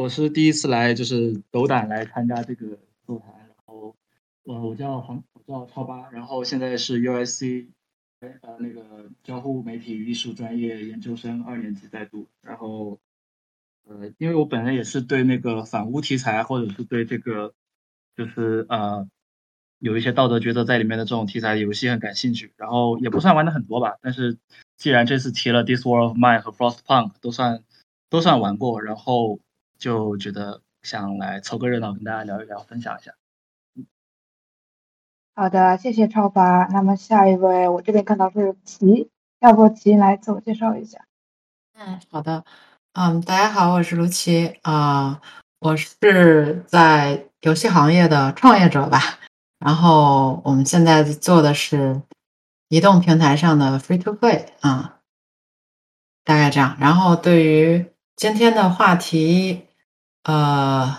[0.00, 3.34] 我是第一次来，就是斗胆来参加这个座谈。
[3.34, 3.94] 然后，
[4.44, 7.66] 我我叫黄，我叫超八，然后现在是 USC，
[8.20, 12.26] 呃，那个交互媒体与艺术专业研究生二年级在读。
[12.40, 12.98] 然后，
[13.86, 17.52] 呃，因为我本人也是对那个反乌题材，或者是对这个，
[18.16, 19.06] 就是呃，
[19.80, 22.54] 有一些道德抉择在里面的这种题材游戏很感兴趣。
[22.56, 24.38] 然后也不算玩的很多吧，但是
[24.78, 27.62] 既然这次提了《This World of Mine》和《Frostpunk》，都算
[28.08, 29.38] 都算玩过，然后。
[29.80, 33.14] 就觉得想来凑个热闹，跟大家聊一聊，分享一下。
[35.34, 36.68] 好的，谢谢超凡。
[36.70, 39.08] 那么下一位，我这边看到是齐，
[39.40, 41.06] 要不齐来自我介绍一下？
[41.72, 42.44] 嗯，好的。
[42.92, 45.22] 嗯，大家好，我是卢奇啊，
[45.60, 49.00] 我是在游戏行业的创业者吧。
[49.58, 52.02] 然后我们现在做的是
[52.68, 55.00] 移动平台上的 Free to Play 啊，
[56.22, 56.76] 大概这样。
[56.78, 59.68] 然后对于今天的话题。
[60.30, 60.96] 呃，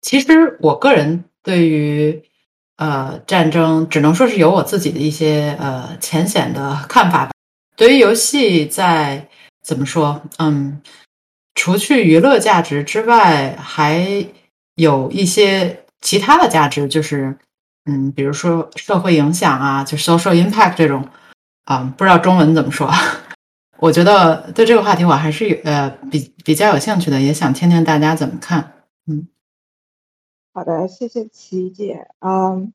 [0.00, 2.22] 其实我个人对于
[2.78, 7.32] 呃战争，只能说是有我自己的一些呃浅显的看法吧。
[7.76, 9.28] 对于游戏，在
[9.62, 10.80] 怎么说，嗯，
[11.54, 14.26] 除去娱乐价值之外，还
[14.76, 17.36] 有一些其他的价值，就是
[17.84, 21.06] 嗯，比如说社会影响啊，就 social impact 这种
[21.66, 22.90] 啊，不知道中文怎么说。
[23.82, 28.74] 我觉得对这个话题我还是有呃比比较有兴趣的，也想听听大家怎么看。
[29.08, 29.26] 嗯，
[30.54, 32.06] 好的，谢谢琪姐。
[32.20, 32.72] 嗯，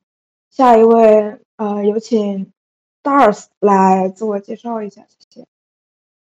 [0.50, 2.52] 下一位呃，有请
[3.02, 5.46] Dars 来自我介绍一下，谢谢。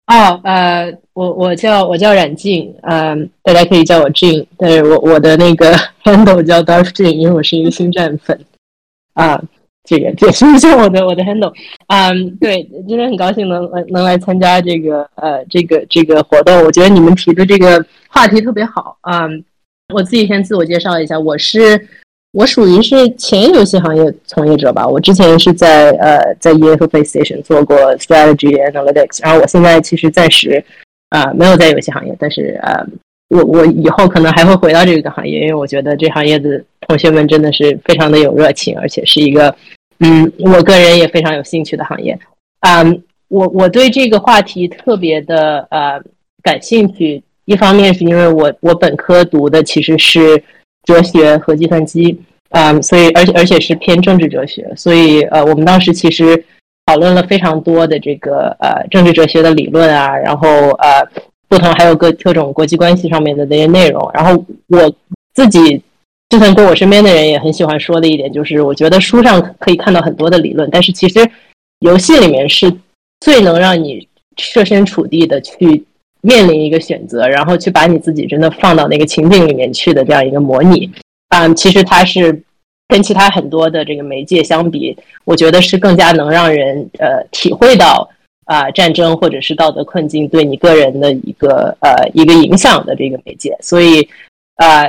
[0.07, 8.47] 哦，呃，我我叫我叫冉静，嗯，大家可以叫我静，但是我我的那个 handle 叫 Dars 静，因为我是一个星战粉
[9.15, 9.43] 啊。
[9.89, 11.53] 这个解释一下我的我的 handle，
[11.87, 19.43] 嗯，对，今天很高兴能来能来参加这个呃这个这个活动，我觉得你们提的这个话题特别好嗯。
[19.95, 21.89] 我自己先自我介绍一下，我是
[22.33, 30.63] 我属于是前游戏行业从业者吧，我之前是在呃在 EA 和 PlayStation 做过 strategy analytics，然后我现在其实暂时
[31.09, 32.87] 啊没有在游戏行业，但是呃
[33.31, 39.57] 我我以后可能还会回到这个行业，因为我觉得这行业的同学们真的是非常的有热情，而且是一个。
[40.01, 42.17] 嗯，我个人也非常有兴趣的行业，
[42.61, 46.01] 嗯，我我对这个话题特别的呃
[46.43, 47.21] 感兴趣。
[47.47, 50.41] 一方面是因为我我本科读的其实是
[50.85, 52.21] 哲学和计算机，
[52.51, 56.45] 嗯，所以而且而且是偏政治哲学，所以呃，我们当时其实
[56.87, 61.05] 讨论了非常多的这个呃政治哲学的理论啊，然后呃
[61.49, 64.95] 不同还有各各种国际关系上面的那些内容，然后我
[65.35, 65.83] 自己。
[66.31, 71.27] 就算跟我身边的人也很喜欢说的一点，就是我觉得书上可以看到很多的理论，但是其实
[71.79, 72.71] 游戏里面是
[73.21, 74.07] 最能让你
[74.37, 75.83] 设身处地的去
[76.21, 80.91] 面临一个选择，然后去把你自己真的放到那个情景里面去的这样一个模拟。
[81.31, 82.43] 嗯，其实它是
[82.89, 84.95] 跟其他很多的这个媒介相比，
[85.25, 88.07] 我觉得是更加能让人呃体会到
[88.45, 93.57] 啊战争或者是道德困境对你个人的一个呃一个影响的这个媒介。
[93.63, 94.07] 所以
[94.57, 94.87] 啊。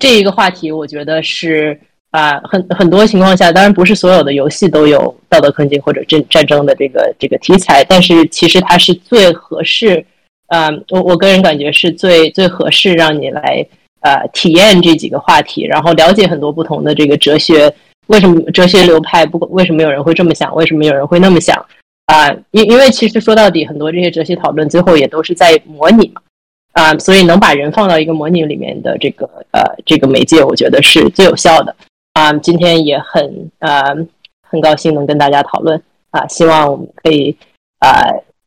[0.00, 1.78] 这一个话题，我觉得是
[2.10, 10.04] 啊，很很多情况下，当然不是所有的游戏都有道德困境或者战战争的这个这个题材，但是其实它是最合适，
[10.48, 13.66] 啊，我我个人感觉是最最合适让你来
[14.00, 17.72] 呃体验这几个话题，然后了解很多不同的这个哲学，
[18.06, 21.54] 为什么哲学流派不为什么有人会这么想，为什么有人会那么想
[22.06, 22.30] 啊？
[22.52, 26.21] 因因为其实说到底，很多这些哲学讨论最后也都是在模拟嘛。
[26.72, 31.74] 啊，所以能把人放到一个模拟里面的这个呃这个媒介，我觉得是最有效的。
[32.14, 33.94] 啊，今天也很呃
[34.42, 37.36] 很高兴能跟大家讨论啊，希望我们可以
[37.78, 38.04] 啊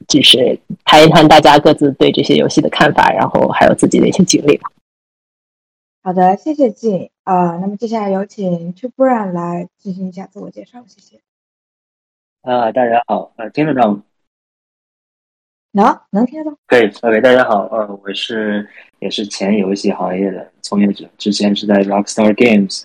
[0.08, 4.70] 就是谈一谈大家各自对这些游戏的看法，然后还有自己的一些经历吧。
[6.04, 7.58] 好的，谢谢静啊。
[7.58, 11.20] 那么接下来有请 t o b r a n 来进行一下自我介绍，谢谢。
[12.44, 14.00] 啊，大家好，呃，听得到
[15.76, 16.58] 能能听到？
[16.68, 18.66] 可以，OK，大家好，呃，我是
[19.00, 22.84] 也是前游戏行业的从业者，之前是在 Rockstar Games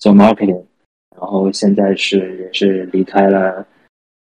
[0.00, 0.64] 做 marketing，
[1.16, 3.64] 然后现在是也是离开了，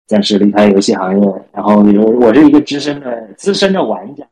[0.07, 4.25] 暂时离开游戏行业，然后我是一个资深的资深的玩家，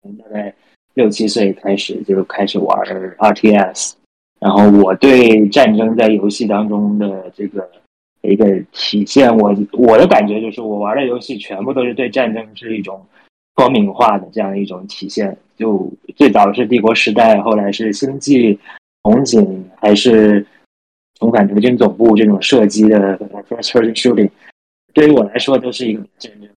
[0.00, 0.54] 从大概
[0.94, 2.78] 六七岁开始就开始玩
[3.18, 3.92] RTS，
[4.40, 7.70] 然后我对战争在游戏当中的这个。
[8.22, 13.04] 一个体现，我我的感觉就是，我玩的游戏全部都是对战争是一种
[13.54, 15.36] 光明化的这样一种体现。
[15.56, 18.58] 就最早是帝国时代，后来是星际
[19.02, 20.44] 红警，还是
[21.16, 24.30] 重返德军总部这种射击的 first person shooting，
[24.92, 26.48] 对于我来说都是一个战争，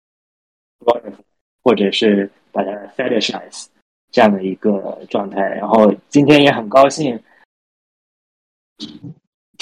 [1.63, 3.65] 或者是把它 fetishize，
[4.11, 5.41] 这样的一个状态。
[5.41, 7.19] 然后今天也很高兴，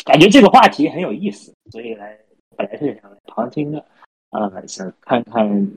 [0.04, 2.18] 感觉这个话题很有意思，所以来
[2.58, 3.86] 本来是想来旁听的，
[4.30, 5.72] 啊，想看看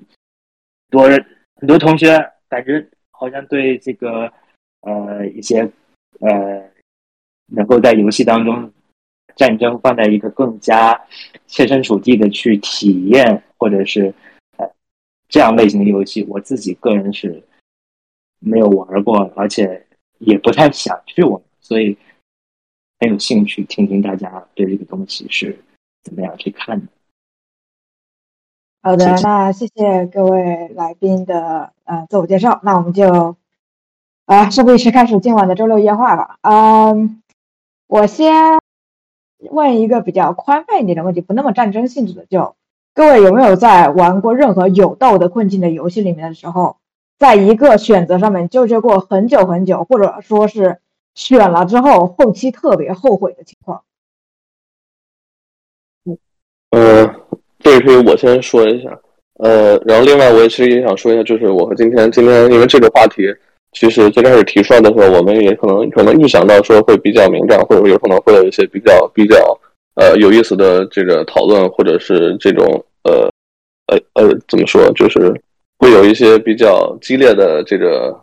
[0.91, 1.09] 多
[1.57, 2.19] 很多同学
[2.49, 4.33] 感觉好像对这个
[4.81, 5.61] 呃一些
[6.21, 6.69] 呃
[7.47, 8.73] 能够在游戏当中
[9.37, 11.01] 战争放在一个更加
[11.47, 14.13] 切身处地的去体验，或者是
[14.57, 14.69] 呃
[15.29, 17.43] 这样类型的游戏，我自己个人是
[18.41, 19.87] 没有玩过，而且
[20.19, 21.97] 也不太想去玩，所以
[22.99, 25.59] 很有兴趣听听大家对这个东西是
[26.03, 26.87] 怎么样去看的。
[28.83, 32.61] 好的，那谢谢各位来宾的呃自我介绍。
[32.63, 33.37] 那我们就
[34.27, 36.39] 啊事不宜迟，开始今晚的周六夜话吧。
[36.43, 37.21] 嗯，
[37.89, 38.59] 我先
[39.51, 42.55] 问一个比较宽泛一点的问题，不那么战争性质的，就
[42.95, 46.77] 各位有没有在玩过任何有道德困境的游戏里面的时候，
[47.19, 50.81] 在一个选择上面纠结过很久很久，或者说是
[51.17, 53.83] 选了之后后期特别后悔的情况？
[56.71, 57.15] 嗯，
[57.61, 58.91] 这个可以我先说一下，
[59.39, 63.23] 呃，然后另外我也其实也想说一下，就是我和今天今天因为这个话题，
[63.73, 69.59] 其实最开始提出来的时候，我们也可能可能预想到说会比较敏感，或者有可能会有一些比较比较
[69.95, 73.31] 呃有意思的这个讨论，或者是这种呃
[73.87, 75.33] 呃呃怎么说，就是
[75.79, 78.15] 会有一些比较激烈的这个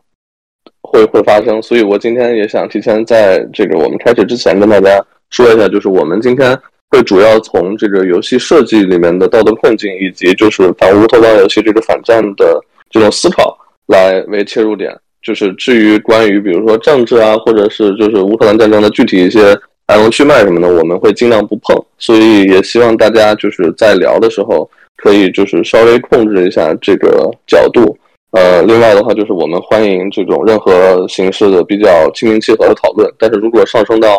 [0.93, 6.57] 会会发生，所以我今天也想提前在这个我们开始之前跟大家说一下，就是我们今天。
[6.93, 13.57] 会主要从这个游戏设计里面的道德困境，以及就是反乌托邦游戏这个反战的这种思考
[13.87, 14.95] 来为切入点。
[15.19, 19.57] 就是至于关于比如说政治啊，或者是就是乌克兰战争的具体一些
[19.87, 21.75] 来龙去脉什么的，我们会尽量不碰。
[21.97, 27.97] 所以也希望大家就是在聊的时候可以就是稍微控制一下这个角度。
[28.33, 33.07] 呃，另外的话就是我们欢迎这种任何形式的比较心平气和的讨论。
[33.17, 34.17] 但是如果上升到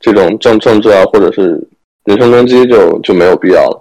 [0.00, 1.60] 这种政政治啊，或者是
[2.04, 3.80] 人身攻击就就没有必要了，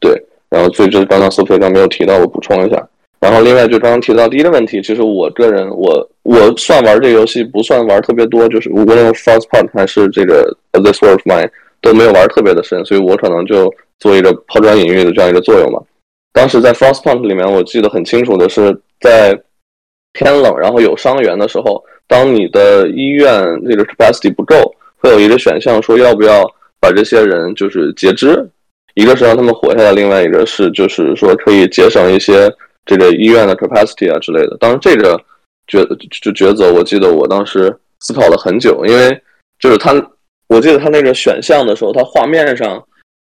[0.00, 0.12] 对。
[0.48, 2.88] 然后，所以这是刚刚苏菲刚没有提到，我补充一下。
[3.20, 11.50] 然后，另外就刚刚提到第一个问题，其实我个人，我我算玩这个游戏不算玩特别多，就是无论 First Part 还是这个 This War of Mine
[11.82, 15.78] 都没有玩特别的深，所以我可能就做一个抛砖引玉的这样一个作用嘛。
[16.32, 19.40] 当时在 First Part 里面，我记得很清楚的是，在
[20.12, 26.44] 天冷然后有伤员的时候，当你的医院这个 capacity 不够，会有一个选项说要不要。
[26.80, 28.48] 把这些人就是截肢，
[28.94, 32.48] 一个是让他们活下来，另外一个是就是说可以节省一些
[32.86, 34.56] 这个医院的 capacity 啊之类的。
[34.60, 35.20] 当然，这个
[35.66, 35.84] 抉
[36.22, 39.20] 就抉择，我记得我当时思考了很久，因为
[39.58, 39.92] 就是他，
[40.46, 42.80] 我记得他那个选项的时候，他画面上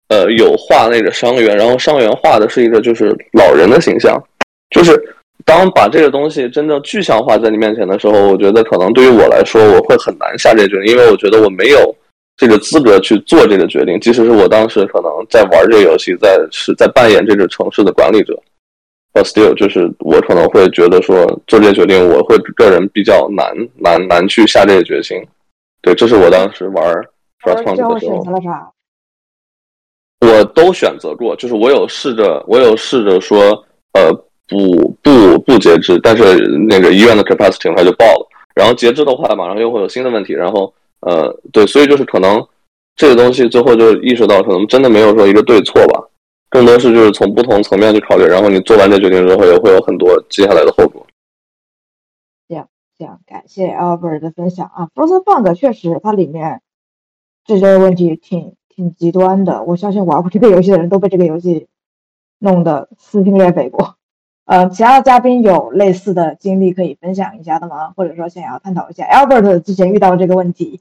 [0.10, 4.22] 呃有画那个伤员，然后伤员画的是一个就是老人的形象，
[4.70, 5.02] 就是
[5.46, 11.96] 当把这个东西真正具象化在你面前的时候，我觉得可能对于我来说，我会很难下这决定，因为我觉得我没有。
[12.38, 18.34] 这个资格去做这个决定，即使是我当时可能在玩这个游戏，在是在扮演这个城市的管理者
[19.12, 25.22] ，but still，就是我可能会觉得说做这个决定，我会个人比较难难难去下这个决心。
[25.82, 26.96] 对，这是我当时玩
[27.44, 28.24] First p o n 的时候。
[30.22, 33.40] 我都选择过，就是我有试着，我有试着说，
[33.94, 34.12] 呃，
[34.48, 40.74] 不不不截肢，但是那个医院的 capacity 很快就爆了，然后截肢的话，马上又会有新的问题，然后。
[41.02, 42.46] 呃，对，所以就是可能
[42.98, 46.10] 这个东西最后就意识到，可能真的没有说一个对错吧，
[46.50, 51.08] 更多是就是从不同层面去考虑，然后你做完这决定之后，也会有很多接下来的后果。
[52.50, 54.90] 这样，这样，感谢 Albert 的分享啊。
[54.94, 56.62] Frozen Funk 确实它里面
[57.46, 61.68] 这些问题挺挺极端的，我相信玩过这个游戏的人都被这个游戏
[62.38, 63.98] 弄得撕心裂肺过。
[64.46, 67.92] 呃，其他的嘉宾有类似的经历可以分享一下的吗？
[67.98, 70.80] 或者说想要探讨一下？Albert 之前遇到这个问题。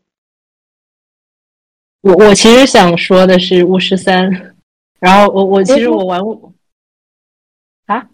[2.02, 4.54] 我我其实想说的是巫师三，
[5.00, 6.52] 然后我我其实我玩巫
[7.86, 8.08] 啊，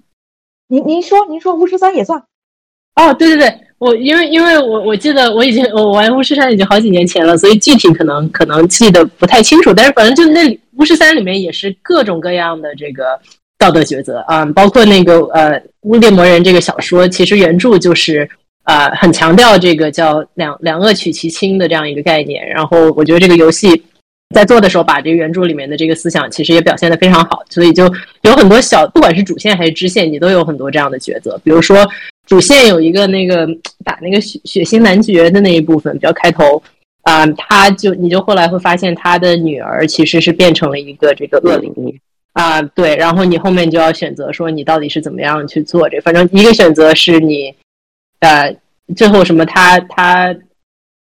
[0.69, 2.25] 您您说您说巫师三也算？
[2.95, 13.05] 哦，对对对，我因为因为我我记得我已经我玩巫师三已经好几年前了，所以具体可能可能记得不太清楚，但是反正就那巫师三里面也是各种各样的这个
[13.59, 18.29] 道德抉择啊，包括那个呃《巫猎魔人》这个小说，其实原著就是。
[18.64, 22.49] 啊，很强调这个叫两两恶取其轻的这样一个概念。
[22.49, 23.85] 然后我觉得这个游戏
[24.35, 27.43] 在做的时候，把这个原著里面的这个思想其实也表现的非常好。
[27.50, 27.85] 所以就
[28.23, 31.38] 有很多小，不管是主线还是支线，你都有很多这样的抉择。
[31.45, 31.87] 比如说
[32.26, 33.47] 主线有一个那个
[33.85, 36.62] 打那个血血腥男爵的那一部分，比较开头
[37.02, 41.73] 啊，他就你就后来会发现他的女儿其实是变成了一个这个恶灵
[42.33, 42.97] 啊，对。
[42.97, 47.54] 然后你后面就要选择说你到底是怎么样去做这，反正一个选择是你。
[48.21, 48.57] 呃，
[48.97, 50.35] 最后什么他他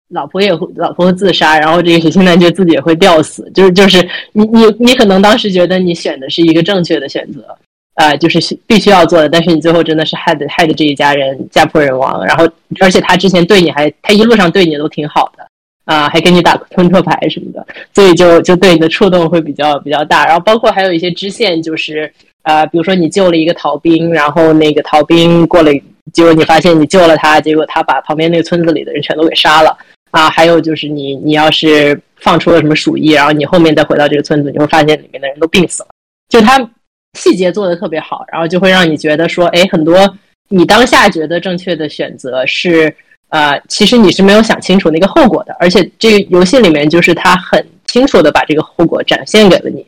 [0.09, 7.57] 老婆也会老婆会自杀，然后这个血腥男爵自己也会吊死，就是就是你你你可能当时觉得你选的是一个正确的选择。
[7.95, 15.45] 呃，就是必须要做的，但是你最后真的是害的害的这一家人家破人亡，然后而且他之前对你还他一路上对你都挺好的
[15.85, 20.25] 啊，还给你打扑克牌什么的，所以就就对你的触动会比较比较大。
[20.25, 22.11] 然后包括还有一些支线，就是
[22.43, 25.71] 呃，比如说你救了一个逃兵，然后那个逃兵过了，
[26.11, 29.77] 结果你发现你救了他，结果他把旁边那个村子里的人全都给杀了
[30.09, 30.31] 啊。
[30.31, 35.89] 还有就是你你要是放出了什么鼠疫，然后你后面再回到这个村子，你会发现里面的人都病死了，
[36.27, 36.67] 就他。
[37.17, 40.17] 细节做的特别好，然后就会让你觉得说，哎，很多
[40.49, 42.93] 你当下觉得正确的选择是，
[43.29, 49.85] 呃，其实你是没有想清楚那个后果的，而且这个游戏里面就是他很清楚的把这个后果展现给了你，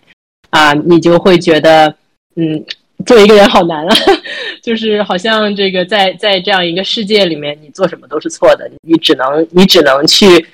[0.52, 1.94] 啊，你就会觉得，
[2.36, 2.64] 嗯，
[3.06, 3.96] 做一个人好难啊，
[4.62, 10.46] 就是好像这个在在这样一个世界里面，你做什么都是错的，你只能你只能去。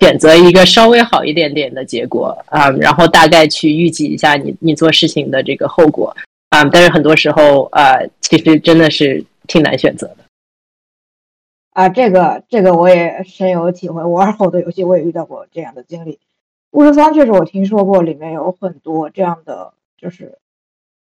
[0.00, 6.16] 选择一个稍微好一点点的结果啊，然后大概去预计一下你你做事情的这个后果
[6.48, 10.16] 啊，但是很多时候啊，其实真的是挺难选择的
[11.72, 11.88] 啊。
[11.90, 16.18] 这个这个我也深有体会，我玩好多游戏我也遇到过这样的经历。
[16.70, 20.38] 巫师三确实我听说过，里面有很多这样的就是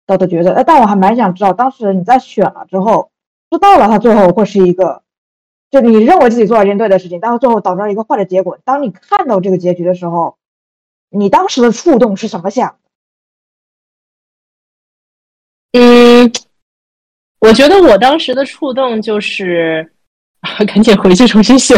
[0.05, 3.09] 道德抉择，但我还蛮想知道，当时你在选了之后，
[3.49, 5.01] 知道了它最后会是一个。
[5.71, 8.57] 就你认为自己做了一件对的事情，但是最后导致了一个坏的结果。
[8.63, 10.37] 当你看到这个结局的时候，
[11.09, 12.77] 你当时的触动是什么想？
[15.73, 16.31] 嗯，
[17.39, 19.91] 我觉得我当时的触动就是
[20.65, 21.75] 赶紧回去重新写。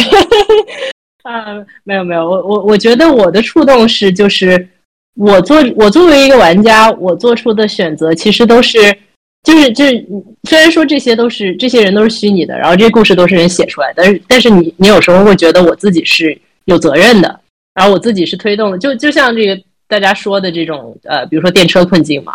[1.23, 4.69] 啊，没有没有，我我我觉得我的触动是就是
[5.15, 8.95] 我做我作为一个玩家，我做出的选择其实都是。
[9.43, 10.05] 就是就是，
[10.43, 17.39] 虽然说这些都是这些人都是虚拟的，然后这故事都是人写出来，但是但是你你有时候会觉得我自己是有责任的，
[17.73, 22.33] 然后我自己是推动的，就就像这个大家说的这种呃，比如说电车困境嘛，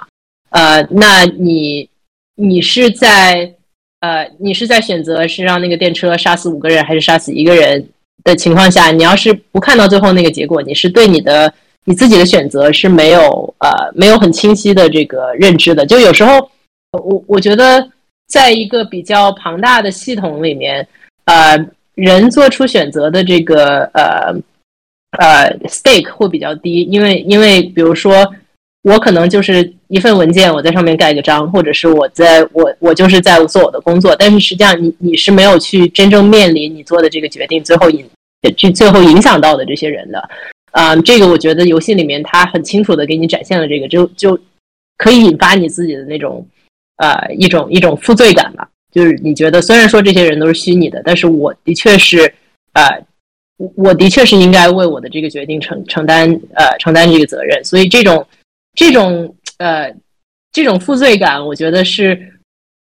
[0.50, 1.86] 呃，那你
[2.36, 3.52] 你是在
[4.00, 7.86] 呃你是在选择是让那个电车杀死五个人还是杀死一个人
[8.24, 11.52] 的情况下，你要是不看到最后那个结果，你是对你的
[11.84, 16.48] 你自己的选择是没有呃没有很清晰的这个认知的，就有时候。
[16.98, 17.88] 我我觉得，
[18.28, 20.86] 在一个比较庞大的系统里面，
[21.24, 21.58] 呃，
[21.94, 24.34] 人做出选择的这个呃
[25.18, 28.30] 呃 stake 会比较低，因为因为比如说，
[28.82, 38.06] 我可能就是一份文件，我在上面盖个章，或者是我在我我就是在做我的工作，但是实际上你你是没有去真正面临你做的这个决定最后影
[38.58, 40.28] 去最后影响到的这些人的，
[40.72, 44.38] 啊，这个我觉得游戏里面它很清楚的给你展现了这个，就就
[44.98, 46.46] 可以引发你自己的那种。
[46.96, 52.32] 呃，一种一种负罪感吧，就是你觉得虽然说这些人都是虚拟的，但是我的确是，
[52.74, 52.84] 呃，
[53.76, 58.24] 我的确是应该为我的这个决定承承担呃承担这个责任，所以这种
[58.74, 59.92] 这种呃
[60.52, 62.20] 这种负罪感，我觉得是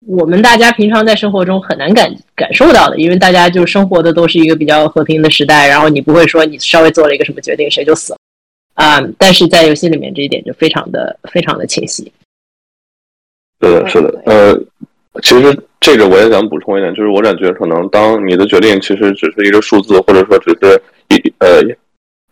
[0.06, 8.18] 我们大家平常在生活中很难感感受到的，因为大家就生活的都是一个比较和平的时代，然后你不会说你稍微做了一个什么决定谁就死了。
[8.74, 12.10] 啊，但是在游戏里面这一点就非常的非常的清晰。
[13.60, 14.54] 是的，是的，呃，
[15.22, 21.60] 其实这个我也想补充一点，就是我感觉可能当你的决定其实只是一个数字，或者说只是一呃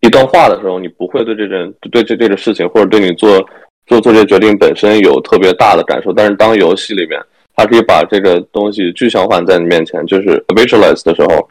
[0.01, 3.45] 一段话的时候，你不会对这件对这这个事情，或者对你做
[3.87, 6.13] 做做这决定本身有特别大的感受。
[6.13, 7.21] 但是当游戏里面
[7.57, 11.49] 它可以把这个东西具象化在你面前，就是 visualize 的时候，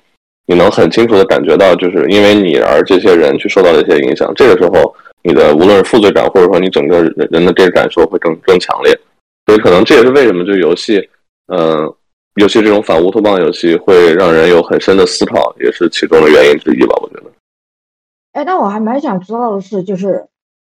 [0.47, 4.31] 你能很清楚的感觉到，就是因为你而这些人去受到的一些影响。
[4.35, 8.97] 这个时候，你的无论是负罪感，或者说你整个人人的这个感受会更更强烈。
[9.45, 11.09] 所以，可能这也是为什么就游戏，
[11.47, 11.93] 嗯，
[12.35, 16.95] 尤其这种反乌托邦游戏会让人有很深的思考，也是其中的原因之一吧。
[17.01, 17.31] 我觉得。
[18.33, 20.27] 哎，那我还蛮想知道的是，就是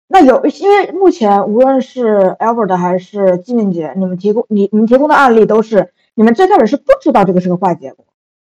[0.08, 8.04] 那有因为目前无论是 Albert 还是纪念姐，你们提供你你们提供的案例都是你们最开始是不知道这个是个坏结果，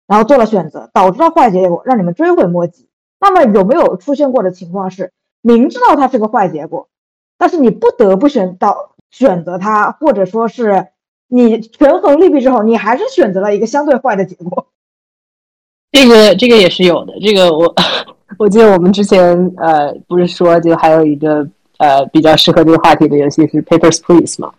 [0.07, 2.89] 然后做了选择，导致了坏结果，让你们追悔莫及。
[3.19, 6.89] 那么有没有出现过的情况是，明知道它是个坏结果，
[7.38, 8.95] 但是你不得不选到？
[9.11, 10.87] 选择它，或者说是
[11.27, 14.67] 你权衡利弊之后，你还是选择了一个相对坏的结果。
[15.91, 17.13] 这个这个也是有的。
[17.21, 17.73] 这个我
[18.37, 19.19] 我记得我们之前
[19.57, 21.47] 呃不是说就还有一个
[21.77, 24.53] 呃比较适合这个话题的游戏是 Papers Please 吗？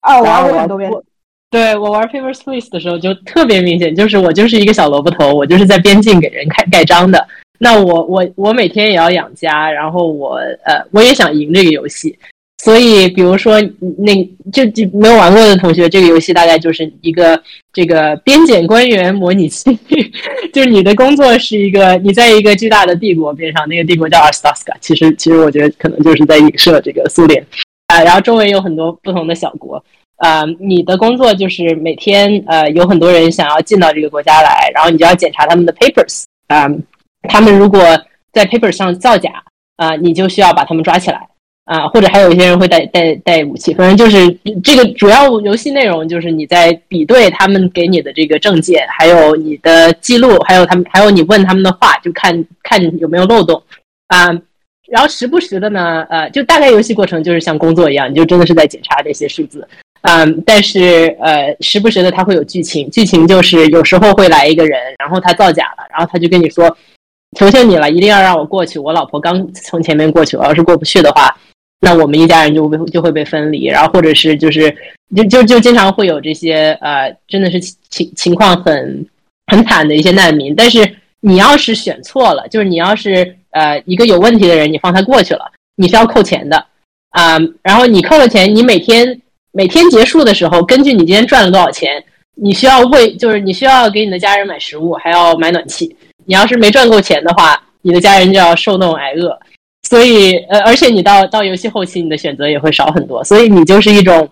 [0.00, 0.90] 啊，我玩过很多遍。
[1.50, 7.26] 对我玩 Papers Please 的时候就特别明显，就是我就是一个小萝卜头，我就是在边境给人盖盖章的。
[7.58, 10.34] 那我我我每天也要养家，然后我
[10.64, 12.18] 呃我也想赢这个游戏。
[12.64, 13.60] 所以，比如说，
[13.98, 14.14] 那
[14.50, 17.38] 就就没有玩过的同学，这个游戏大概就是一个
[17.74, 19.78] 这个边检官员模拟器，
[20.50, 27.46] 就是你的工作是一个你在一个巨大的帝国边上，那个帝国叫 a r s t a s k a 其实，其实我觉得可能就是在影射这个苏联
[27.88, 28.02] 啊。
[28.02, 29.84] 然后周围有很多不同的小国
[30.16, 36.66] 啊，你的工作就是每天呃有很多人想要进到这个国家来，然后你就要检查他们的 papers 啊，
[37.28, 37.78] 他们如果
[38.32, 39.30] 在 papers 上造假
[39.76, 41.28] 啊，你就需要把他们抓起来。
[41.64, 44.30] 啊，或者还有一些人会带带带武器，反正就是
[44.62, 53.62] 这个主要游戏内容就是你在比对他们给你的这个证件，还有你的记录，还有他们还有你问他们的话，就看看有没有漏洞
[54.08, 54.28] 啊。
[54.90, 59.66] 然后时不时的呢，呃，就大概游戏过程就是像工作一样，你就真的是在检查这些数字
[60.02, 60.26] 啊。
[60.44, 66.76] 但是呃，时不时的他会有剧情，剧情就是有时候会来一个人，然后他造假了，然后他就跟你说，
[67.38, 71.34] 求求你了，一定要让我过去，我老婆刚从前面过去，我要是过不去的话。
[71.84, 74.74] 那我们一家人就被就会被分离，然后或者是就是
[75.14, 79.06] 就就就经常会有这些呃，真的是情情况很
[79.48, 80.54] 很惨的一些难民。
[80.56, 80.78] 但是
[81.20, 85.44] 你要是选错了，就是你要是呃一个有问题的人，你放他过去了，
[85.76, 86.56] 你是要扣钱的
[87.10, 87.38] 啊。
[87.62, 89.20] 然后你扣了钱，你每天
[89.52, 92.02] 每天结束的时候，根据你今天赚了多少钱，
[92.34, 95.94] 你需要为就是你需要给你的家人买食物，还要买暖气。
[96.24, 99.38] 你要是没赚够钱的话，你的家人就要受冻挨饿。
[99.94, 104.28] 所以，呃，而且你到到游戏后期，你的选择也会少很多，所以你就是一种，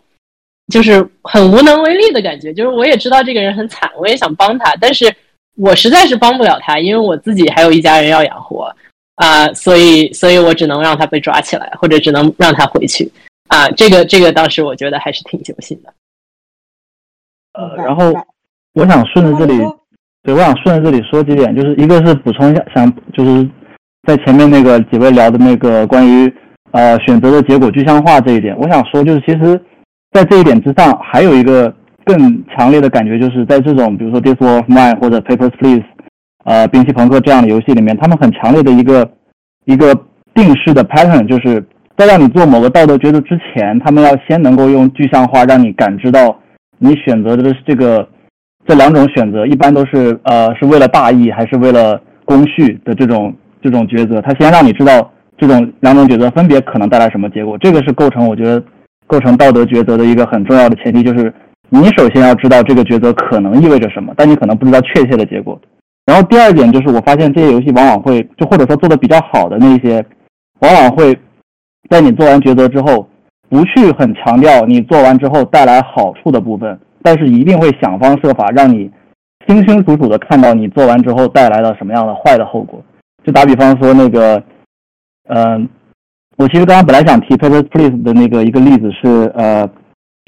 [0.72, 2.52] 就是很无能为力的感觉。
[2.52, 5.14] 就是我也知道这个人很惨，我也想帮他，但是
[5.56, 8.74] 我实在是帮不了他，因为我自己还有一家人要养活
[9.14, 13.08] 啊，所以，所以我只能让他被抓起来，或者只能让他回去
[13.46, 13.70] 啊。
[13.70, 15.94] 这个，这个当时我觉得还是挺揪心的。
[17.52, 18.12] 呃，然后
[18.74, 19.56] 我想顺着这里，
[20.24, 23.48] 对，我想顺着这里说几点，就是一个是补充一下，想就是。
[24.06, 26.32] 在前面那个几位聊的那个关于
[26.72, 29.60] 呃选择的结果具象化这一点，我想说就是其实，
[30.10, 31.72] 在这一点之上，还有一个
[32.04, 35.80] 更强烈的感觉，就是在这种比如说《This War of Mine》或者《Papers Please》
[36.44, 39.08] 呃《兵器朋克》这样的游戏里面，他们很强烈的一个
[39.66, 39.94] 一个
[40.34, 41.64] 定式的 pattern，就是
[41.96, 46.36] 在让你做某个道德抉择之前，他们要先能够用具象化让你感知到
[46.78, 48.08] 你选择的这个
[48.66, 53.32] 这两种选择一般都是呃是为了大义还是为了公序的这种。
[53.62, 58.62] 这种抉择，他先让你知道这种两种抉择分别可能带来什么结果，这个是构成我觉得
[59.06, 61.32] 构成道德抉择的一个很重要的前提，就是
[61.68, 65.58] 你首先要知道这个抉择可能意味着什么，但你可能不知道确切的结果。
[66.04, 70.04] 然后第二点就是，我发现这些游戏往往会就或者说做的比较好的那些，
[70.60, 71.16] 往往会
[71.88, 73.08] 在你做完抉择之后，
[73.48, 78.90] 不去很强调你做完之后带来好处的部分，但是一定会想方设法让你
[79.46, 82.82] 清清楚楚的看到你做完之后带来了什么样的坏的后果。
[83.24, 84.42] 就打比方说那个，
[85.28, 85.68] 嗯，
[86.36, 89.68] 我其实刚刚本来想提《Papers Please》的那个一个例子是，呃，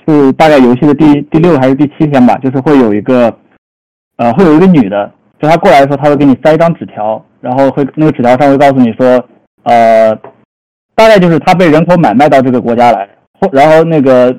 [0.07, 3.37] 是大概游戏的第第六还是第七天吧，就是会有一个，
[4.17, 9.25] 呃，会有一个女的，就她过来的时候，她会给你塞一张纸条，然后会那个纸条上会告诉你说，
[9.65, 10.15] 呃，
[10.95, 13.09] 大概就是她被人口买卖到这个国家来，
[13.41, 14.33] 或然后那个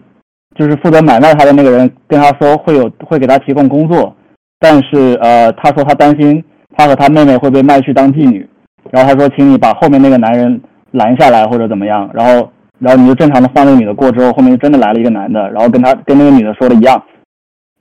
[0.55, 4.15] 就是负责买卖她的那个人跟她说会有会给她提供工作，
[4.59, 6.41] 但是呃，她说她担心。
[6.77, 8.47] 他和他妹妹会被卖去当妓女，
[8.91, 10.61] 然后他说，请你把后面那个男人
[10.91, 17.01] 拦下来或者怎么样，然后，然后你就正常的放那个女的过之后，后面就真的来了一个男的，然后跟他跟那个女的说的一样，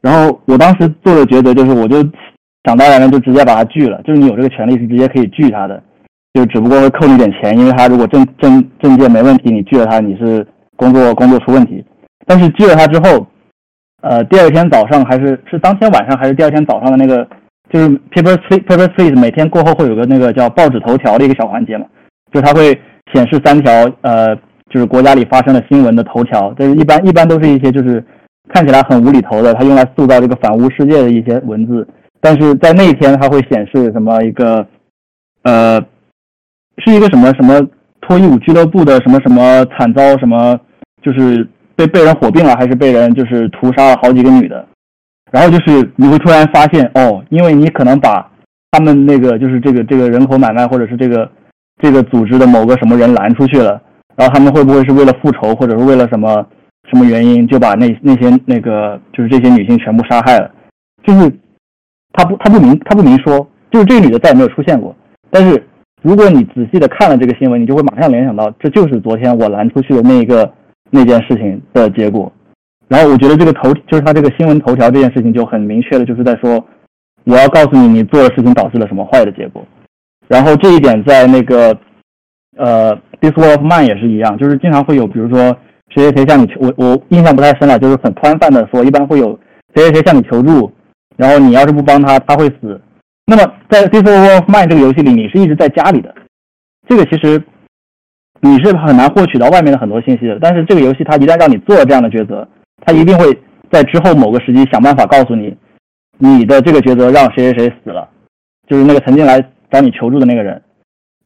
[0.01, 2.03] 然后我当时做的抉择就是，我就
[2.65, 5.83] 想当然的就直接把他拒了，就是你有这个权利是直接可以拒他的，
[6.35, 11.85] 就只不过会扣你点钱，因为他如果证证证件没问题，你拒了他你是工作工作出问题，
[12.27, 13.27] 但是拒了他之后，
[14.03, 17.27] 呃，第二天早上还是是当天晚上还是第二天早上的那个。
[17.71, 21.87] 就是 paper see paper please 每天过后会有个那个叫报纸头条的一个小环节嘛，
[22.33, 22.79] 就它会
[23.13, 23.73] 显示三条
[24.03, 24.37] 呃，
[24.71, 28.05] 就是国家里发生的新闻的头条，但是一般一般都是一些就是
[28.49, 31.87] 看起来很无厘头的，它用来塑造这个反乌世界的一些文字。
[32.21, 34.67] 但是在那一天，它会显示什么一个
[35.43, 35.81] 呃，
[36.85, 37.61] 是一个什么什么
[38.01, 40.59] 脱衣舞俱乐部的什么什么惨遭什么，
[41.03, 41.47] 就是
[41.77, 44.67] 被被人火并了，还是被人就是屠杀了好几个女的。
[45.35, 48.31] 然后就是你会突然发现哦，因为你可能把
[48.71, 51.29] 他们那个就是这个这个人口买卖或者是这个
[51.83, 53.83] 这个组织的某个什么人拦出去了，
[54.15, 56.47] 然后他们会不会是为了复仇或者是为了什么
[56.89, 60.49] 什么原因就把那那些那个就是这些女性全部杀害了？
[61.05, 61.29] 就是
[62.13, 64.95] 他不他不明他不明说，就是这个女的再也没有出现过。
[65.33, 65.61] 但是
[66.01, 70.49] 如果你仔细的看了这个新闻，你就会马上联想到这就是昨天我拦出去的那一个
[70.93, 72.33] 那件事情的结果。
[72.89, 76.65] 然后我觉得这个头就是他这个新闻头条这件事情就很明确的，就是在说，
[77.25, 79.67] 我要告诉你，你做的事情导致了什么坏的结果。
[80.29, 81.77] 然后这一点在那个
[82.57, 85.39] 呃《This War of Mine》也是一样，就是经常会有，比如说
[85.91, 89.39] 谁谁谁向你求，我我印象不太深了，就是很宽泛的说，一般会有
[89.75, 90.73] 谁谁谁向你求助，
[91.17, 92.81] 然后你要是不帮他，他会死。
[93.27, 96.15] 那么在《This War of Mine》这个游戏里，你是一直在家里的，
[96.89, 97.43] 这个其实
[98.41, 100.39] 你是很难获取到外面的很多信息的。
[100.41, 102.47] 但是这个游戏它一旦让你做这样的抉择，
[102.85, 103.37] 他一定会
[103.71, 105.57] 在之后某个时机想办法告诉你，
[106.19, 108.09] 你的这个抉择让谁谁谁死了，
[108.67, 110.63] 就是那个曾经来找你求助的那个人。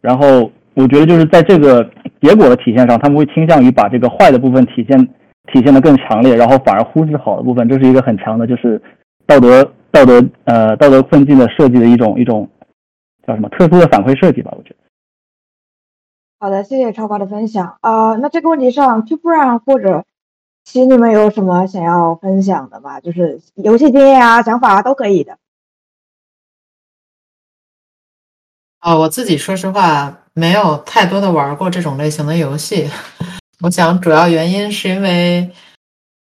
[0.00, 1.88] 然后我觉得就是在这个
[2.20, 4.98] 结果的体现上，他们会倾向于把这个坏的部分体现
[5.52, 7.68] 体现的更强烈，然后反而忽视好的部分。
[7.68, 8.80] 这是一个很强的，就是
[9.26, 9.72] 道德。
[9.90, 12.46] 道德呃道德困境的设计的一种一种
[13.26, 14.76] 叫什么特殊的反馈设计吧，我觉得。
[16.38, 18.14] 好的，谢谢超华的分享啊。
[18.16, 20.04] 那这个问题上，Two Brown 或者
[20.70, 23.00] 其你们有什么想要分享的吗？
[23.00, 25.38] 就是游戏经验啊、想法啊都可以的。
[28.80, 32.90] 啊，我自己说实话没有太多的玩过这种类型的游戏。
[33.64, 35.50] 我想主要原因是因为。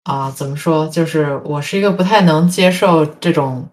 [0.03, 0.86] 啊，怎么说？
[0.89, 3.65] 就是我是一个不太能接受这种，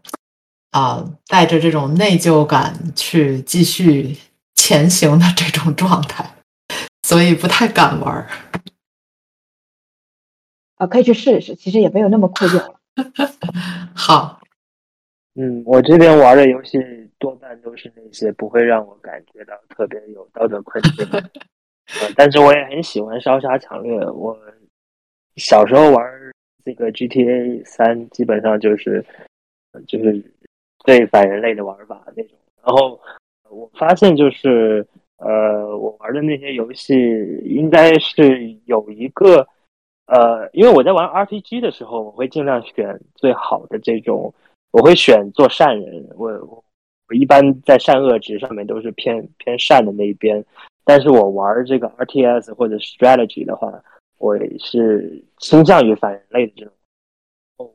[0.70, 4.16] 啊，带着这种内疚感去继续
[4.54, 6.24] 前行的这种状态，
[7.02, 8.24] 所以不太敢玩
[10.80, 10.84] 儿。
[10.84, 12.80] 啊，可以去试一试，其实也没有那么酷劲了。
[13.94, 14.40] 好，
[15.34, 16.78] 嗯，我这边玩的游戏
[17.18, 21.06] 多半都是那些不会让我感觉到特别有道德困境，
[22.16, 23.92] 但是我也很喜欢烧杀抢掠。
[24.10, 24.36] 我。
[25.36, 26.04] 小时候玩
[26.64, 29.02] 这个 GTA 三，基本上就是
[29.86, 30.22] 就是
[30.80, 32.36] 最反人类的玩法那种。
[32.62, 33.00] 然后
[33.48, 36.94] 我发现，就是呃，我玩的那些游戏
[37.44, 39.46] 应该是有一个
[40.10, 44.34] 呃，因为我在玩 RPG 的时候，我会尽量选最好的这种，
[44.72, 46.06] 我会选做善人。
[46.16, 46.64] 我我
[47.08, 50.44] 我一般在善恶值上面都是偏偏善的那一边。
[50.84, 53.82] 但是我玩这个 RTS 或者 Strategy 的话。
[54.20, 56.74] 我是倾向于反人类的这种，
[57.56, 57.70] 哦，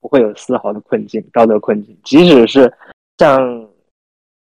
[0.00, 1.98] 不会有丝毫的困境，道德困境。
[2.04, 2.72] 即使是
[3.18, 3.68] 像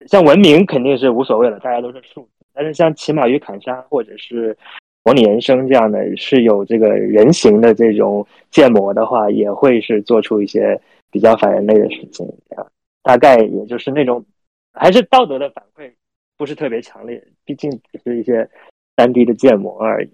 [0.07, 2.45] 像文明肯定是无所谓了，大家都是数字。
[2.51, 4.57] 但是像骑马与砍杀或者是
[5.05, 12.65] 模拟人生这样的，是有这个人形的这种建模的话，也会是做出一些比较反人类的事情啊。
[13.03, 14.25] 大概也就是那种，
[14.73, 15.91] 还是道德的反馈
[16.37, 18.49] 不是特别强烈，毕竟只是一些
[18.97, 20.09] 三 D 的建模而已。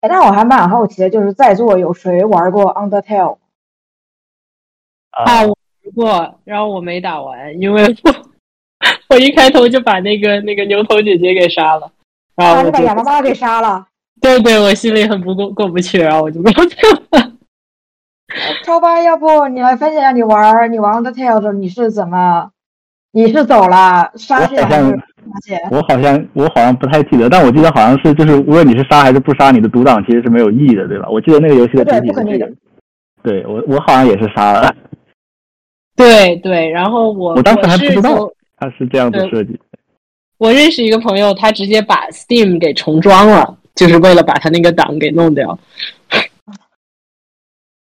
[0.00, 3.36] 哎，那我还蛮好奇的，就是在座有谁玩过 Undertale？
[5.10, 8.14] 啊，我玩过，然后我没打完，因为我
[9.14, 11.92] 我一开头就把那个那个牛头姐姐给杀了，
[12.44, 13.86] 然后就把羊妈妈给杀了。
[14.20, 17.32] 对对，我心里很不过过不去，然后我就没有了。
[18.64, 22.50] 超八，要不你来分享一下你玩你玩的时候你是怎么？
[23.12, 24.96] 你是走了杀去还是？
[25.72, 31.08] 我好像我好像不太记得，但我记得好像是就是无论你是杀还是不杀，你的独挡其实是没有意义的，对吧？
[31.10, 32.52] 我记得那个游戏的主体是这个。
[33.24, 34.72] 对我我好像也是杀了。
[35.96, 39.58] 对对，然后我我当时还不知道他是这样子设计。
[40.40, 45.58] 我认识一个朋友，他直接把 Steam 给重装了，就是为了把他那个档给弄掉。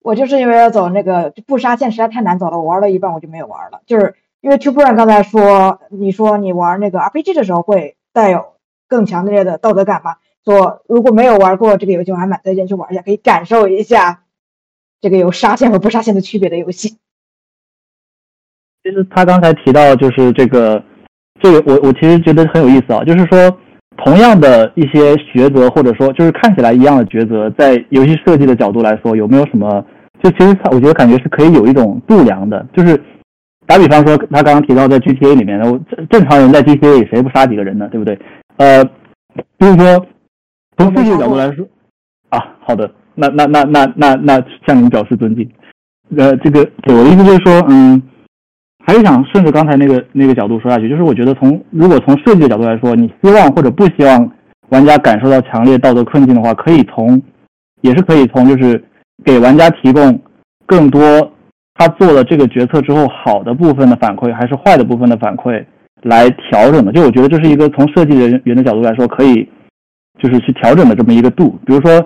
[0.01, 4.17] 我就是因为要走那个不杀线实在太难走了，我玩了一半我就没有玩了，就是。
[4.41, 8.55] 因为 Two Brown 刚才说，你说你玩那个 RPG 的时候会带有
[8.87, 10.19] 更强烈的道德感嘛？
[10.45, 14.23] 说如果没有玩过这个游戏，我还蛮推荐去玩一下，可以感受一下
[15.01, 16.99] 这个有杀线和不杀线的区别的游戏。
[18.85, 20.85] 其实他刚才提到就是这个，
[21.41, 23.59] 这个我我其实觉得很有意思啊，就是说
[24.05, 29.85] 同样的一些抉择，或者说就是看起来一样的抉择，在游戏设计的角度来说，有没有什么？
[30.23, 33.01] 就其实他我觉得感觉是可以有一种度量的，就是。
[33.69, 37.87] 打比方说，他刚刚提到在 GTA 里面，我正正常人在 GTA 里谁不杀几个人呢？
[37.91, 38.19] 对不对？
[38.57, 38.83] 呃，
[39.59, 40.07] 就是说
[40.79, 41.67] 从数据角度来说，
[42.31, 45.47] 啊，好的，那那那那那那向您表示尊敬。
[46.17, 48.01] 呃，这个我的意思就是说，嗯，
[48.89, 54.33] 还是想顺着刚才那个那个角度说下去，就是我觉得从如果从设计的角度来说，你希望或者不希望
[54.71, 57.21] 玩家感受到强烈道德困境的话，可以从
[57.83, 58.83] 也是可以从就是
[59.27, 60.19] 给玩家提供
[60.65, 61.31] 更多。
[61.75, 65.63] 他做了这个决策之后，好的部分的反馈还是坏的部分的反馈
[66.05, 66.91] 来调整的。
[66.91, 69.47] 就我觉得这是一个从设计人员的角度来说，可以
[70.19, 71.51] 就是去调整的这么一个度。
[71.67, 72.01] 比如说，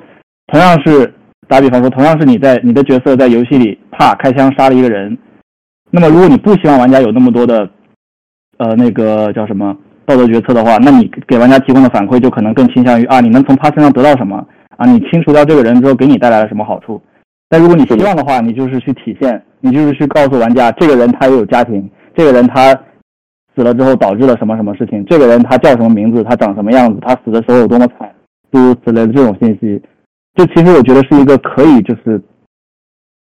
[0.49, 1.15] 同样是
[1.47, 5.17] 打比方说，同样是你在你的角色在游戏里啪开枪杀了一个人，
[5.93, 7.69] 那么如果你不希望玩家有那么多的
[8.57, 9.77] 呃那个叫什么
[10.07, 14.37] 道德决策的话，那你给玩家提供的反馈就可能更倾向于啊，你能从他身上得到什么
[14.79, 14.91] 啊？
[14.91, 17.01] 你清除掉这个人之后给你带来了什么好处？
[17.49, 19.41] 但如果你希望的话，你就是去体现。
[19.65, 22.75] 你就是去告诉玩家，这个人他也有家庭，这个人他
[23.55, 28.13] 死了之后导致了什么什么事情，这个人他叫什么名字，他长什么样子，他死的时候有多么惨，
[28.51, 29.81] 诸如此类的这种信息。
[30.35, 32.21] 就其实我觉得是一个可以就是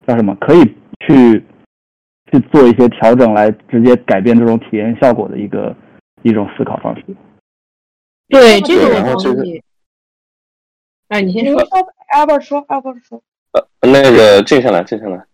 [0.07, 0.63] 叫什么，可以
[1.05, 1.45] 去
[2.33, 5.75] 去做一些调整来直接改变这种体验效果的一个
[6.23, 7.05] 一种思考方式。
[8.29, 9.61] 对，这个我同意。
[11.09, 11.61] 哎，你先说。
[12.11, 13.23] Albert 说，Albert 说。
[13.53, 15.25] 呃，那个静下来，静下来。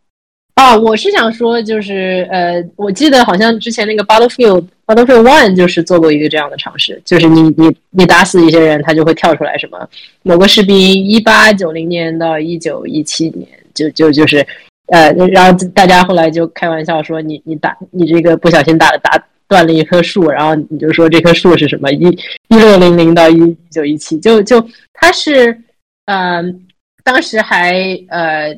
[0.54, 9.86] 啊，我是想说，就是呃，我记得好像之前那个 Battlefield Battlefield One 就是做过一个这样的尝试，就是你你你打死一些人，他就会跳出来什么
[10.22, 14.46] 某个士兵一八九零年到一九一七年，就就就是
[14.86, 22.08] 呃，然后大家后来就开玩笑说，你你打你这个不小心打打断了一棵树，然后你就说这棵树是什么一
[22.48, 25.60] 一六零零到一九一七，就就它是
[26.06, 26.66] 嗯，
[27.02, 28.56] 当时还呃。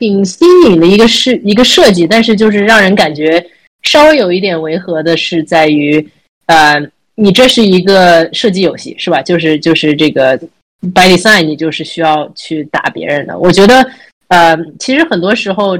[0.00, 3.44] 挺新颖的一个是一个设计，但是就是让人感觉
[3.82, 6.02] 稍微有一点违和的是在于，
[6.46, 6.80] 呃，
[7.16, 9.20] 你这是一个射击游戏是吧？
[9.20, 10.38] 就是就是这个
[10.94, 13.38] by design，你就是需要去打别人的。
[13.38, 13.86] 我觉得，
[14.30, 15.78] 呃，其实很多时候，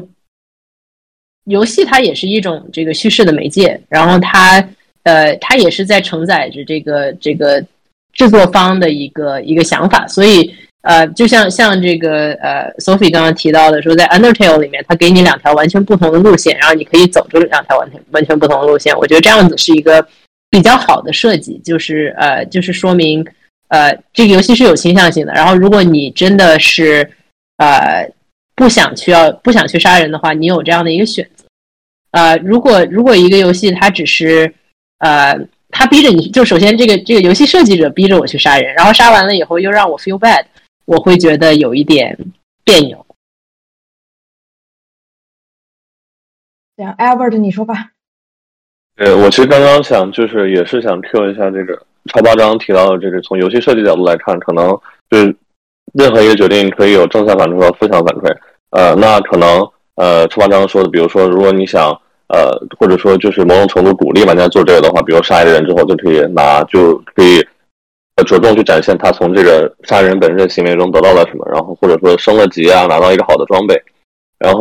[1.44, 4.62] 游戏它也是一种这个叙事的媒介，然后它
[5.02, 7.64] 呃，它也是在承载着这个这个
[8.12, 10.54] 制作方的一个一个想法，所以。
[10.82, 18.96] 呃，就像像这个呃，Sophie 刚刚提到的，说在 Undertale 里面，它给你两条完全不同的路线，然后你可以走这两条完全完全不同的路线。
[18.96, 20.02] 我觉得这样子是一个
[20.48, 23.22] 比较好的设计，就是呃，就是说明
[23.68, 25.34] 呃，这个游戏是有倾向性的。
[25.34, 27.10] 然后，如果你真的是
[27.58, 28.10] 呃
[28.60, 31.46] 不想去要不想去杀人的话，你有这样的一个选择。
[32.10, 34.54] 呃，如果如果一个游戏它只是
[34.98, 35.34] 呃，
[35.70, 40.44] 它逼着你就首先这个这个游戏设计者逼着我去杀人，然后杀完了以后又让我 feel bad。
[40.84, 42.18] 我会觉得有一点
[42.62, 43.06] 别扭。
[46.76, 47.92] 行，Albert，你说吧。
[48.94, 54.68] 对，我其实刚刚想，就是也是想 Q 一下这个超八章提到的这个，从游戏设计角度来看，可能
[55.08, 55.34] 就是
[55.94, 58.36] 任何一个决定可以有正向反馈和负向反馈。
[58.70, 61.90] 呃，那可能呃，超八章说的，比如说，如果你想
[62.28, 67.46] 呃，或者说就是某种程度鼓励玩家做这个的话，比如杀一个人之后就可以拿，就可以。
[68.26, 73.74] 着重去展现他从这个杀人本身的行为中得到了什么，然后或者说升了级啊，拿到一个好的装备，
[74.38, 74.60] 然后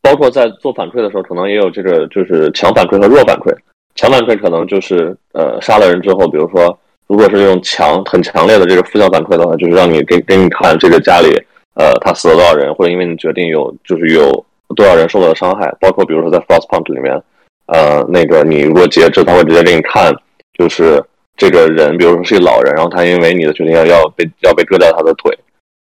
[0.00, 3.54] 包括在做反馈的时候，可能也有这个就是强反馈和弱反馈。
[3.96, 11.28] 强反馈可能就是呃杀了人之后，比如说如果是用强很强烈的这个负向反馈的话，就是让你给给你看这个家里
[11.76, 15.72] 呃他死了多少人，或者因为你决定有就是有多少人受到了伤害。
[15.80, 17.22] 包括比如说在 Frostpunk 里面，
[17.66, 20.12] 呃那个你如果截肢，他会直接给你看
[20.58, 21.00] 就是。
[21.38, 25.38] 这个人，比如说是一个老人，然后他因为你的决定要要被要被割掉他的腿，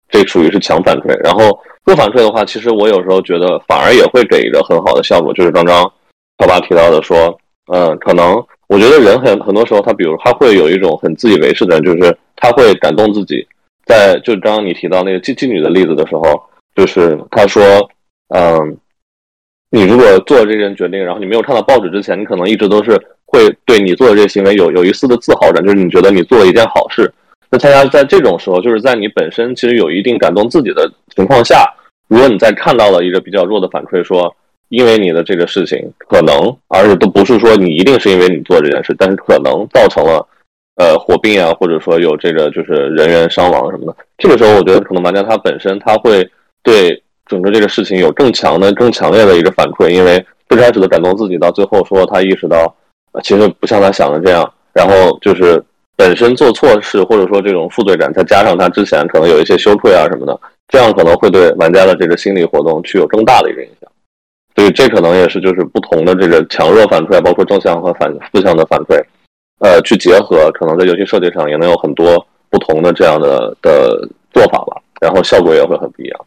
[0.09, 1.09] 这属于是强反馈。
[1.25, 5.83] 然后弱反馈的话，其实我有时候觉得反而也会给一个很好的效果，就是刚刚
[6.39, 13.45] 超爸提到的说，嗯，可能我觉得人很很多时候他，比如他会有一种很自以为是的，就是他会感动自己。
[13.91, 16.41] 在就刚刚你提到那个妓妓女的例子的时候，
[16.75, 17.63] 就是他说，
[18.35, 18.79] 嗯，
[19.71, 22.99] 你如果做这件决定，然后你没有看到报纸之前，你可能一直都是。
[23.33, 27.09] 会对你做的这个行为有有一丝的自豪感，就是你觉得你做了一件好事。
[27.49, 31.73] 那恰恰在这种时候，就是在你本身其实有一定感动自己的情况下，
[32.09, 34.35] 如果你再看到了一个比较弱的反馈，说
[34.69, 36.35] 因为你的这个事情可能，
[36.67, 40.27] 而且都不是说你一定是因为你做这件事，但是可能造成了
[40.81, 43.95] 呃火并啊，或者说有这个就是人员伤亡什么的。
[44.17, 46.27] 这个时候，我觉得可能玩家他本身他会
[46.63, 52.75] 对整个这个事情有更强的、更强烈的一个反馈，因为最开始的感动自己，到最后说他意识到。
[53.25, 55.61] 其实不像他想的这样，然后就是
[55.97, 63.91] 本身做错事，或者说这种负罪感，再加上他之前可能有一些羞愧啊什么的，这样可能会对玩家的这个心理活动具有更大的一个影响。
[64.55, 69.03] 所以这可能也是就是不同的这个强弱反馈，包括正向和反负向的反馈，
[69.61, 76.27] 呃，去结合，可能在游戏设计上也能有很多不同的这样的的做法吧，然后效果也会很不一样。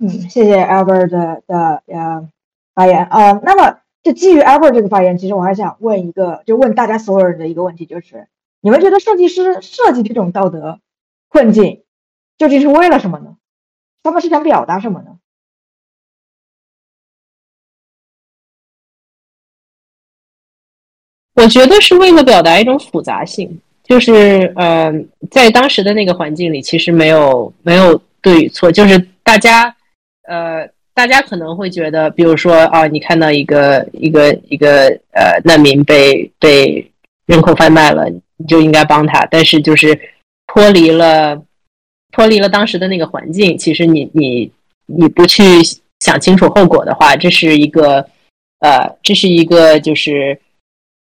[0.00, 1.42] 嗯，谢谢 Albert 的
[1.86, 2.28] 呃
[2.74, 3.78] 发言啊，那么。
[4.02, 8.28] 就基于 Albert 这个发言，其实我还想问一个，就问大家所有人的一个问题，就是
[8.60, 10.78] 你们觉得设计师设计这种道德
[11.28, 11.82] 困境，
[12.38, 13.36] 究竟是为了什么呢？
[14.04, 15.15] 他们是想表达什么呢？
[21.36, 24.92] 我觉得是为了表达一种复杂性，就是呃，
[25.30, 29.74] 在当时的那个环境里，其实没有没有对与错，就是大家
[30.28, 30.68] 呃。
[30.96, 36.90] 大家可能会觉得，比如说啊，你看到一个一个一个呃难民被被
[37.26, 39.26] 人口贩卖了，你就应该帮他。
[39.30, 39.94] 但是就是
[40.46, 41.38] 脱离了
[42.12, 44.50] 脱离了当时的那个环境，其实你你
[44.86, 45.44] 你不去
[46.00, 47.96] 想清楚后果的话，这是一个
[48.60, 50.40] 呃这是一个就是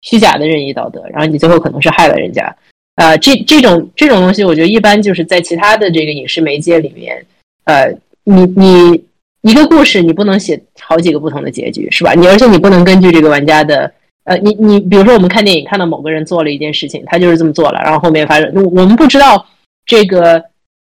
[0.05, 2.55] 虚假的任意道德，然后你最后可能是害了人家。
[2.95, 7.25] 啊，这这种这种东西，我觉得一般就是在其他的这个影视媒介里面，
[7.65, 9.03] 呃，你你
[9.41, 12.13] 一个故事你不能写好几个不同的结局，是吧？
[12.13, 13.91] 你而且你不能根据这个玩家的，
[14.23, 19.45] 呃，你你比如说我们看电影看到某个人做了一件事情，他就是这么做了，然后后面发生，我们不知道
[19.85, 20.41] 这个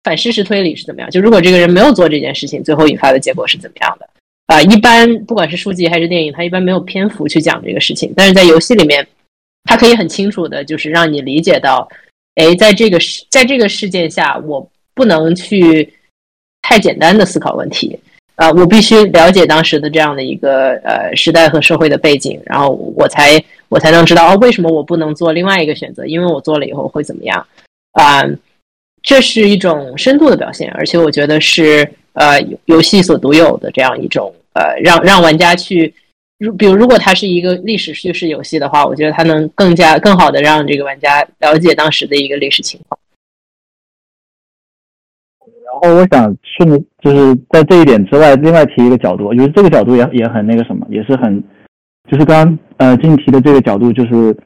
[0.05, 1.11] 反事实推理是怎么样。
[1.11, 4.09] 就如果这个人没有做这件事情，最后引发的结果是怎么样的？
[4.47, 9.07] 啊，一般不管是书籍还是电影，它一般没有篇幅去讲这个事情，但是在游戏里面。
[9.69, 11.89] 它可以很清楚的，就是让你理解到，
[12.37, 15.93] 哎，在这个事，在这个事件下，我不能去
[16.63, 17.99] 太简单的思考问题，
[18.37, 26.07] 啊，我必须了解当时的这样的一个呃时代和社会的背景，然后我才我才能知道哦，为什么我不能做另外一个选择？
[26.07, 27.45] 因为我做了以后会怎么样？
[27.91, 28.23] 啊，
[29.03, 35.95] 这是一种深度的表现，而且我觉得是呃游戏所独有的这样一种呃让让玩家去。
[36.39, 43.01] 如比如，如果它是一个历史叙事游戏的话，我觉得它能更加更好的让这个玩家了解当时的一个历史情况。
[45.65, 51.43] 然后我想顺着就是在这一点之外，另外提一个角度，我觉得这个角度也也很那个什么，也是很
[52.11, 54.37] 就是刚呃进提的这个角度，就是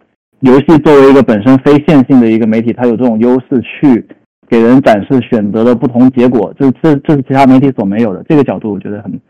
[0.43, 4.07] 游戏作为一个本身非线性的一个媒体，它有这种优势去
[4.51, 8.23] 给人展示选择的不同结果，这这这是其他媒体所没有的。
[8.29, 9.21] 这个角度我觉得很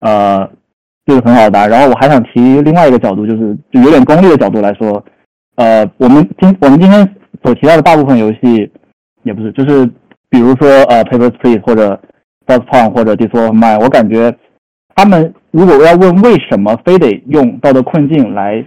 [0.00, 0.50] 呃。
[1.06, 1.66] 这个很好答。
[1.66, 5.02] 然后我还想提另外一个角度，就是就有点功利的角度来说，
[5.56, 8.70] 呃，我们今我们今天所提到的大部分游戏，
[9.24, 9.84] 也不是，就是
[10.28, 11.98] 比如说呃，Papers Please 或者
[12.46, 14.32] f r s t p o n 或者 d i s o r My，我感觉
[14.94, 18.64] 他们如果要问为什么非得用道德困境来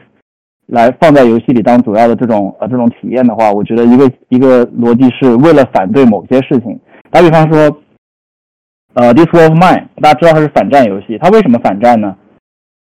[0.74, 6.80] 来放在游戏里当主要的这种呃这种体验的话，我觉得一个一个逻辑是为了反对某些事情。
[7.12, 7.78] 打比方说，
[8.96, 12.16] 呃，This War of Mine，大家知道它是反战游戏，它为什么反战呢？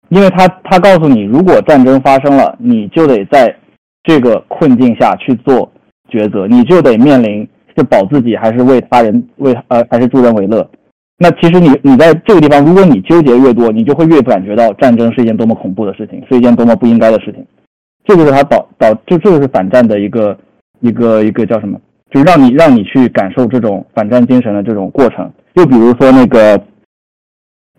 [0.09, 3.55] 因为他他告诉你，如果战争发生了，你就得在
[4.03, 5.70] 这个困境下去做
[6.11, 10.66] 抉择，你就得面临是保自己还是为他人为呃还是助人为乐。
[11.18, 17.44] 那其实你你在这个地方，如果你纠结越多，你就会越感觉到战争是一件多么恐怖的事情，是一件多么不应该的事情。
[18.05, 20.37] 这就是他导导这这个是反战的一个
[20.81, 21.81] 一个一个叫什么？
[22.11, 25.31] 就是让你让你去感受这种反战精神的这种过程。
[25.55, 26.61] 又比如说那个。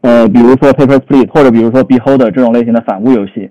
[0.01, 3.49] 呃，比如说 Paper Split 或者比如说 Beholder 这种类型的反乌游戏，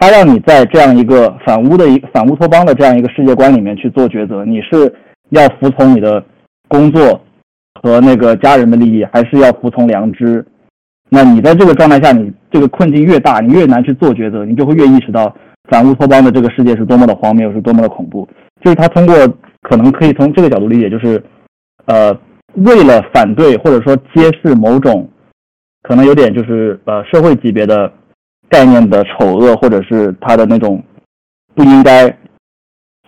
[0.00, 4.92] 它让你在这样一个反乌的一反乌托邦的这样一个世界观里面去做抉择，你是
[5.28, 6.20] 要服从你的
[6.66, 7.20] 工作
[7.80, 10.44] 和那个家人的利益，还是要服从良知？
[11.08, 15.32] 那你在这个状态下，你这个困境越大，你越难去做抉择，你就会越意识到
[15.68, 18.28] 反乌托邦的这个世界是多么的荒谬，是多么的恐怖。
[18.62, 19.14] 就是他通过
[19.62, 21.22] 可能可以从这个角度理解，就是
[21.86, 22.16] 呃，
[22.54, 25.08] 为了反对或者说揭示某种。
[25.82, 27.92] 可能有点就是呃社会级别的
[28.48, 30.82] 概念的丑恶，或者是他的那种
[31.54, 32.08] 不应该，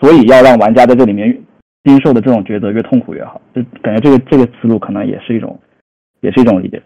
[0.00, 1.42] 所以要让玩家在这里面
[1.82, 3.40] 经受的这种抉择越痛苦越好。
[3.52, 5.58] 就感觉这个这个思路可能也是一种，
[6.20, 6.80] 也是一种理解。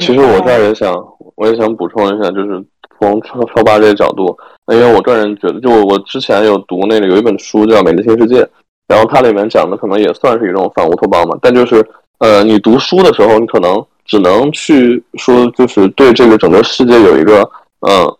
[0.00, 0.92] 其实我这儿也想，
[1.36, 2.66] 我也想补充一下，就是
[2.98, 4.36] 从超超八这个角度，
[4.72, 8.42] 因为我个人觉得，就我之前有读那个有一本书叫《美丽新世界》，
[8.88, 11.86] 然后它里面讲的可能也算是一种反乌托邦嘛，但就是
[12.18, 13.84] 呃你读书的时候，你可能。
[14.06, 17.48] 只能去说，就是对这个整个世界有一个，
[17.86, 18.12] 嗯，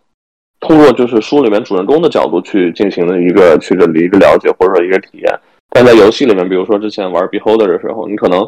[0.61, 5.39] 通过就是书里面主人公的角度去进行的一个去的一个了解或者说一个体验。
[5.69, 8.39] 但在游戏里面，比如说之前玩 Beholder 的时候，你可能，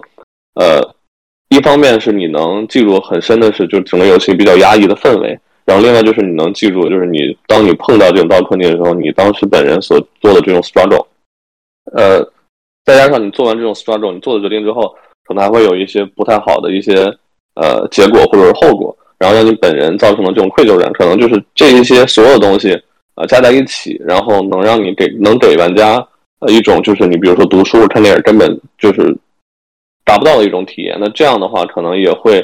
[0.53, 0.95] 呃，
[1.49, 11.05] 一方面是你能记住很深的是，就整个游戏比较压抑的氛围，然后另外就是你能记住，就是你当你碰到这种道困境的时候，你当时本人所做的这种 struggle，
[11.93, 12.23] 呃，
[12.85, 14.95] 再加上你做完这种 struggle，你做的决定之后，
[15.25, 17.15] 可能还会有一些不太好的一些。
[17.55, 22.73] 呃，结果或者是后果，然后让你本人造成的这种愧疚感，可能就是这一些所有东西
[23.13, 26.03] 啊加在一起，然后能让你给能给玩家
[26.47, 29.15] 一种就是你比如说读书看电影根本就是
[30.03, 30.97] 达不到的一种体验。
[30.99, 32.43] 那这样的话，可能也会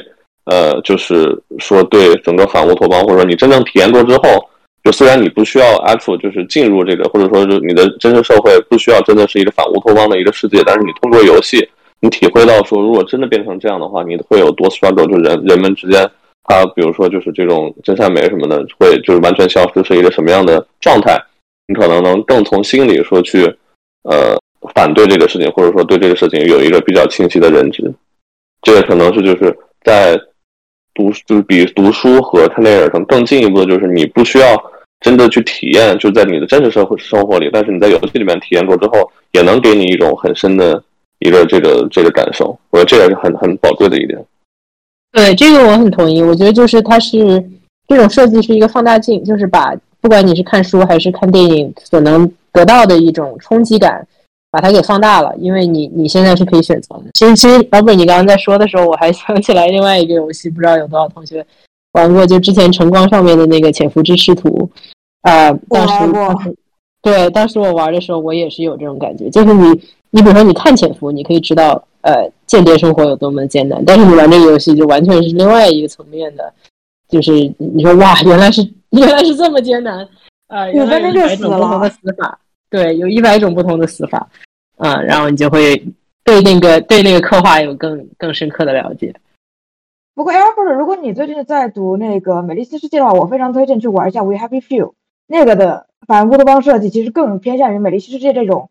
[0.50, 4.50] 呃就是说对整个反乌托邦，或者说你真正体验过之后，
[4.82, 11.68] 就虽然你不需要阿福就是进入这个，或者说是你的真实社会不需要真的是一个反乌托邦的一个世界，但是你通过游戏。
[12.02, 15.06] 你体会到说，如果真的变成这样的话，你会有多 struggle？
[15.06, 16.10] 就人人们之间，
[16.44, 21.22] 他比如说就是这种真善美什么的，会就是完全消失，是一个什么样的状态？
[21.68, 23.44] 你可能能更从心里说去，
[24.04, 24.34] 呃，
[24.74, 27.84] 反对这个事情，或者说对这个事情有一个比较清晰的认知。
[28.62, 29.54] 这个可能是就是
[29.84, 30.18] 在
[31.00, 34.46] 读，就是比读书和看电影上更进一步的，就是你不需要
[35.00, 40.82] 真的去体验，就在你的真实社会生活里，但是你在游戏里面体验过之后，也能给你一种很深的。
[41.22, 44.18] 一个这个这个感受，我觉得这也是很很宝贵的一点。
[45.12, 47.44] 对这个我很同意，我觉得就是它是
[47.86, 54.08] 这种设计是一个放大镜，就是把不管你是看书还是看电影所能得到的一种冲击感，
[54.50, 55.34] 把它给放大了。
[55.38, 57.04] 因为你你现在是可以选择的。
[57.14, 61.44] 其实其实老本你刚刚在说的时候，我还想起来另外一个游戏，不知道有多少同学
[61.92, 64.70] 玩过，就之前晨光上面的那个潜伏之视图，
[65.22, 66.56] 啊，当时
[67.02, 69.68] 对，当时我玩的时候，我也是有这种感觉，就是你
[70.10, 76.52] 你比如说你看潜伏，你可以知道呃间谍生活有多么艰难，但是你玩这个游戏就完全是另外一个层面的，
[77.08, 80.06] 就是你说哇，原来是 原来是这么艰难。
[80.48, 82.38] 啊，有一百种不同的死法，
[82.70, 84.28] 对，有一百种不同的死法，
[84.78, 85.76] 嗯，然后你就会
[86.24, 89.14] 对那个对那个刻画有更更深刻的了解。
[90.14, 94.84] 不过，Albert，如果你最近在读那个《美丽新世界》的话，我非常推荐去玩一下《We Happy Few》
[95.26, 98.70] 那个的反乌托邦设计，其实更偏向于《美丽新世界》这种，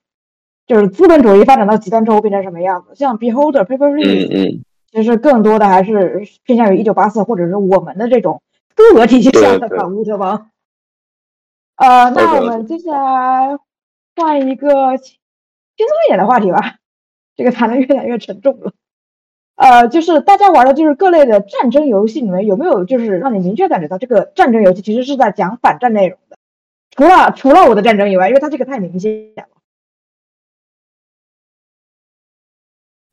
[0.68, 2.94] 就是资本主义发展到极端之后变成什么样子。
[2.96, 4.28] 像《Beholder》《Paper Rings》，
[4.92, 8.42] 其实更多的还是偏向于一九八四或者是我们的这种
[8.76, 10.52] 多核体系下的反乌托邦。
[11.78, 13.58] 呃，那我们接下来
[14.20, 15.16] 换一个轻
[15.78, 16.76] 松一点的话题吧。
[17.36, 18.74] 这个谈的越来越沉重了。
[19.56, 26.38] 呃，就是大家玩的就是各类的战争游戏里面，有没有就是让你明确感觉到这个战争游戏其实是在讲反战内容的？
[26.92, 29.48] 除了除了我的战争以外，因为它这个太明显了。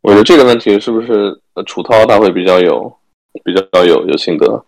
[0.02, 2.96] 我觉得这个问题是不是楚涛他会比较有
[3.44, 4.64] 比较有有心得？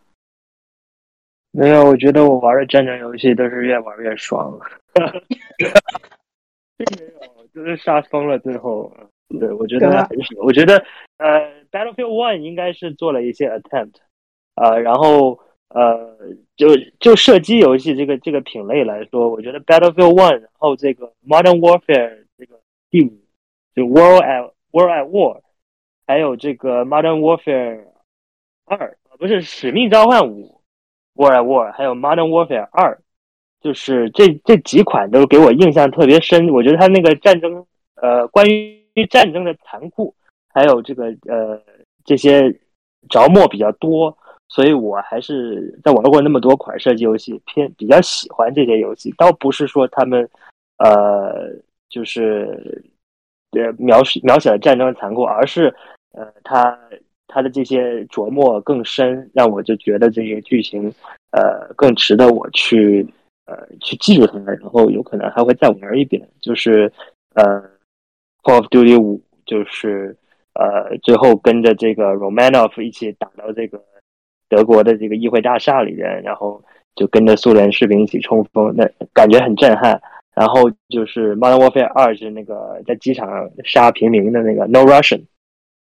[1.53, 4.59] 没有，我觉得我玩的战争游戏都是越玩越爽，
[6.79, 8.39] 并没有，就是杀疯了。
[8.39, 8.91] 最后，
[9.39, 10.37] 对我觉得很少。
[10.39, 10.83] 我觉得，
[11.19, 13.97] 呃，Battlefield One 应该是做了一些 attempt，
[14.55, 16.17] 呃，然后，呃，
[16.57, 16.69] 就
[17.01, 22.61] 就射击游戏这个这个品类来说，我觉得 Battlefield One，然后这个 Modern Warfare 这个
[22.91, 23.19] 第五，
[23.75, 25.41] 就 World at World at War，
[26.07, 27.85] 还有这个 Modern Warfare
[28.65, 30.61] 二，不是使命召唤五》
[31.21, 33.01] ，World at War，还有 Modern Warfare 二，
[33.61, 36.49] 就是这这几款都给我印象特别深。
[36.51, 37.65] 我觉得它那个战争，
[37.97, 40.15] 呃，关于战争的残酷，
[40.53, 41.61] 还有这个呃
[42.05, 42.51] 这些
[43.09, 44.17] 着墨比较多，
[44.49, 49.13] 所以我还是在玩过那么多款射击游戏，偏比较喜欢这些游戏。
[49.17, 50.29] 倒不是说他们
[50.79, 51.51] 呃
[51.89, 52.83] 就是
[53.53, 55.75] 呃描写描写了战争的残酷，而是
[56.13, 56.79] 呃它。
[57.31, 60.91] 他的这些琢磨更深，让我就觉得这些剧情，
[61.33, 63.07] 呃，更值得我去，
[63.49, 66.29] 呃，去记住它，然后有可能还会再玩一遍。
[66.41, 66.93] 就是，
[67.35, 67.45] 呃，
[68.43, 70.15] 《Call of Duty 五》，就是，
[70.53, 73.83] 呃，最后跟着这个 Romanov 一起打到这个
[74.51, 76.63] 德国的这个议会大厦里边，然后
[76.95, 80.01] 就跟着苏联士兵一起冲锋，那感觉很震撼。
[80.35, 85.25] 然后就是《Modern Warfare 二》，是那个在机场杀平民的那个 No Russian。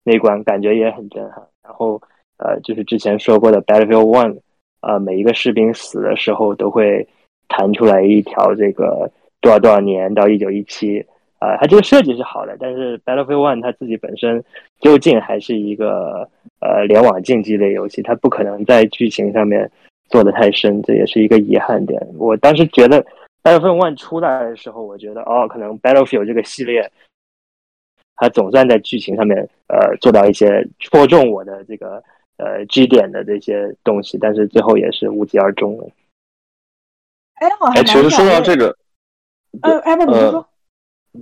[0.04, 2.00] 那关感觉也很震撼，然后
[2.38, 4.38] 呃，就是之前说过的 Battlefield One，
[4.80, 7.06] 呃，每一个士兵死的时候都会
[7.48, 11.00] 弹出来一条这个多少多少年到一九一七，
[11.38, 14.42] 啊，它这个设计是好的，但是 Battlefield One 它自己本身
[14.80, 16.28] 究竟还是一个
[16.60, 19.70] 呃联网竞技类游戏，它不可能在剧情上面
[20.08, 22.00] 做的太深，这也是一个遗憾点。
[22.18, 23.04] 我当时觉得
[23.42, 26.90] Battlefield One 出来的时候，我觉得哦，可能 Battlefield 这个系列。
[28.20, 29.38] 他总算在剧情上面，
[29.68, 32.02] 呃，做到一些戳中我的这个
[32.36, 35.88] 呃 G 点的这些东西，但是最后也是无疾而终了。
[37.40, 38.74] 哎，好，哎，其实说到这个，
[39.62, 40.46] 呃，哎，不，你说。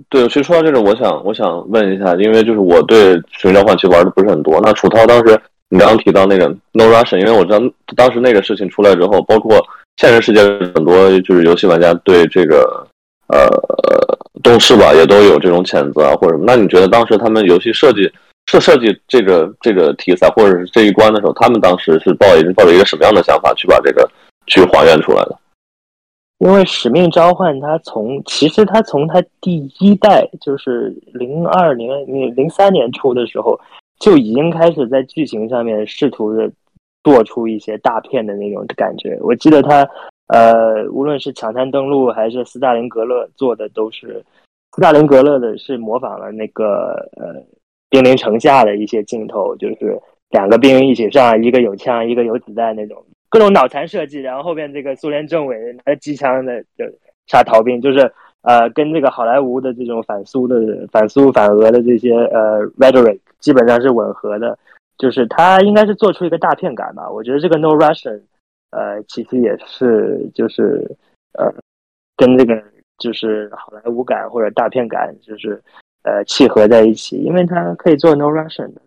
[0.09, 4.59] 对，其实说到这个，我想，我想问一下，因为就是我对《使命召唤》其实玩的不是很多。
[4.61, 5.39] 那楚涛当时
[5.69, 7.59] 你刚刚提到那个 No Russian，因为我知道
[7.95, 9.59] 当时那个事情出来之后，包括
[9.97, 10.41] 现实世界
[10.73, 12.87] 很多就是游戏玩家对这个
[13.27, 13.47] 呃。
[14.43, 16.43] 动视吧，也都有这种谴责啊，或者什么。
[16.45, 18.09] 那你觉得当时他们游戏设计
[18.45, 24.09] 设设计这个这个题材或者是这一关的时候，他们当时是抱一抱着一个什么样的想法去把这个
[24.45, 25.35] 去还原出来的？
[26.39, 33.59] 因为《使命召唤》它从其实它从它第一代就是零二年、零三年出的时候，
[33.99, 36.51] 就已经开始在剧情上面试图的
[37.03, 39.17] 做出一些大片的那种感觉。
[39.21, 39.87] 我记得它。
[40.27, 44.21] 呃，无论是抢滩登陆还是斯大林格勒做的，都是
[44.75, 47.33] 斯大林格勒的是模仿了那个呃
[47.89, 49.97] 兵临城下的一些镜头，就是
[50.31, 56.85] 两个兵一起上，一个有枪，一个有子弹那种各种脑残设计，然后后边这个苏联政委拿着机枪的就
[57.27, 58.11] 杀逃兵，就是
[58.41, 64.57] 呃跟这个好莱坞的这种反苏的反苏反俄的这些呃 rhetoric 基本上是吻合的，
[64.97, 68.21] 就是他应该是做出一个大片感吧，我觉得这个 No Russian。
[68.69, 70.85] 呃，其实也是，就是
[71.31, 71.49] 呃，
[72.17, 72.61] 跟这个
[72.97, 75.63] 就是好莱坞感或者大片感，就是
[76.03, 78.81] 呃契合在一起，因为他可以做 No Russian 的，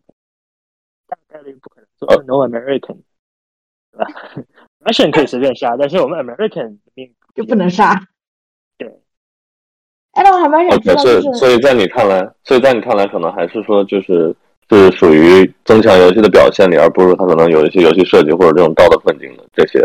[1.09, 2.99] 大概率不可能做 No American，
[4.85, 6.79] ？Russian 可以随便杀，但是我们 American
[7.35, 8.01] 就不能杀。
[8.79, 8.89] 对，
[10.15, 14.35] 那我还蛮想知道，所以所以在你看来，所以在你看来，可能还是说就是
[14.69, 19.81] 是属于增强游戏的表现里，而不是它可能有一些游戏设计或者这种道德困境的这些。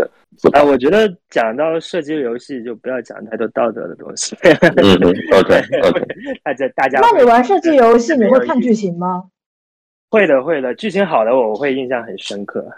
[0.52, 4.36] 啊，我觉得讲到射击游戏，就不要讲太多道德的东西。
[4.42, 4.94] 嗯
[5.32, 6.06] ，OK OK。
[6.44, 9.24] 大家大家，那你玩射击游戏， 你会看剧情吗？
[10.10, 12.70] 会的会的，剧情好的我会印象很深刻。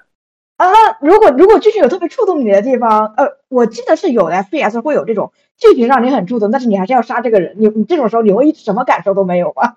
[0.58, 0.66] 啊，
[1.00, 9.76] 如果如果剧情有特别触动你的地方，呃，我记得是有的，FPS 会有这种剧情让你很触动，但是你还是要杀这个人，你你这种时候你会什么感受都没有吗？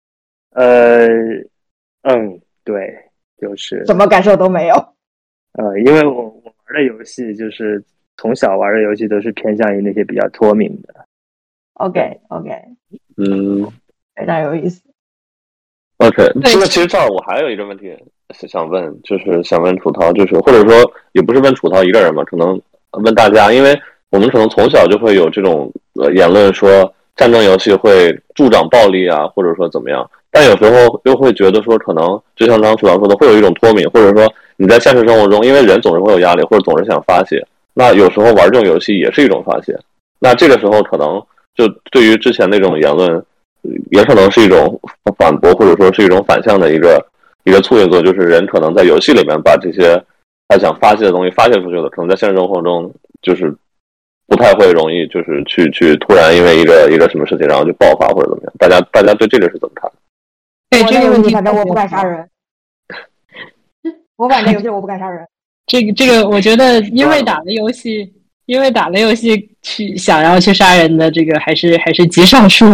[0.56, 1.06] 呃，
[2.02, 4.74] 嗯，对，就是什么感受都没有。
[5.52, 7.84] 呃，因为我我玩的游戏就是
[8.16, 11.06] 从小玩的游戏都是偏向于那些比较脱敏的。
[11.74, 12.50] OK OK，
[13.18, 13.70] 嗯，
[14.14, 14.82] 非常有意思。
[15.98, 17.94] OK，这个其实这儿我还有一个问题
[18.32, 22.60] 想问，就是想问楚涛，就是或者说也不是问楚涛一个人嘛，可能
[23.02, 23.78] 问大家，因为
[24.10, 39.78] 我们可能从小就会有这种呃言论说战争游戏会助长暴力啊，或者说怎么样，但有时候又会觉得说可能就像刚刚楚涛说的，会有一种脱敏，或者说你在现实生活中，因为人总是会有压力，或者总是想发泄，那有时候玩这种游戏也是一种发泄，
[40.18, 41.22] 那这个时候可能
[41.54, 43.24] 就对于之前那种言论。
[43.92, 44.80] 也可能是一种
[45.16, 47.00] 反驳，或者说是一种反向的一个
[47.44, 50.02] 一个促进作用，就是人可能在游戏里面把这些
[50.48, 53.54] 他想发泄的东西发泄出去了，可能在现实生活中就是
[54.26, 58.52] 不太会容易，就是去去突然因为一个一个什么事情然后就爆发或者怎么样。
[58.58, 59.90] 大家大家对这个是怎么看？
[60.70, 62.28] 对这个问题，反正我不敢杀人。
[64.16, 65.26] 我反正游戏我不敢杀人。
[65.66, 68.12] 这个这个，我觉得因为打的游戏。
[68.46, 72.64] 因为打了游戏去想要去杀人的这个还是还是极少数，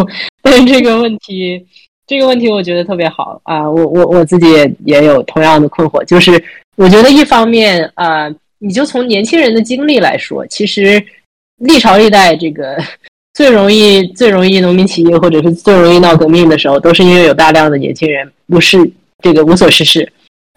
[0.41, 1.65] 但是这个问题
[2.09, 3.71] 这个问题我觉得特别好啊！
[3.71, 6.43] 我我我自己也也有同样的困惑，就是
[6.77, 8.29] 我觉得一方面啊，
[8.59, 11.01] 你就从年轻人的经历来说，其实
[11.59, 12.77] 历朝历代这个
[13.35, 18.79] 最容易最容易农民起义或者是最容易闹革命的时候，都是因为有大量的年轻人不是
[19.23, 20.11] 这个无所事事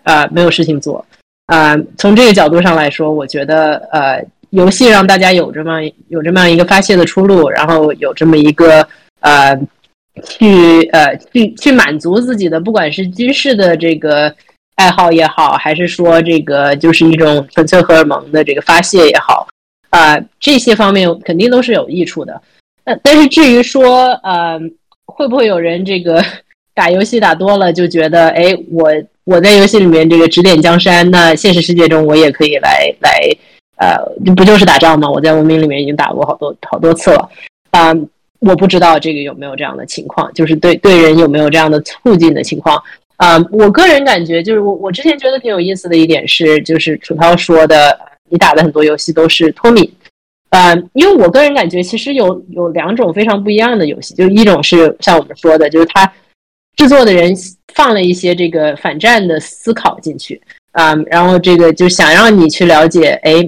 [0.03, 1.05] 啊，没有事情做
[1.47, 1.75] 啊。
[1.97, 4.25] 从这个角度上来说，我觉得呃。
[4.51, 5.79] 游戏让大家有这么
[6.09, 8.85] 有这么一个发泄的出路，然后有这么一个
[9.21, 9.57] 呃，
[10.23, 14.33] 去呃去去满足自己的，不管是军事的这个
[14.75, 19.47] 爱好也好，还是说这个就是一种纯粹荷尔蒙的这个发泄也好，
[19.89, 22.41] 啊，这些方面肯定都是有益处的。
[22.83, 24.59] 那但是至于说呃，
[25.05, 26.23] 会不会有人这个
[26.73, 28.91] 打游戏打多了就觉得，哎，我
[29.23, 33.11] 我在游戏里面这个指点江山，那现实世界中我也可以来来。
[33.77, 33.97] 呃，
[34.35, 35.09] 不就是打仗吗？
[35.09, 37.29] 我在文明里面已经打过好多好多次了，
[37.71, 37.91] 啊，
[38.41, 42.75] 我不知道这个有没有这样的情况，就是对对人有没有这样的促进的情况
[43.17, 43.37] 啊？
[43.51, 47.95] 我个人感觉，就是我我之前觉得挺有意思的一点是，就是楚涛说的，
[48.29, 49.87] 你打的很多游戏都是脱敏，
[50.49, 56.11] 啊，因为我个人感觉其实有有两种非常不一样的游戏，就一种是像我们说的，就是他
[56.75, 57.35] 制作的人
[57.75, 63.47] 放了一些这个反战的思考进去啊，然后这个就想让你去了解，哎。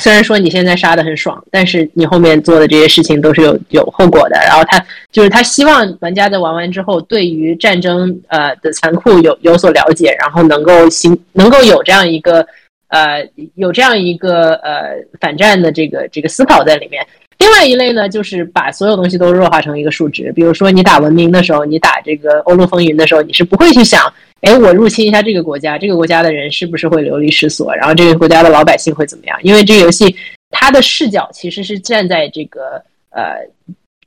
[0.00, 4.36] 虽然说你现在杀的很爽，但是你后面做的这些事情都是有有后果的。
[4.46, 12.46] 然后他就是他希望玩家在玩完之后，对于战争呃的残酷有有所了解，然后能够行能够有这样一个
[12.88, 17.04] 呃有这样一个呃反战的这个这个思考在里面。
[17.38, 20.32] 另外一类呢，就是把所有东西都弱化成一个数值。
[20.32, 24.12] 比如说你打文明的时候，你打这个欧陆风云的时候，你是不会去想。
[24.42, 27.74] 哎，我入侵一下这个国家，这个国家的人是不是会流离失所？
[27.74, 29.38] 然后这个国家的老百姓会怎么样？
[29.42, 30.14] 因为这个游戏
[30.50, 33.36] 它的视角其实是站在这个呃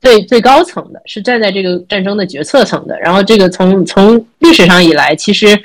[0.00, 2.98] 最最高层的，是站在这个战争的决策层的。
[2.98, 5.60] 然后这个从从历史上以来，其实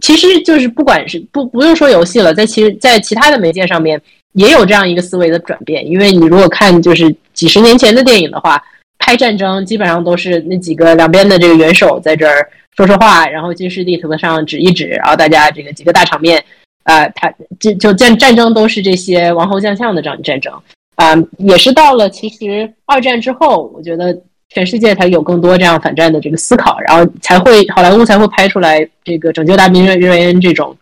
[0.00, 4.00] 其实就是不管是不不用说游戏了，在其实在其他的媒介上面
[4.34, 5.84] 也有这样一个思维的转变。
[5.86, 8.62] 因为你如果看就是几十年前的电影的话，
[9.06, 12.50] 拍战争基本上都是那几个两边的这个元首在这儿。
[12.76, 16.44] 说说话，然后军事地图上指一指，然后大家这个几个大场面，
[16.82, 20.52] 啊，他就就战战争都是这些王侯将相的战战争，
[20.96, 24.14] 啊，也是到了其实二战之后，我觉得
[24.50, 30.76] 全世界才有更多这样反战的这个思考，然后才会好莱坞才会拍出来这个拯救大兵瑞瑞恩这种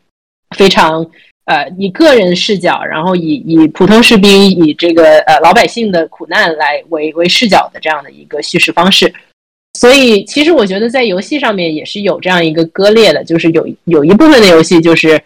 [0.56, 1.06] 非常
[1.44, 9.12] 呃以个人视角，然后以以普通士兵以这个呃老百姓的苦难来为为视角的这样的一个叙事方式。
[9.76, 15.20] 所以，其实我觉得在游戏上面也是有这样一个割裂的，就是有有一部分的游戏就是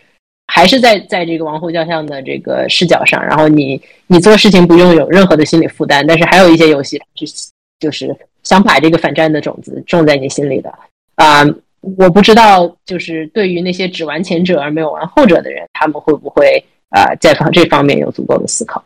[0.47, 7.27] 还是在在这个王侯将相的这个视角上，然后你你做事情不用有任何的心理负担，但是还有一些游戏是
[7.79, 10.73] 就是想把这个反战的种子种在你心里的
[11.17, 11.45] 啊，
[11.97, 18.85] 我不知道就是对于那些只玩前者而没有玩后者的人，他们会不会啊在方这方面有足够的思考？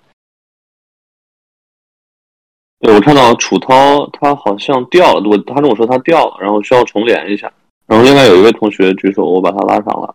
[2.80, 7.53] 对，我看到楚涛他好像掉了，我他跟我说他掉了，然后需要重连一下。
[7.86, 10.14] 然后另外有一位同学举手，我把他拉上了。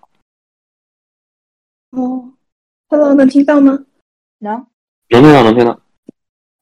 [1.92, 2.34] 哦
[2.90, 3.86] ，Hello，能听到吗？
[4.40, 4.68] 能，
[5.10, 5.80] 能听到，能听到。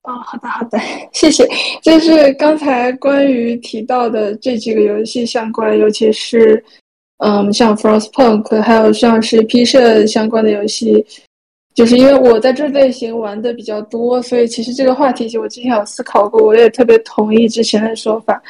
[0.06, 0.80] 哦，好的，好的，
[1.12, 1.48] 谢谢。
[1.82, 6.64] 就是刚才关于提到的这几个游戏相关，尤其是
[7.18, 11.06] 嗯，像 Frostpunk，还有像是 P 社相关的游戏。
[11.74, 18.42] 就是因为我在这类型玩的比较多，所以其实这个话题，我之前有思考过，我也特别同意之前的说法。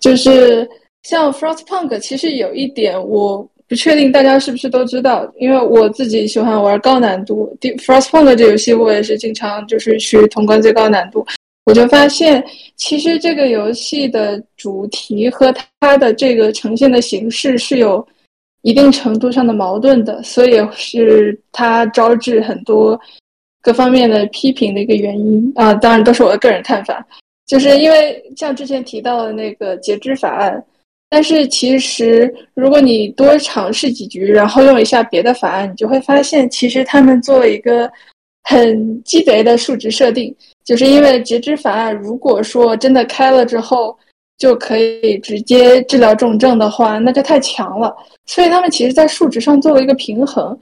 [0.00, 0.68] 就是
[1.04, 7.56] 像 Frostpunk，其实有一点我不确定大家是不是都知道，因为我自己喜欢玩高难度。
[7.60, 11.24] 第 Frostpunk 这游戏我也是经常就是去通关最高难度，
[11.64, 12.44] 我就发现
[12.76, 18.06] 其实这个游戏的主题和它的这个呈现的形式是有。
[18.62, 23.00] 一定程度上的矛盾的，所以是它招致很多
[23.62, 25.72] 各方面的批评的一个原因啊。
[25.74, 27.06] 当然都是我的个人看法，
[27.46, 30.60] 就是因为像之前提到的那个截肢法案，
[31.08, 37.90] 但是其实如果你多尝试几局，然后用一下别的法案，你就会发现，其实他们做了一个
[38.44, 40.34] 很鸡贼的数值设定，
[40.64, 43.96] 就是因为截肢法案，如果说真的开了之后。
[44.38, 47.96] 就可以直接治疗重症的话，那就太强了。
[48.26, 50.54] 所以他们其实，在数值上做了一个平衡，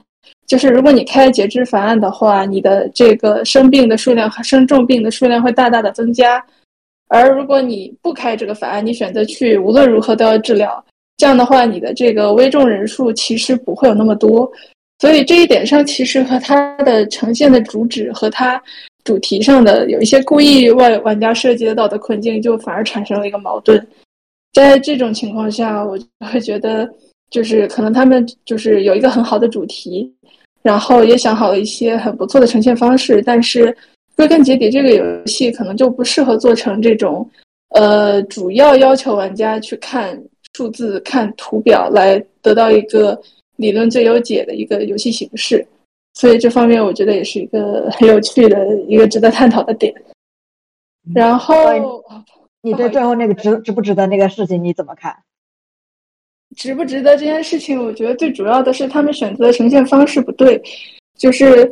[0.47, 6.39] 就是如果你开截肢法案的话，你的这个生病的数量和生重病的数量会大大的增加；
[7.07, 10.83] 而如果你不开这个法案，你选择去无论如何都要治疗，
[11.17, 14.51] 这样的话，你的这个危重人数其实不会有那么多。
[14.99, 18.61] 所以这一点上，其实和它的呈现的主旨和它。
[19.03, 23.87] 主题上的有一些故意为玩家设计的道德困境，就反而产生了一个矛盾。
[24.51, 25.95] 在这种情况下，我
[26.31, 26.89] 会觉得，
[27.29, 30.11] 就是可能他们就是有一个很好的主题，
[30.63, 33.77] 然后也想好了一些很不错的呈现方式，但是
[34.15, 37.29] 归根结底，这个游戏可能就不适合做成这种，
[37.69, 40.21] 呃，主要要求玩家去看
[40.53, 43.19] 数字、看图表来得到一个
[43.57, 45.65] 理论最优解的一个游戏形式。
[46.13, 49.93] 所以这方面我觉得也是一个 很有趣的一个值得探讨的点。
[51.13, 52.03] 然后，
[52.61, 55.13] 你对最后那个值值不值得那个事情你怎么看？
[56.55, 60.61] 值不值得这件事情，我觉得最主要的是他们选择的呈现方式不对。
[61.17, 61.69] 就是，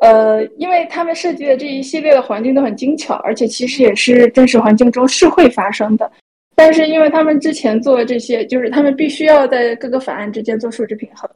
[0.00, 6.10] 呃，因为他们设计的这一系列的环境都很精巧，而且其实也是真实环境中是会发生的。
[6.54, 11.28] 但是因为他们之前做的这些，就是他们必须要在各个法案之间做数值平衡。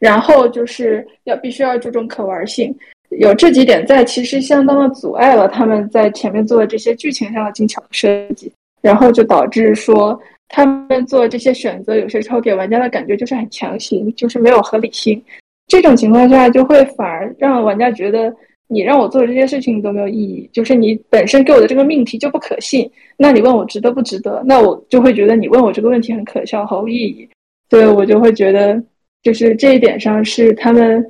[0.00, 2.76] 然后就是要必须要注重可玩性，
[3.10, 8.52] 有这几点在，其实相当的阻碍了他们在前面做的这些剧情上的精巧设计，
[8.82, 15.22] 然后就导致说他们做这些选择，有些时候给玩家的感觉就是很强行，就是没有合理性。
[15.66, 18.34] 这种情况下，就会反而让玩家觉得
[18.68, 22.90] 你让我做的这些事情都没有意义，就是你本身给我的这个命题就不可信。
[23.16, 24.42] 那你问我值得不值得？
[24.46, 27.28] 那我就会觉得你问我这个问题很可笑，毫无意义。
[27.70, 28.82] 所以我就会觉得。
[29.24, 31.02] 就是这一点上是他们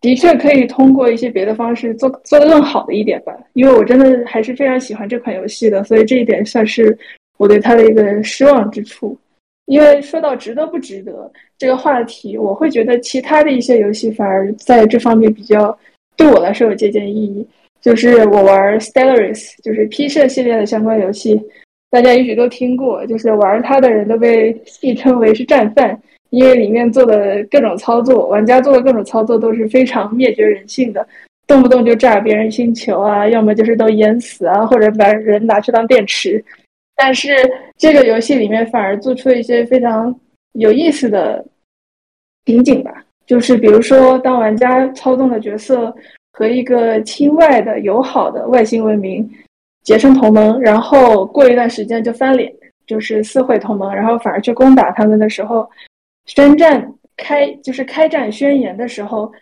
[0.00, 6.96] 的确可以通过一些别的方式做做得更好的一点吧，因为我真的还是非常喜欢这款游戏的，所以这一点算是
[7.36, 9.14] 我对它的一个失望之处。
[9.66, 15.76] 因为说到值得不值得这个话题，我会觉得其他的一些游戏反而在这方面比较
[16.16, 17.46] 对我来说有借鉴意义。
[17.80, 21.40] 就是我玩 Stellaris，就是 P 社系列的相关游戏，
[21.90, 26.00] 大家也许都听过，就是玩它的人都被戏称为是战犯。
[26.30, 31.06] 因为里面做的各种操作，玩家做的各种操作都是非常灭绝人性的，
[31.46, 36.42] 动不动就炸别人星球啊，要么就是都淹死啊，或者把人拿去当电池。
[36.94, 37.34] 但是
[37.76, 40.14] 这个游戏里面反而做出了一些非常
[40.52, 41.44] 有意思的
[42.44, 42.92] 瓶颈吧，
[43.26, 45.94] 就是比如说，当玩家操纵的角色
[46.32, 49.28] 和一个亲外的友好的外星文明
[49.82, 52.52] 结成同盟，然后过一段时间就翻脸，
[52.86, 55.68] 就是撕毁同盟，然后反而去攻打他们的时候。
[56.26, 59.32] 宣战开就是开战宣言的时候，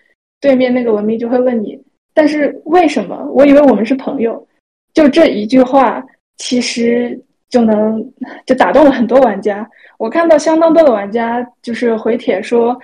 [0.40, 1.78] 对面那个文明就会问你，
[2.14, 3.22] 但是为什么？
[3.34, 4.46] 我以为我们是朋友。
[4.94, 6.02] 就这一句话，
[6.38, 7.20] 其实
[7.50, 8.02] 就能
[8.46, 9.68] 就打动了很多玩家。
[9.98, 12.74] 我看到相当多的玩家就是回帖说，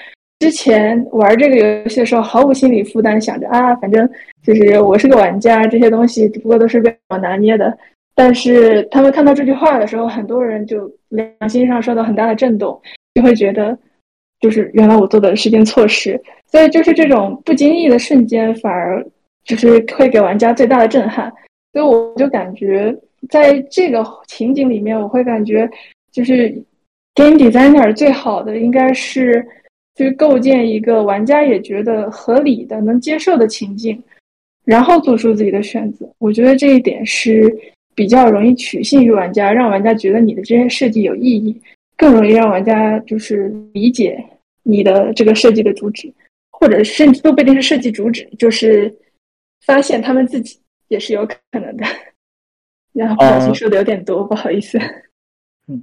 [0.40, 4.06] 之前玩这个游戏的时候毫无心理负担，想着啊，反正
[4.42, 7.74] 就是我是个玩家，这些东西只不过都是被我拿捏的。
[8.14, 12.78] 但是他们看到这句话的时候，很多人就良心上受到很大的震动，
[13.14, 13.78] 就会觉得。
[14.38, 16.20] 就是原来我做的是件错事，
[16.52, 19.02] 所以就是这种不经意的瞬间，反而
[19.44, 21.32] 就是会给玩家最大的震撼。
[21.72, 22.94] 所以我就感觉，
[23.28, 25.68] 在这个情景里面，我会感觉
[26.12, 26.48] 就是
[27.14, 29.46] game designer 最好的应该是
[29.96, 34.02] 去构建一个玩家也觉得合理的、能接受的情境，
[34.64, 36.08] 然后做出自己的选择。
[36.18, 37.54] 我觉得这一点是
[37.94, 41.58] 比较容易取信于玩家，让玩家觉得你的这些设计有意义，
[41.96, 44.22] 更容易让玩家就是理解
[44.62, 46.12] 你的这个设计的主旨，
[46.50, 48.94] 或者甚至都不一定是设计主旨，就是
[49.64, 50.58] 发现他们自己
[50.88, 51.84] 也是有可能的。
[52.96, 54.78] 然后不小心说的有点多，不好意思。
[55.68, 55.82] 嗯。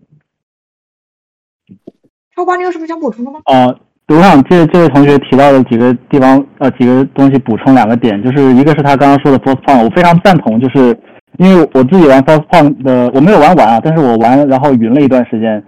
[2.35, 3.39] 超八，你有什么想补充的吗？
[3.45, 3.75] 啊。
[4.09, 10.95] 我想借这位同学提到的几个地方，呃，几个东西补充两个点，就是一个是他刚刚说的 f o c e p o n 我非常赞同，就是
[11.37, 15.63] 因为我自己玩 f o c e p o n 的，我没有玩完啊，但是我玩然后云了一段时间，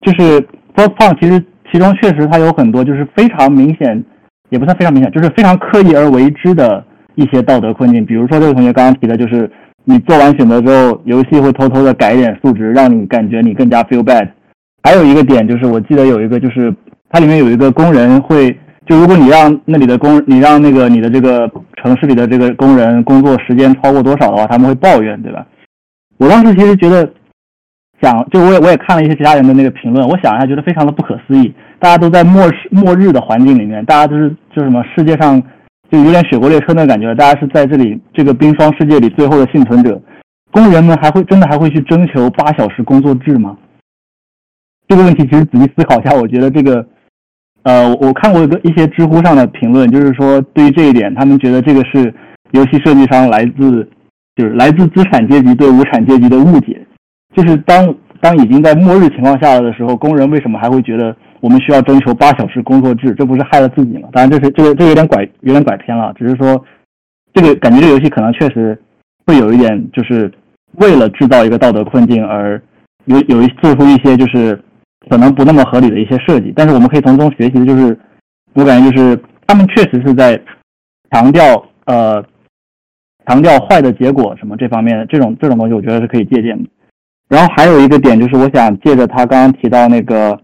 [0.00, 0.38] 就是
[0.74, 4.02] f o c e p o n 其实其中确实它有很多就是非常明显，
[4.50, 6.82] 也不算非常明显，就是非常刻意而为之的
[7.16, 9.50] 一些道德困境，比如说这位同学刚刚提的，就是
[9.84, 14.28] 你做完选择之后，游戏会偷偷的改一点数值，让你感觉你更加 feel bad。
[14.82, 16.74] 还有一个点就是，我记得有一个就是。
[17.12, 18.56] 它里面有一个工人会，
[18.86, 21.50] 就如果你让那里的工，你让那个你的这个
[21.82, 25.44] 城市里的这个工人工作时间超过多少的话，他们会抱怨，对吧？
[26.18, 27.12] 我当时其实觉得，
[28.00, 31.52] 想就我也我也看了一些其他人的那个评论，我想一下，觉得非常的不可思议。
[31.80, 35.42] 大家都在末世末日的环境里面，大家都是就什么世界上
[35.90, 40.00] 就有点雪国列车那感觉，大家是在这里这个冰霜世界里最后的幸存者，
[40.50, 43.56] 工人们还会真的还会去征求八小时工作制吗？
[44.88, 46.86] 这个问题其实仔细思考一下，我觉得这个。
[47.62, 52.10] 呃，我看过一个一些知乎上的评论，就是说对于这一点，他们觉得这个是
[52.52, 53.86] 游戏设计商来自
[54.34, 56.80] 就是来自资产阶级对无产阶级的误解。
[57.36, 63.14] 就是当当已经在末日情况下的时候，工人为什么还会觉得我们需要征求八小时工作制？
[63.14, 64.08] 这不是害了自己吗？
[64.12, 66.64] 当然，这是这个这有点拐有点拐偏了，只是说
[67.34, 68.80] 这个感觉这个游戏可能确实
[69.26, 70.32] 会有一点，就是
[70.76, 72.60] 为了制造一个道德困境而
[73.06, 74.58] 有有一做出一些就是。
[75.08, 77.98] 可能不那么合理的一些设计，但是我们可以从中学习的就是，
[78.52, 80.38] 我感觉就是他们确实是在
[81.10, 81.42] 强调
[81.86, 82.22] 呃
[83.26, 86.68] 强调坏的结果什么这方面的这种这种东西，我觉得是可以借鉴的。
[87.30, 90.38] 然后还有一个点就是，我想借着他刚刚提到那个，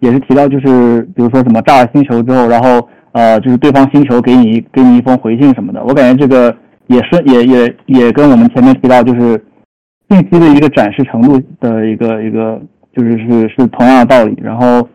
[0.00, 9.42] 也是提到就是比如说什么炸了星球之后，然后呃就是对方星球给你给你一封回信什么的，我感觉这个也是也也也跟我们前面提到就是
[10.08, 12.60] 信息的一个展示程度的一个一个。
[12.96, 14.88] 就是是是同样的道理，然后，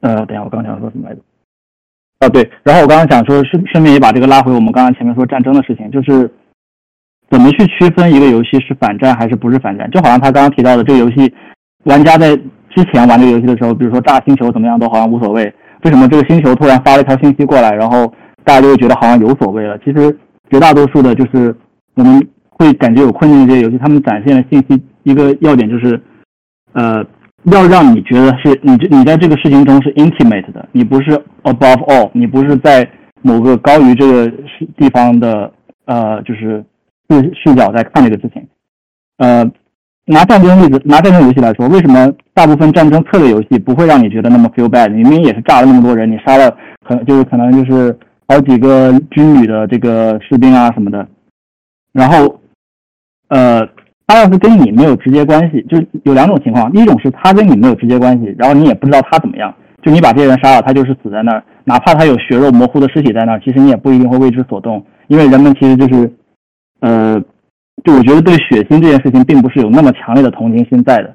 [0.00, 1.20] 呃，等下我刚想说什么来着？
[2.20, 6.30] 啊，对，然后我刚刚想说顺顺便也把这个拉回我们刚刚前面说战争的事情，就是
[7.28, 9.90] 怎么去区分一个游戏是反战还是不是反战？
[9.90, 11.34] 就好像他刚刚提到的这个游戏，
[11.82, 12.38] 玩家在
[12.78, 15.44] 之前玩这个游戏的时候，比如说炸星球怎么样都好像无所谓，
[15.82, 18.06] 为什么这个星球突然发了一条信息过来，然后
[18.44, 19.76] 大家就会觉得好像有所谓了？
[19.84, 20.16] 其实
[20.50, 21.54] 绝大多数的就是
[21.94, 26.00] 我们会感觉有困境的这些游戏，他们展现的信息一个要点就是。
[26.74, 27.02] 呃，
[27.44, 31.10] 要让你觉得是你这你在这个事情中是 intimate 的，你不是
[31.42, 32.88] above all，你不是在
[33.22, 34.30] 某个高于这个
[34.76, 35.50] 地方的
[35.86, 36.62] 呃，就是
[37.08, 38.46] 视视角在看这个事情。
[39.16, 39.50] 呃，
[40.08, 44.90] 拿战争例子，拿战争游戏来说，为什么大部分战争策略游戏不会让你觉得那么 feel bad？
[44.90, 46.56] 明明也是炸了那么多人，你杀了
[46.86, 47.96] 可就是可能就是
[48.26, 51.06] 好几个军旅的这个士兵啊什么的，
[51.92, 52.40] 然后
[53.28, 53.68] 呃。
[54.10, 66.10] 他要是跟你没有直接关系，就是有两种情况，一种是他跟你没有直接关系，然后你也不知道他怎么样，就你把这些人杀了，他就是死在那儿，哪怕他有血肉模糊的尸体在那儿，其实你也不一定会为之所动，因为人们其实就是，
[66.80, 67.22] 呃，
[67.84, 71.14] 就我觉得对血腥这件事情并不是有那么强烈的同情心在的，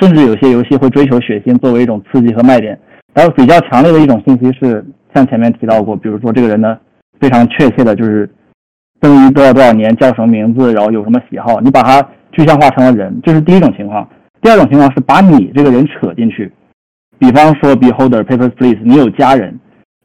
[0.00, 2.78] 甚至有些游戏会追求血腥作为一种刺激和卖点，
[3.12, 4.84] 然后比较强烈的一种信息是
[5.14, 6.78] 像前面提到过，比如说这个人呢
[7.20, 8.28] 非常确切的就是
[9.02, 12.06] 生于多少多少年，叫什么名字，然后有什么喜好，你把他。
[12.36, 14.04] 具象化成了人，这是第一种情况。
[14.42, 16.52] 第二种情况是把你这个人扯进去，
[17.16, 19.56] 比方说 Beholder Papers Please，你有家人，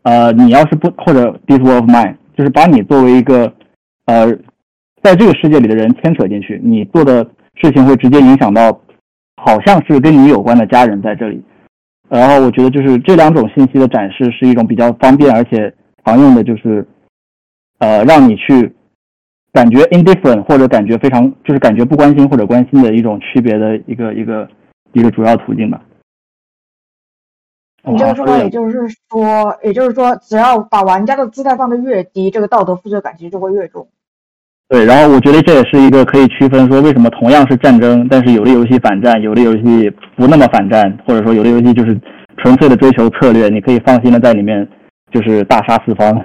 [0.03, 3.51] 呃，你要是不或者 This World of Mine，就是把你作为一个
[4.05, 4.27] 呃，
[5.01, 7.23] 在这个世界里的人牵扯进去，你做的
[7.55, 8.81] 事情会直接影响到，
[9.37, 11.43] 好像是跟你有关的家人在这里。
[12.07, 15.73] 然后我觉得就是这两种信息的展示是一种比较方便而且
[16.03, 16.87] 常用的，就是
[17.79, 18.75] 呃，让你去。
[19.51, 24.47] 感觉 indifferent 或者感觉非常就是感觉不关心或者关心的一种区别的一个一个
[24.93, 25.81] 一个主要途径吧。
[27.83, 33.87] 你这个说法也就是说，也就是说，只要把玩家的姿态放得越低，这个道德负罪感其实就会越重。
[34.69, 41.99] 对，然后我觉得这也是一个可以区分说，为什么同样是战争，但是有的游戏反战，有的游戏不那么反战，或者说有的游戏就是
[42.37, 44.69] 纯粹的追求策略，你可以放心的在里面
[45.11, 46.23] 就是大杀四方。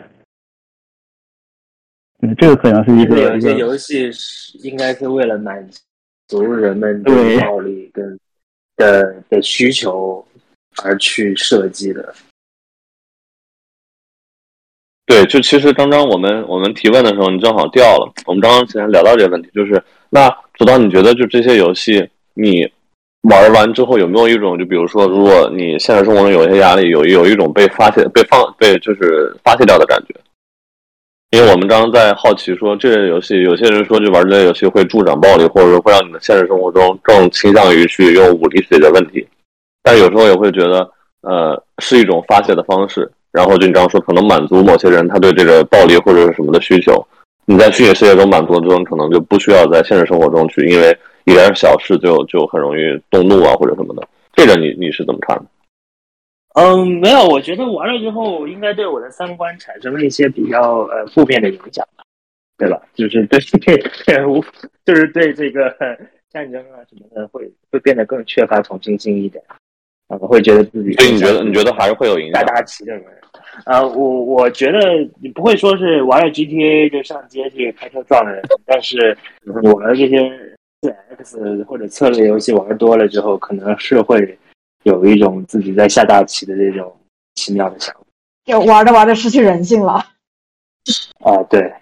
[2.39, 5.67] 这个可能是一个有些游戏是应该是为了满
[6.29, 8.19] 足人们对暴力跟
[8.77, 10.23] 的的需求
[10.83, 12.15] 而去设计的。
[15.15, 18.13] 对，就其实刚刚我们我们提问的时候，你正好掉了。
[18.27, 22.05] 我们刚刚之前聊到这个问题，就是那左导，你觉得就这些游戏，
[22.35, 22.69] 你
[23.31, 30.17] 玩完之后有没有一种，就比如说，如果你现实生活中有一些压力，有有一种被发泄、被放、被就是发泄掉的感觉？
[31.31, 39.25] 因为我们刚刚在好奇说，这类游戏，有些人说就玩这类游戏会助长暴力，或者说会让你的现实生活中更倾向于去用武力解决问题。
[39.81, 40.91] 但有时候也会觉得，
[41.21, 43.09] 呃，是一种发泄的方式。
[43.35, 47.05] 然后就你刚刚说，可能满足某些人他对这个暴力或者是什么的需求。
[47.47, 52.81] 你在虚拟世界中满足了之后，可能就不需要在现实生活中去，因为一点小事就就很容易
[53.11, 54.09] 动怒啊或者什么的。
[54.33, 55.45] 这个你你是怎么看的？
[56.55, 62.05] 嗯，没有，我觉得玩了之后应该对我的三观产生了一些比较呃负面的影响吧，
[62.57, 62.81] 对吧？
[62.95, 63.41] 就是对
[64.07, 64.41] 对无，
[64.85, 65.69] 就是对这个
[66.33, 69.43] 战争啊什么的会会变得更缺乏同情心一点，
[70.07, 70.93] 啊，会觉得自己。
[70.93, 72.41] 所以你觉得你觉得还是会有影响？
[72.41, 73.05] 大大旗的人，
[73.65, 74.79] 啊，我我觉得
[75.21, 79.17] 你不会说是玩了 GTA 就上街去开车撞人，但是
[79.63, 80.31] 我们这些
[80.83, 84.39] 四 X 或者策略游戏玩多了之后，可能是会。
[84.85, 86.95] 有一种自己在下大棋的这种
[87.37, 88.01] 奇妙的想法，
[88.45, 89.95] 就玩着玩着失去人性了。
[91.25, 91.73] 啊，对，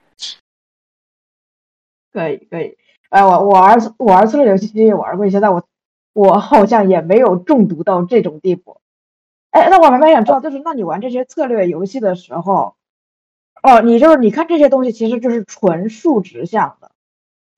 [2.12, 2.76] 可以可以。
[3.10, 5.66] 哎，我我玩我玩策略游戏其实也玩过一些，但我
[6.12, 8.80] 我好像也没有中毒到这种地步。
[9.52, 12.74] 哎，那我蛮蛮想知道，就是那你玩这些策略游戏的时候，
[13.62, 16.90] 哦，你就是你看这些东西其实就是纯数值项的，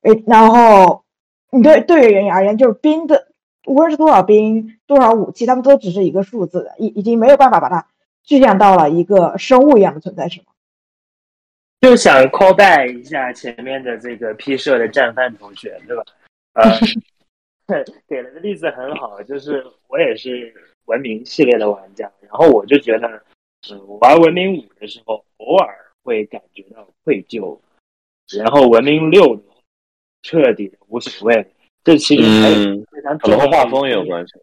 [0.02, 1.04] 哎，然后
[1.50, 3.28] 你对对于人而言就是兵的。
[3.66, 7.86] 无论是多少兵、多少武器，他们都只是一个数字，已已经没有办法把它
[8.22, 10.48] 具象到了一个生物一样的存在，是吗？
[11.80, 16.04] 就想 call back 一下前面的这个 P 社的战犯同学，对吧？
[16.52, 20.52] 呃， 给了个例子很好，就是我也是
[20.86, 23.24] 文明系列的玩家，然后我就觉得，
[23.70, 27.58] 嗯，玩文明五的时候，偶尔会感觉到愧疚，
[28.36, 29.42] 然后文明六
[30.22, 31.46] 彻底的无所谓。
[31.82, 34.34] 这其实还有非常可能和画风也有关系。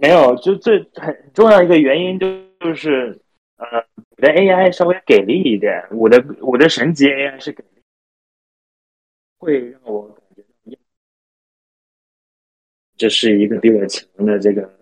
[0.00, 2.26] 没有，就最很重要一个原因就
[2.58, 3.20] 就是，
[3.56, 7.82] 呃，我的 AI 稍微给力一点，我的我的神级 AI 是给力，
[9.38, 10.78] 会让我感觉到，
[12.96, 14.77] 这是一个比我强的这个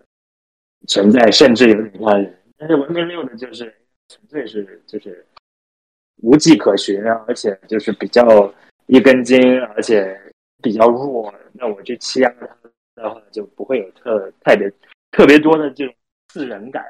[0.87, 2.39] 存在，甚至有点吓人。
[2.57, 3.71] 但是文明六呢，就是
[4.07, 5.23] 纯粹是就是
[6.23, 8.51] 无迹可寻啊，而且就是比较
[8.87, 10.19] 一根筋，而且。
[10.59, 12.47] 比较弱，那我去欺压他
[12.95, 14.67] 的话，就不会有特特别
[15.11, 15.93] 特别多的这种
[16.29, 16.83] 自人感。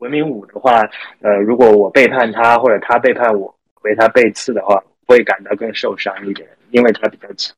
[0.00, 0.82] 文明五的话，
[1.22, 7.56] 呃，如果我背叛他，或者他背叛我，为他背刺的话，会感到更受伤一点，因为他比较强，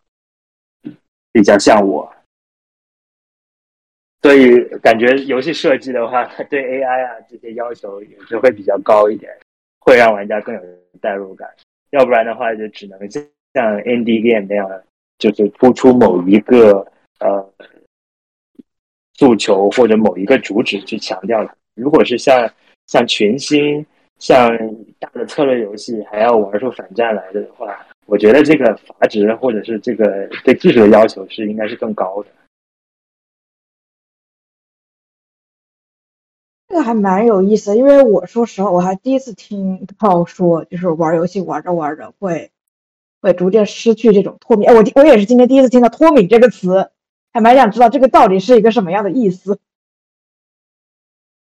[1.33, 2.09] 比较像我。
[4.25, 9.31] 所以感觉游戏设计的话， 对 AI 啊这些要求也是会比较高一点，
[9.81, 10.61] 会让玩家更有
[10.99, 11.47] 代入感。
[11.91, 13.22] 要不然的话，就只能像
[13.83, 14.66] ND Game 那样。
[15.18, 16.85] 就是突出某一个
[17.20, 17.53] 呃
[19.12, 21.55] 诉求或者某一个主旨去强调它。
[21.75, 22.51] 如果是像
[22.87, 23.85] 像群星、
[24.18, 24.51] 像
[24.99, 32.29] 大的策略游戏，还要玩出反战来的话，我觉得这个阀值或者是这个对技术的要求是应该是更高的。
[36.75, 42.51] 这个还蛮有意思，因为我说实话，我还第一次听到说，就是玩游戏玩着玩着会。
[43.22, 44.68] 会逐渐失去这种脱敏。
[44.68, 46.91] 哎，我我也是今天第一次听到“脱敏”这个词，
[47.33, 49.61] 还蛮想知道这个到底是一个什么样的意思。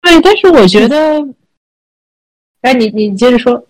[0.01, 1.27] 对，但是我觉得，
[2.61, 3.67] 哎，你你接着说。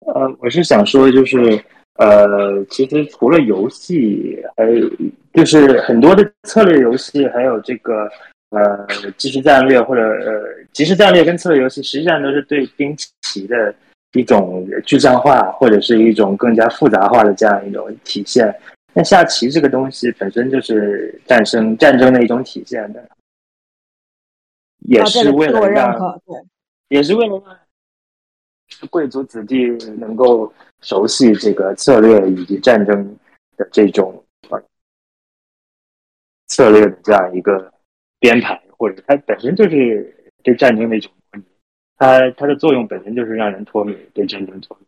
[0.00, 4.90] 呃，我是想说，就是呃，其实除了游戏，还有
[5.32, 8.10] 就是很多的策略游戏，还有这个
[8.50, 8.86] 呃
[9.16, 10.42] 即时战略或者呃
[10.72, 13.74] 即时战略跟策略游戏，实际上都是对兵棋的。
[14.14, 18.52] 一种具象化或者是一种更加复杂化的这样一种体现。
[18.94, 23.06] 那下棋这个东西本身就是战争战争的一种体现的，
[24.78, 25.94] 也是为了让，
[26.88, 27.42] 也是为了
[28.80, 29.66] 让贵族子弟
[29.98, 33.14] 能够熟悉这个策略以及战争
[33.58, 34.24] 的这种
[36.46, 37.70] 策略的这样一个
[38.20, 41.10] 编排，或者它本身就是对战争的一种。
[42.00, 44.86] 它它的作用本身就是让人脱敏，对战争脱敏。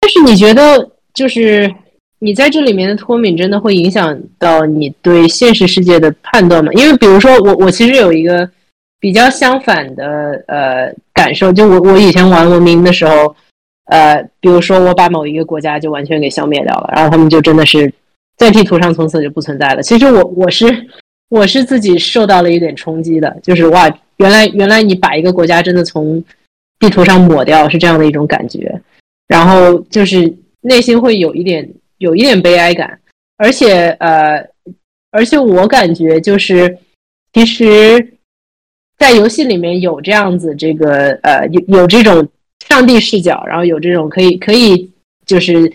[0.00, 1.72] 但是你觉得，就是
[2.18, 6.72] 你在这里面的脱敏，真的会影响到你对现实世界的判断吗？
[6.72, 8.50] 因为比如说，我我其实有一个
[8.98, 13.36] 比较相反的呃感受，就我我以前玩文明的时候，
[13.84, 17.92] 呃，比如说我把某一个国家就完全给消灭掉了，然后他们就真的是
[18.36, 19.82] 在地图上从此就不存在了。
[19.82, 20.66] 其实我我是
[21.28, 23.98] 我是自己受到了一点冲击的，就是哇。
[24.18, 26.20] 原来，原来你把一个国家真的从
[26.80, 28.80] 地图上抹掉，是这样的一种感觉，
[29.28, 32.98] 然后就是内心会有一点有一点悲哀感，
[33.36, 34.44] 而且呃，
[35.12, 36.78] 而且我感觉就是
[37.32, 38.14] 其实，
[38.98, 42.28] 在游戏里面有这样子这个呃有有这种
[42.66, 44.90] 上帝视角，然后有这种可以可以
[45.26, 45.72] 就是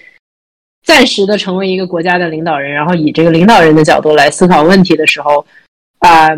[0.84, 5.46] 暂时的成为一个国家的领导人，然后以这个领导人的角度来思考问题的时候，
[6.00, 6.30] 啊，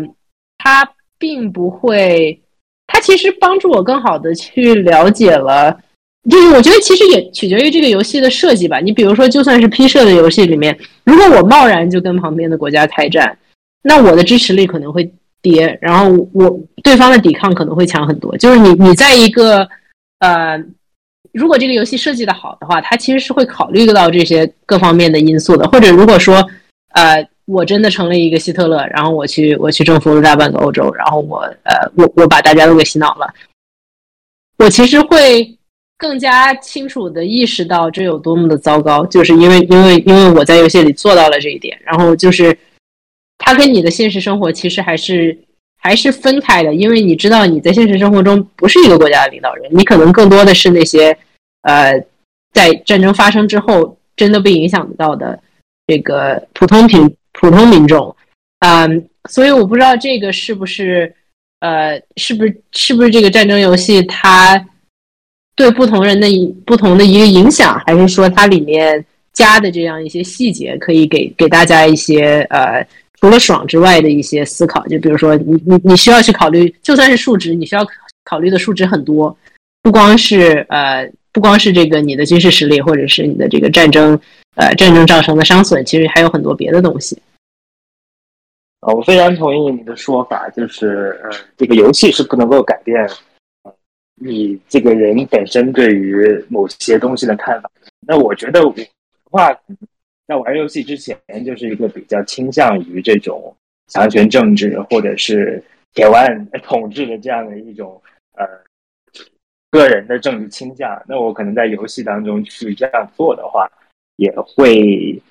[0.58, 0.88] 他
[1.18, 2.40] 并不会，
[2.86, 5.78] 他其实帮助我更好的去了解了。
[6.28, 8.80] 就是我觉得其实也取决于这个游戏的设计吧。
[8.80, 13.38] 你比如说，就算是 P 社的游戏里面，如果我贸然就跟旁边的国家开战，
[13.82, 15.08] 那我的支持力可能会
[15.40, 18.36] 跌，然后我对方的抵抗可能会强很多。
[18.38, 19.68] 就是你你在一个
[20.18, 20.60] 呃，
[21.36, 25.68] 如果这个游戏设计的好的话，它其实是会考虑到这些各方面的因素的。
[25.68, 26.44] 或者如果说
[26.94, 33.32] 呃，我真的成了一个希特勒，然后我去我去征服了大半个欧洲，然后我呃我我把大家都给洗脑了，
[34.58, 35.52] 我其实会。
[35.98, 42.54] 更加清楚的意识到这有多么的糟糕，就是因为因为因为我在游戏里做到了这一点，然后就是
[43.38, 45.34] 它跟你的现实生活其实还是
[45.78, 51.16] 还是分开的，因为你知道你在现实生活中不是一个国家的领导人，你可能更多的是那些
[51.66, 52.02] 呃
[52.52, 55.38] 在战争发生之后真的被影响到的
[55.86, 58.14] 这个普通平普通民众，
[58.60, 61.14] 嗯，所以我不知道这个是不是
[61.60, 64.66] 呃是不是是不是这个战争游戏它。
[65.58, 66.28] 对不同人的
[66.66, 69.02] 不同的一个影响，还是说它里面
[69.32, 72.86] 加的这样一些细节，可以给给大家一些呃，
[73.18, 74.86] 除了爽之外的一些思考。
[74.86, 77.82] 就比如说，你你你需要去考虑，就算是数值，你需要
[78.22, 79.34] 考虑的数值很多，
[79.80, 84.18] 不光是呃，不光是这个你的军事实力，或者是你的这个战争
[84.54, 87.20] 呃战争造成的伤损，其实还有很多别的东西。
[88.80, 93.06] 啊，我非常同意你的说法，就是呃，这个游戏是不能够改变。
[94.14, 97.70] 你这个人本身对于某些东西的看法，
[98.06, 98.82] 那我觉得我的
[99.30, 99.52] 话，
[100.26, 101.14] 在玩游戏之前
[101.44, 103.54] 就是一个比较倾向于这种
[103.88, 105.62] 强权政治或者是
[105.92, 108.00] 铁腕统治的这样的一种
[109.76, 111.00] 个人的政治倾向。
[111.06, 113.70] 那我可能在游戏当中去这样做的话，
[114.16, 115.22] 也会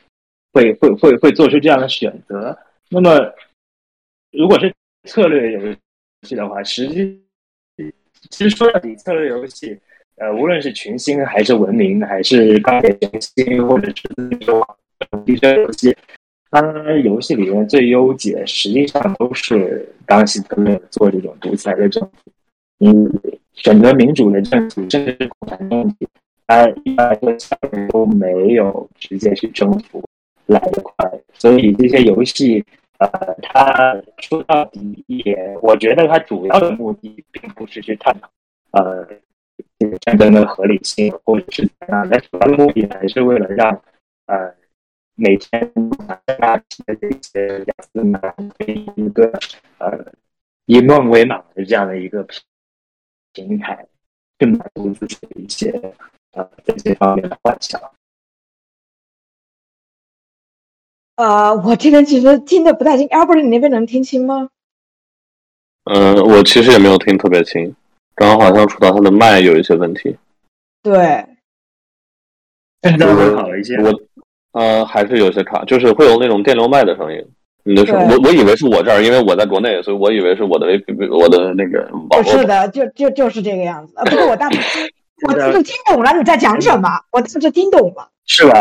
[0.53, 2.57] 会会会会做出这样的选择。
[2.89, 3.19] 那么
[4.31, 4.73] 如果是
[5.09, 5.75] 策略游
[6.21, 7.21] 戏的话，实际。
[8.31, 9.77] 其实说到底，策略游戏，
[10.15, 14.65] 呃，无论是群星还是文明，还是钢铁雄心，或者是那种
[15.23, 15.95] 地这游戏，
[16.49, 16.59] 它
[17.03, 22.31] 游戏里面最优解，实际上都是当希特勒做这种独裁的政府。
[22.79, 22.89] 你
[23.55, 25.95] 选择民主的政府，甚至是共产政府，
[26.47, 27.17] 它一般
[27.89, 30.03] 都没有直接去征服
[30.45, 31.11] 来得快。
[31.33, 32.63] 所以这些游戏。
[32.97, 33.09] 呃，
[33.41, 38.29] 他说到底也，我觉得他主要的目的并不是去探讨
[38.71, 39.05] 呃
[39.99, 43.69] 战争的合理性，或者是怎样，他主要的目的还是为了让
[44.27, 44.49] 呃
[45.15, 45.69] 每天
[46.39, 48.21] 大批的这些雅思们
[48.65, 49.29] 一个
[49.79, 50.13] 呃
[50.65, 52.25] 以梦为马的这样的一个
[53.35, 53.85] 平台，
[54.39, 55.69] 去满足自己的一些
[56.31, 57.79] 呃这些方面的幻想。
[61.17, 64.49] 呃，我这边其实听的不太清，Albert，你那边能听清吗？
[65.83, 67.75] 嗯，我其实也没有听特别清，
[68.15, 70.17] 刚刚好像触到他的麦有一些问题。
[70.81, 71.25] 对，
[72.81, 73.75] 现在会好一些。
[73.77, 74.01] 我
[74.51, 77.25] 呃还是有些卡，就是会有那种电流麦的声音。
[77.67, 80.67] 你的声，我我以为是我这儿，因为我在国内，所以我以为是我的
[81.11, 83.93] 我的那个不是的，就就就是这个样子。
[84.05, 84.59] 不过我大致
[85.27, 88.09] 我就听懂了你在讲什么，我当时听懂了。
[88.27, 88.53] 是吧？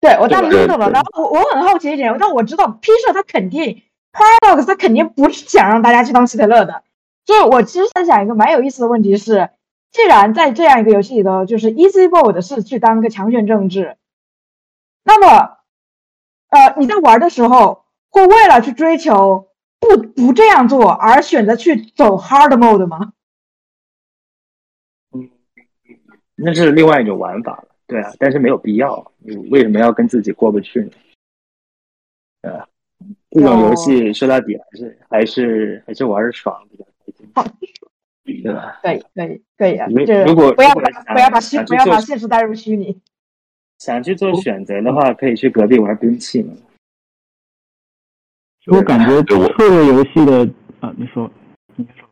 [0.00, 6.82] 对我大概听懂了，然后我我很好奇一点，但我知道 P 社他肯定 Paradox 他肯定不是想让大家去当希特勒的，
[7.26, 9.50] 所以我其实在想一个蛮有意思的问题是，
[9.90, 13.96] 既然在这样一个游戏里头，就是 Easy Mode 是去当个强权政治，
[15.04, 15.56] 那么
[16.48, 19.48] 呃你在玩的时候会为了去追求
[19.78, 23.12] 不不这样做而选择去走 Hard Mode 吗？
[25.12, 25.30] 嗯，
[26.34, 27.68] 那是另外一种玩法了。
[27.86, 29.12] 对啊，但是没有必要。
[29.18, 32.50] 你为什么要跟自己过不去呢？
[32.50, 32.68] 啊，
[33.30, 38.78] 这种游戏说到底还是还是还是玩爽比较开心，对吧？
[38.82, 39.86] 可以可以可以啊！
[40.26, 43.00] 如果不要把不要把虚不要把现实带入虚拟。
[43.78, 46.54] 想去做选择的话，可以去隔壁玩兵器嘛。
[48.66, 50.46] 我感觉策略游戏的
[50.80, 51.30] 啊，你说，
[51.76, 52.08] 你说，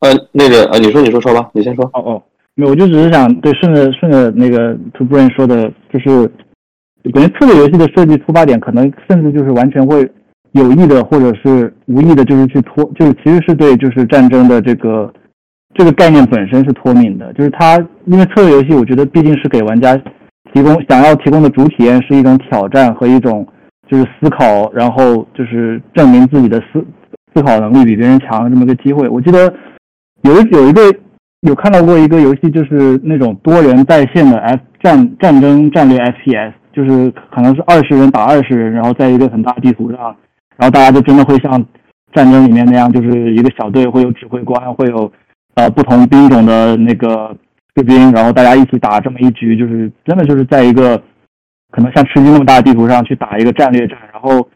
[0.00, 1.84] 呃，那个呃，你说你说说吧，你先说。
[1.94, 2.22] 哦哦。
[2.56, 6.30] 没有，我就只是想对顺着顺着那个 To Brain 说的，就是
[7.12, 10.08] 感觉策略游戏的设计出发点，可能甚至就是完全会
[10.52, 15.12] 有意的或者是无意的，就是去脱，就是其实是对就是战争的这个
[15.74, 17.32] 这个概念本身是脱敏的。
[17.32, 19.96] 就是它因为策略游戏，我觉得毕竟是给玩家
[20.52, 23.44] 提供想要提供的主体验是一种挑战和一种
[23.86, 26.84] 就是思考，然后就是证明自己的思
[27.34, 29.08] 思考能力比别人强这么个机会。
[29.08, 29.52] 我记得
[30.22, 30.82] 有有一个
[31.40, 39.98] 有看到过一个游戏，就是那种多人在线的 F 战战争战略 FPS，就是可能是二十人打二十人，然后在一个很大地图上，
[40.56, 41.52] 然后大家就真的会像
[42.12, 45.10] 战争里面那样，就是一个小队会有指挥官，会有
[45.54, 47.36] 呃不同兵种的那个。
[47.76, 50.96] 士兵，然后大家一起打这么一局，就是真的就是在一个
[51.74, 53.98] 可能像吃鸡那么大地图上去打一个战略战。
[54.12, 54.48] 然后，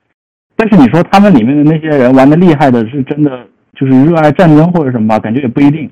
[0.57, 3.45] 但是你说他们里面的那些人玩的厉害的，是真的
[3.75, 5.19] 就是热爱战争或者什么吧？
[5.19, 5.91] 感觉也不一定。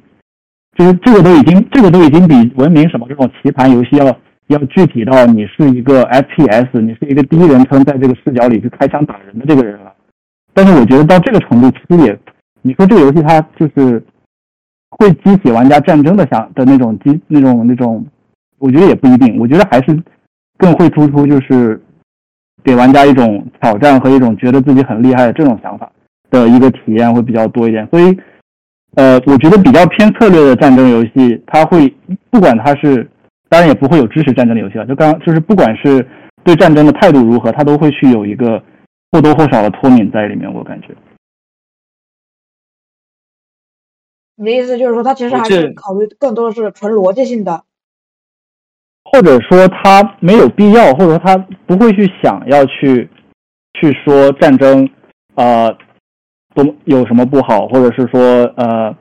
[0.78, 4.06] 就是这个都已经，这个都已经比文明什么这种棋盘游戏要
[4.46, 9.92] 要具体到你是一个 FPS，你是一个第一人称在这个视角里去开枪打人的这个人了。
[10.54, 12.18] 但是我觉得到这个程度，其实也，
[12.62, 14.02] 你说这个游戏它就是。
[14.98, 18.06] 会激起玩家战争的想的那种激那种那种，
[18.58, 19.36] 我觉得也不一定。
[19.38, 19.92] 我觉得还是
[20.56, 21.80] 更会突出就是
[22.64, 25.90] 给玩家一种挑战和一种觉得自己很厉害的这种想法
[26.30, 27.86] 的一个体验会比较多一点。
[27.88, 28.18] 所以，
[28.94, 31.94] 呃，我觉得比较偏策略的战争游戏，它会
[32.30, 33.08] 不管它是，
[33.48, 34.86] 当然也不会有支持战争的游戏了。
[34.86, 36.06] 就刚就是不管是
[36.42, 38.62] 对战争的态度如何，它都会去有一个
[39.12, 40.52] 或多或少的脱敏在里面。
[40.52, 40.88] 我感觉。
[44.38, 47.64] 你的意思就是说，他其实还是考虑更多的是纯逻辑性的，
[49.12, 51.36] 或者说他没有必要，或者说他
[51.66, 53.08] 不会去想要去
[53.74, 54.88] 去说战争，
[55.34, 55.74] 呃，
[56.54, 58.20] 多有什么不好，或者是说
[58.56, 58.94] 呃，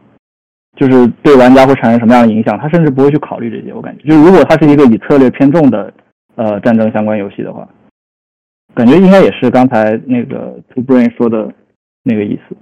[0.77, 3.73] 就是对玩家会产生什么样的影响，他甚至不会去考虑这些。
[3.73, 5.93] 我感觉，就如果他是一个以策略偏重的
[6.35, 7.67] 呃战争相关游戏的话，
[8.73, 11.51] 感觉应该也是刚才那个 Two Brain 说的
[12.03, 12.55] 那个意思。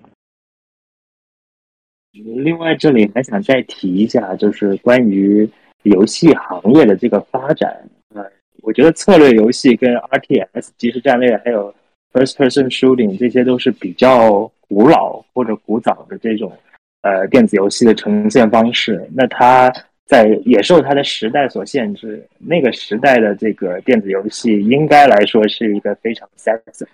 [2.14, 5.50] 另外，这里还想再提一下，就是关于
[5.84, 7.76] 游戏行业的这个发展。
[8.14, 8.24] 呃，
[8.62, 11.74] 我觉得策略游戏跟 RTS 即时战略，还有
[12.12, 16.52] First Person Shooting，这些都是比较古老或者古早的这种
[17.02, 19.08] 呃电子游戏的呈现方式。
[19.14, 19.72] 那它
[20.06, 26.86] 在也受它的时代所限制，那个时代的这个电子游戏应该来说是一个非常 sexy。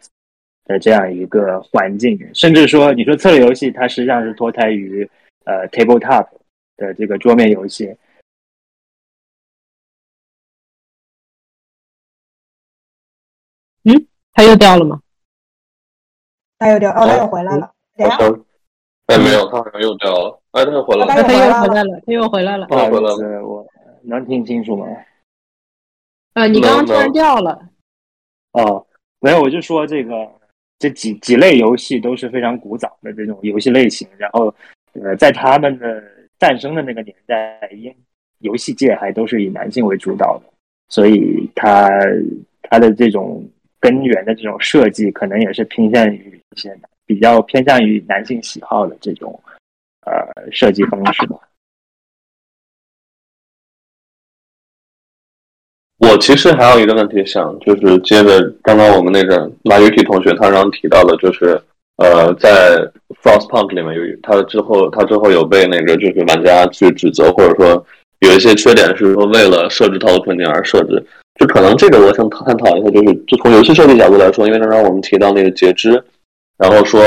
[0.66, 5.10] 的这样一个环境，甚至说，你说策略游戏，它实际上是脱胎于
[5.46, 6.28] 呃 tabletop
[6.78, 7.92] 的这个桌面游戏。
[13.94, 15.02] 嗯，他又掉了吗？
[16.58, 17.74] 他又掉，哦，他又回来了。
[17.98, 18.46] 好像，
[19.08, 20.40] 哎，没有，他好像又掉了。
[20.52, 21.14] 哎，他又回来了。
[21.14, 21.34] 他又回
[21.74, 22.68] 来了，他又回来了。
[22.68, 23.66] 不好意思，我
[24.04, 24.86] 能听清楚吗？
[26.34, 27.60] 呃，你刚刚突然掉了。
[28.52, 28.86] 哦，
[29.20, 30.40] 没有，我就说这个。
[30.82, 34.56] 这几几类游戏都是非常古早的这种游戏类型，然后，
[34.94, 36.02] 呃，在他们的
[36.38, 37.94] 诞生的那个年代，因
[38.38, 40.50] 游戏界还都是以男性为主导的，
[40.88, 41.90] 所以他
[42.62, 43.46] 他的这种
[43.80, 49.42] 根源的这种设计，可能也是偏向于一些比较偏向于男性喜好的这种
[50.06, 51.38] 呃设计方式吧。
[55.98, 61.62] 我其实还有一个问题想，就是接着刚刚我们那个马玉体同学他刚提到的，就是
[61.98, 62.78] 呃，在
[63.22, 67.86] Frostpunk 里面有他之后，他之后有被那个就是玩家去指责，或者说
[68.20, 71.06] 有一些缺点是说为了设置套路困境而设置，
[71.40, 76.04] 就可能这个我想探讨一下，就是就从游戏设计角度来说，因为刚刚我们提到那个截肢，
[76.58, 77.00] 然后说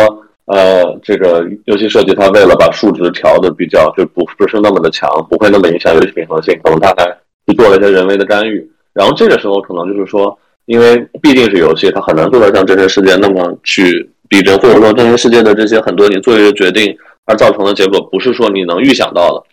[0.47, 7.05] 呃这个游戏设计它为了把数值调的比较就不不是那么的强，不会那么影响游戏平衡性，可能他还
[7.47, 8.67] 去做了一些人为的干预。
[8.95, 16.97] 然后这个时候可能就是说，因为毕竟是游戏，它很难做到像真实世界那么去逼真，或者说真实世界的这些很多你做一个决定
[17.27, 19.45] 而造成的结果，不是说你能预想到的。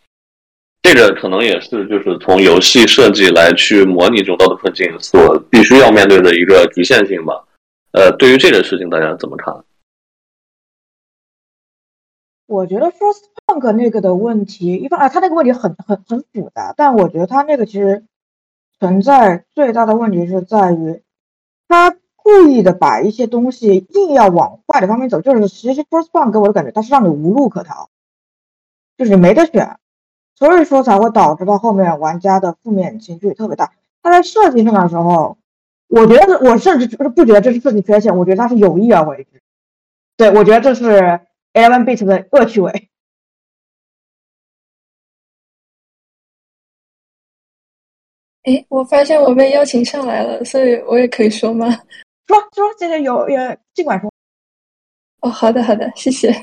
[0.81, 7.47] 这个可能也是就是从游戏设计来去模拟这种道德困境所必须要面对的一个局限性吧。
[7.91, 9.63] 呃，对于这个事情，大家怎么看？
[12.47, 18.05] 我觉得 First Punk 那个的问题，一般啊，他那个问题很很很复杂，但我觉得他那个其实。
[18.81, 21.03] 存在最大的问题是在于，
[21.67, 27.89] 他故意的把一些东西硬要往坏的方面走，就是其实 First One 给我的感觉，它是让你无路可逃，
[28.97, 29.79] 就是没得选，
[30.39, 33.73] 所以说才会导致到后面玩家的负面情绪特别大。
[34.01, 35.37] 他在设计上的时候，
[35.89, 39.41] 我觉得我甚至不不觉得这是设计缺陷，我觉得他是有意而为之。
[40.15, 41.19] 对我觉得这是
[41.51, 42.89] Eleven Bit 的恶趣味。
[48.43, 51.67] 哎，我发现我被邀请上来了，所以我也可以说吗？
[52.27, 54.09] 说说，现在有也尽管说。
[55.19, 56.33] 哦，好的好的，谢谢。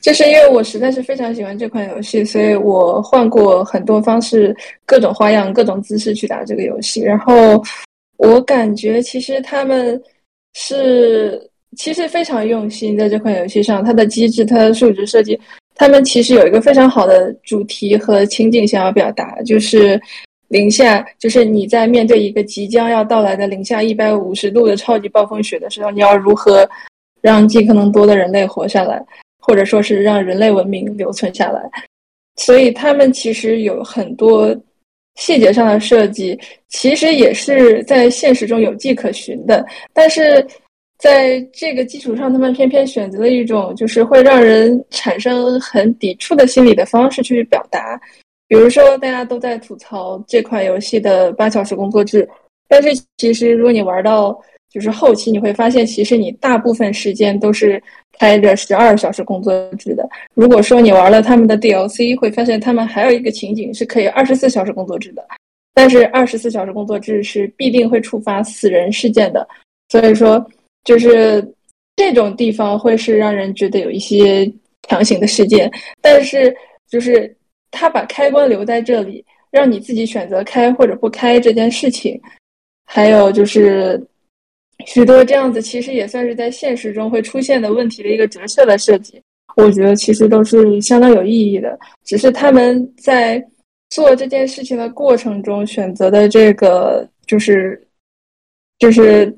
[0.00, 4.56] 就是因为我实在是非常喜欢这款游戏，所以我换过很多方式、
[4.86, 7.02] 各种花样、各种姿势去打这个游戏。
[7.02, 7.62] 然后
[8.16, 10.00] 我感觉其实他们
[10.54, 15.38] 是其实非常用心在这款游戏上，它的机制、它的数值设计，
[15.74, 20.00] 他们其实有一个非常好的主题和情景想要表达，就是
[20.48, 26.68] 零下，就是你在面对一个即将要到来的零下一百五十度的超级暴风雪的时候，你要如何
[27.20, 29.04] 让尽可能多的人类活下来。
[29.40, 31.60] 或者说是让人类文明留存下来，
[32.36, 34.54] 所以他们其实有很多
[35.16, 36.38] 细节上的设计，
[36.68, 39.64] 其实也是在现实中有迹可循的。
[39.92, 40.46] 但是
[40.98, 48.00] 在这个基础上，他们偏偏选择了一种就是会让人产生很抵触的心理的方式去表达。
[48.46, 52.28] 比如说，大家都在吐槽这款游戏的八小时工作制，
[52.68, 54.38] 但是其实如果你玩到
[54.70, 57.82] 就是后期，你会发现，其实你大部分时间都是。
[58.18, 60.06] 开着十二小时工作制的。
[60.34, 65.26] 如果说你玩了他们的 DLC，会发现他们还有一个情景是可以二十四小时工作制的。
[65.72, 69.48] 但是二十四小时工作制是必定会触发死人事件的，
[69.88, 70.44] 所以说
[70.84, 71.42] 就是
[71.96, 74.52] 这种地方会是让人觉得有一些
[74.86, 75.70] 强行的事件。
[76.02, 76.54] 但是
[76.90, 77.34] 就是
[77.70, 82.20] 他把开关留在这里，让你自己选择开或者不开这件事情，
[82.84, 83.98] 还有就是。
[84.86, 89.20] 许多这样子其实也算是在现实中会出现的问题的一个折射的设计，
[89.56, 91.78] 我觉得其实都是相当有意义的。
[92.04, 93.44] 只是他们在
[93.88, 97.80] 做这件事情的过程中选择的这个就是
[98.78, 99.36] 就是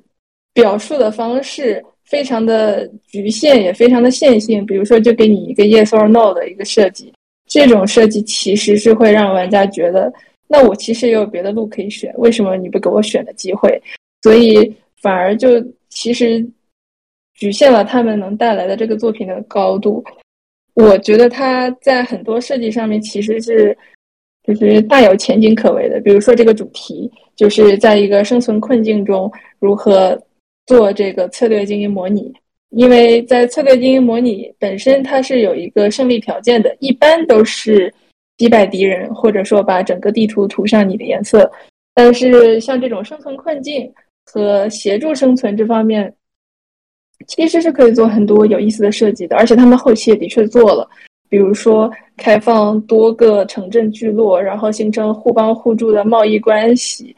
[0.52, 4.64] 表述的方式非常的局限，也非常的线性。
[4.66, 7.12] 比如说，就给你一个 yes or no 的一个设计，
[7.46, 10.12] 这种设计其实是会让玩家觉得，
[10.46, 13.82] 那我其实也有别的路可以选，为什么你不给我选的机会？
[14.22, 14.74] 所以。
[15.02, 15.48] 反而就
[15.90, 16.42] 其实
[17.34, 20.02] 局限了他们能带来的这个作品的高度。
[20.74, 23.76] 我觉得他在很多设计上面其实是
[24.44, 26.00] 就是大有前景可为的。
[26.00, 30.18] 比如说这个主题，就是在一个生存困境中如何
[30.66, 32.32] 做这个策略经营模拟。
[32.70, 37.92] 因为在策略经营模拟本身，它是有一个胜利条件的，一般都是
[38.38, 41.52] 击败敌人，或者说把整个地图涂上你的颜色。
[41.92, 43.92] 但是像这种生存困境，
[44.24, 46.14] 和协助生存这方面，
[47.26, 50.88] 其实是可以做很多有意思的设计的，而且他们后期也的确做了，
[51.28, 57.14] 比如说开放多个城镇聚落，然后形成互帮互助的贸易关系，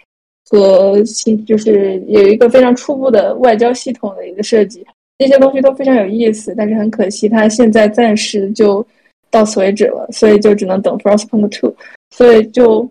[0.50, 4.84] 和新就是有一个非常初步的外交系统的一个设计，
[5.18, 8.86] 这些东西都非常有意思，但是很可惜，它现在暂时就
[9.30, 11.74] 到此为止了，所以就只能等 Frostpunk Two，
[12.10, 12.88] 所以就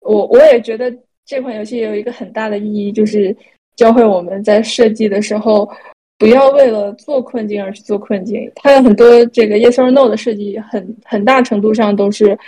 [0.00, 0.92] 我我也觉得。
[1.26, 3.34] 这款游戏有一个很大的意义，就是
[3.76, 5.68] 教会我们在设计的时候，
[6.18, 8.50] 不要为了做困境而去做困境。
[8.54, 12.38] 它有很多这个 yes or no 的设计，很很大程度上都是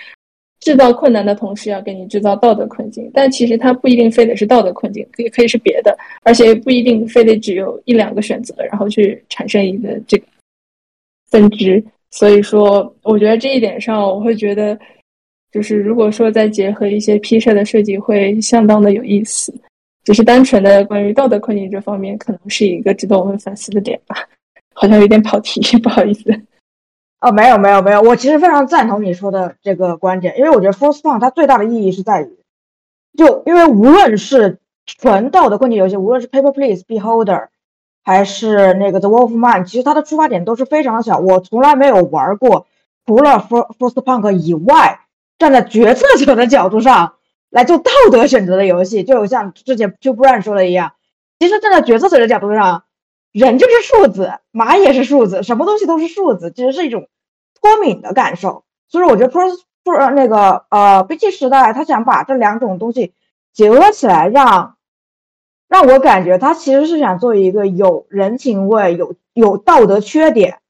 [0.61, 3.11] 制造困难的同时，要给你制造道德困境。
[3.15, 10.27] 但其实它不一定非得是道德困境，可以可以是别的，而且也不一定非得只有一两个选择，然后去产生一个这个
[11.31, 11.83] 分支。
[12.11, 14.79] 所以说，我觉得这一点上，我会觉得。
[15.53, 19.55] 就是如果说再结合一些 P 社的设计，会相当的有意思。
[20.05, 24.17] 只是单纯的关于道德困境这方面，可能是一个值得我们反思的点吧。
[24.73, 26.31] 好像有点跑题， 不好意思。
[27.21, 32.37] 哦，没有没有没有，我其实非常赞同你说的这个观点，因为我觉得 Force Fun 它最大的意义是在于，
[33.17, 37.49] 就因为无论是纯道德困境游戏，无论是 Paper Please、Beholder，
[38.05, 41.19] 还是那个 The Wolf Man，其实它的出发点都是非常小。
[41.19, 42.69] 我从来没有玩过
[43.07, 45.01] 除了 For Force Punk 以外。
[45.39, 47.17] 站在决策者的角度上
[47.51, 50.95] 来做道德选择的游戏，就像之前就不然说的一样，
[51.39, 52.85] 其实站在决策者的角度上，
[53.33, 57.09] 人就是数字，马也是数字，什么东西都是数字，其实是一种
[57.61, 58.65] 脱敏的感受。
[58.89, 59.53] 所以我觉得 Pro
[59.85, 63.13] Pro 那个呃 B G 时代，他想把这两种东西
[63.53, 64.77] 结合起来，让
[65.69, 70.61] 让我感觉他其实是想做一个有人情味、有有道德缺点、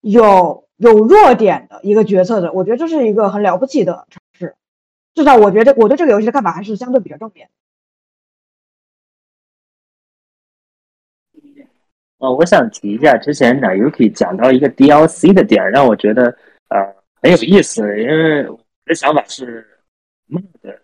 [0.00, 0.64] 有。
[0.80, 4.54] 有弱点的一个决策者，我觉得这是一个很了不起的尝试。
[5.14, 7.50] 至少我觉得我对这个游戏的看法还是相对比较正面。
[12.16, 16.34] 呃，我想提一下之前 Nayuki 讲到一个 DLC 的点，让我觉得
[16.68, 16.78] 呃
[17.20, 17.82] 很有意思。
[18.00, 19.66] 因为我的想法是
[20.30, 20.78] mod，然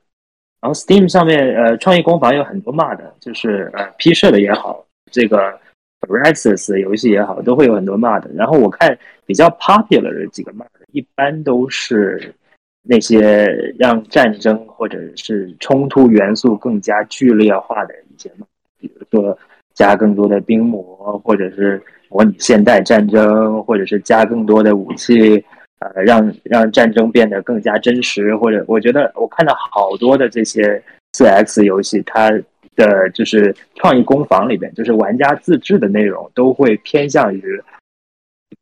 [0.61, 5.59] 后 Steam 上面呃创意工坊有很多 mod，就是呃 P 社的也好，这个。
[6.09, 8.23] R e s e s 游戏也好，都会有很多 mod。
[8.35, 12.35] 然后我看比较 popular 的几个 mod，一般都是
[12.83, 13.47] 那些
[13.79, 18.47] 让战争或者是冲突元素更加剧烈化的一些骂
[18.79, 19.37] 比如说
[19.75, 25.45] 加更多的兵模，或者是模拟现代战争，或者是加更多的武器，
[25.81, 28.37] 呃，让让战争变得更加真实。
[28.37, 30.83] 或者我觉得我看到好多的这些
[31.15, 32.31] 四 X 游戏，它
[32.77, 37.43] 的就是创意工坊里边，就是玩家自制的内容，都会偏向于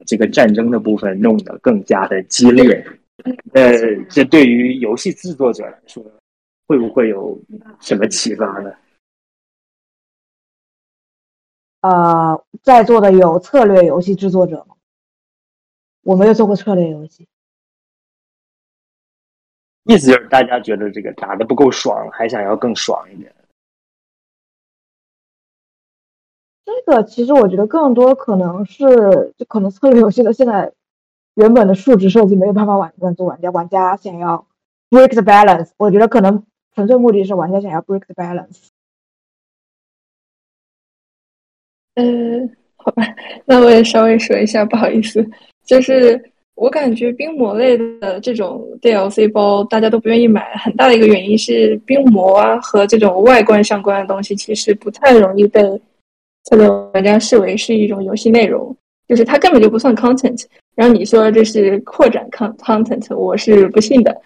[0.07, 2.87] 这个战争的部分弄得更加的激烈。
[3.53, 3.73] 呃，
[4.09, 6.03] 这对于游戏制作者来说，
[6.67, 7.39] 会不会有
[7.81, 8.73] 什么启发呢？
[11.83, 14.75] 呃，在座的有策略游戏制作者吗？
[16.03, 17.27] 我没有做过策略游戏，
[19.85, 23.35] 意思就是大家觉得这个打的不够爽，还想要更爽一点。
[26.87, 28.85] 个其实我觉得更多可能是，
[29.37, 30.73] 就可能策略游戏的现在
[31.35, 34.47] 原本的数值设计没有办法满足玩家，玩家想要
[34.91, 35.71] break the balance。
[35.77, 36.45] 我觉得可能
[36.75, 38.69] 纯粹目的是玩家想要 break the balance。
[41.97, 43.05] 嗯，好吧，
[43.45, 45.25] 那我也稍微说一下，不好意思，
[45.65, 46.21] 就是
[46.57, 55.63] 我感觉冰魔类的这种 DLC 包，大家都不愿意买，很大的一个原因是冰魔啊和这种外观相关的东西，其实不太容易被
[56.45, 58.77] 这个玩家视为是一种游戏内容，
[59.09, 60.45] 就是它根本就不算 content。
[60.75, 64.21] 然后你说这是扩展 con content，我是不信的。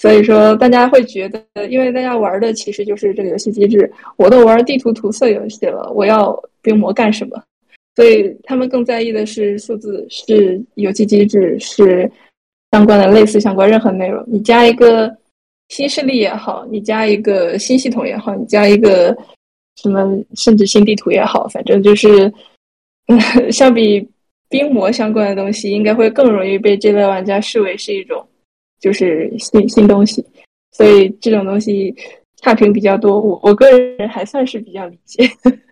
[0.00, 7.40] 所以说，大家会觉得，因为大家玩的其实就是这个游戏机制，我都玩地图涂色游戏了，我要冰魔干什么？
[7.94, 12.10] 所以他们更在意的是数字，是游戏机制，是
[12.72, 14.24] 相关的类似相关任何内容。
[14.26, 15.14] 你加一个
[15.68, 19.16] 新势力也好，你加一个新系统也好，你加一个
[19.76, 20.00] 什么
[20.34, 22.32] 甚至新地图也好，反正就是，
[23.06, 24.08] 嗯相比
[24.48, 28.26] 冰魔相关的东西，应该会更容易被这类玩家视为是一种。
[28.82, 30.26] 就是新新东西，
[30.72, 31.94] 所以这种东西
[32.38, 33.20] 差评比较多。
[33.20, 35.22] 我我个人还算是比较理解。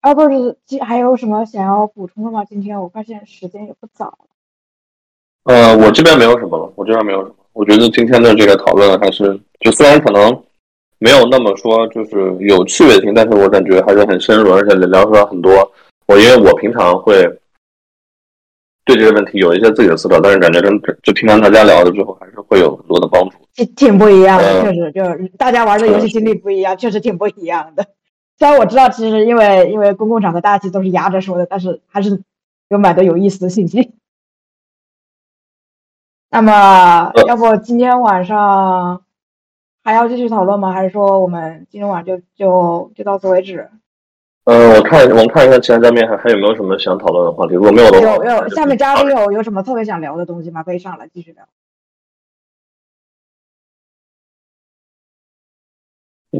[0.00, 2.44] 啊，不是，今还有什么想要补充的吗？
[2.44, 4.28] 今天我发现时间也不早。
[5.44, 7.36] 呃，我这边没有什么了，我这边没有什么。
[7.52, 10.42] 我觉得今天的这个讨论还是，就虽然可能
[10.98, 15.70] 没有那么说就是有趣味性，但是我感觉还是很深入，而且聊出来很多。
[16.06, 17.22] 我因为我平常会
[18.84, 23.36] 对这个问题有一些自己的思考，但是感觉跟就听完大家聊了之后，还是会有很多的帮助。
[23.54, 27.84] 挺挺不一样的，确实就是大家玩的游戏经历不一样，确实挺不一样的。
[28.38, 32.22] 虽然我知道，其实因为因为公共场合大家其实都是压着说的，但是还是
[32.68, 33.90] 有蛮多有意思的信息。
[36.30, 39.02] 那么，要不今天晚上
[39.82, 40.72] 还要继续讨论吗？
[40.72, 43.70] 还是说我们今天晚上就就就到此为止？
[44.44, 50.62] 呃，我看我们看一下其他嘉宾还还有没有什么想讨论的话题，如果没有的话，有有下面嘉宾有有什么特别想聊的东西吗？
[50.62, 51.44] 可以上来继续聊。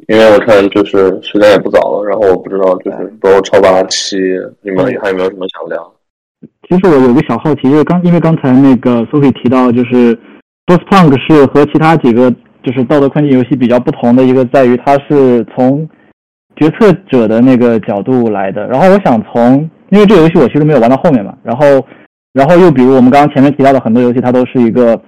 [0.07, 4.17] 因为我看就是时间也不早了，然后我不知道就是包括超八七，
[4.61, 5.98] 你们还有没有什么想聊？
[6.69, 10.15] 其实我有个小好奇，就是刚因为刚才那个 Sophie 提到，就是
[10.67, 12.31] b o s s Punk 是和其他几个
[12.63, 15.89] 就是道德困境游戏比较不同的一个，在于它是从。
[16.61, 21.65] 决策者的那个角度来的，然后我想从，因为这个游戏我其实没有玩到后面嘛，然后，
[22.33, 25.01] 然后又比如我们刚刚前面提到的很多游戏，它都是一个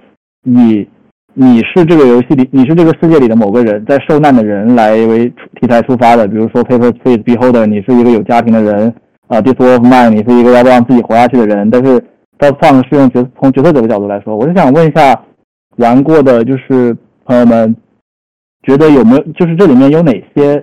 [0.45, 0.87] 以
[1.33, 5.27] 你是这个游戏里，你是这个世界里的某个人在受难的人来为
[5.59, 8.95] 题材出发的，比如说 Paper Please Beholder，你是一个有家庭的人
[9.31, 11.97] 啊，This War of Mine，你是一个要不让自己活下去的人，但是
[12.37, 15.17] d o Punk 是用角从决策者的角度来说，我是想问一下
[15.77, 16.93] 玩过的就是
[17.23, 17.73] 朋友们，
[18.63, 20.61] 觉得有没有就是这里面有哪些？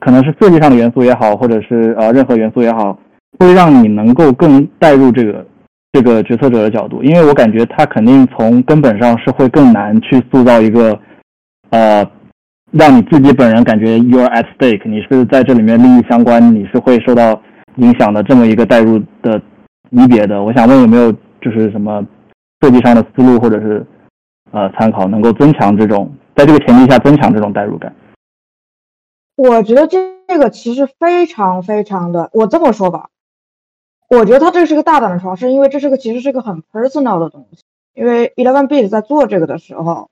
[0.00, 2.98] 可能是设计上的元素也好，或者是呃任何元素也好，
[3.38, 5.46] 会让你能够更带入这个
[5.92, 10.98] 这个决策者的角度，因为我感觉他肯定从根本上是会更难去塑造一个
[11.68, 12.02] 呃
[12.72, 17.40] 让你自己本人感觉 you are at stake，你是在这里面利益相关，你是会受到
[17.76, 19.38] 影响的这么一个带入的
[19.90, 20.42] 级别的。
[20.42, 22.04] 我想问有没有就是什么
[22.60, 23.86] 设计上的思路或者是
[24.50, 27.94] 呃参考，能够增强这种在这个前提下增强这种代入感。
[29.36, 33.10] 我觉得这这个其实非常非常的，我这么说吧，
[34.08, 37.62] 我觉得他这是个大胆的尝试，因为这是个其实是个很 personal 的东西。
[37.94, 40.10] 因为 Eleven Bit 在做这个的时候，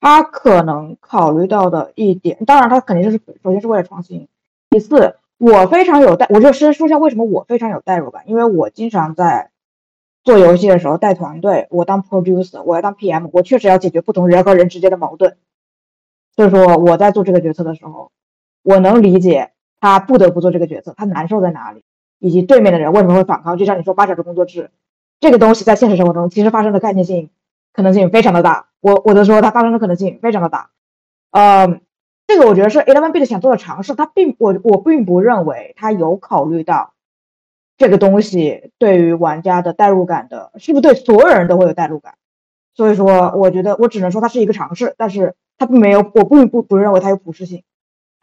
[0.00, 4.26] 他可能考虑到的一点，当然他肯定就是首先是为了创新。
[4.70, 5.16] 其次，
[5.52, 9.50] 我非常有代，我就先说一下为什么我非常有代入感，因为我经常在
[10.24, 15.36] 做游戏的时候带团队，我当 producer，我要当 PM，我确实要解决不同人和人之间的矛盾。
[16.34, 18.10] 所以说我在做这个决策的时候。
[18.66, 21.84] 我能理解他不得不做这个决策，他难受在哪里，
[22.18, 23.58] 以及对面的人为什么会反抗。
[23.58, 24.70] 就像你说八小时工作制
[25.20, 27.28] 这个东西，在现实生活中其实发生的概念性
[27.74, 28.68] 可能性非常的大。
[28.80, 30.70] 我我的说它发生的可能性非常的大。
[31.32, 31.82] 嗯，
[32.26, 36.94] 这个我觉得是 Eleven Bit 想做的尝试，他并我我并不认为他有考虑到
[37.76, 42.14] 这个东西对于玩家的代入感的，是不是对所有人都会有代入感？
[42.74, 47.62] 所以说，我觉得我只能说它是一个尝试，但是它并没有，我并不不认为它有普适性。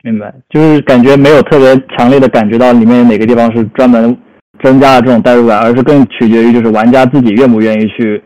[0.03, 4.17] 明白，就是感觉没有特别强烈的感觉到里面哪个地方是专门
[4.63, 8.21] 增加了这种代入感，而是更取决于就是玩家自己愿不愿意去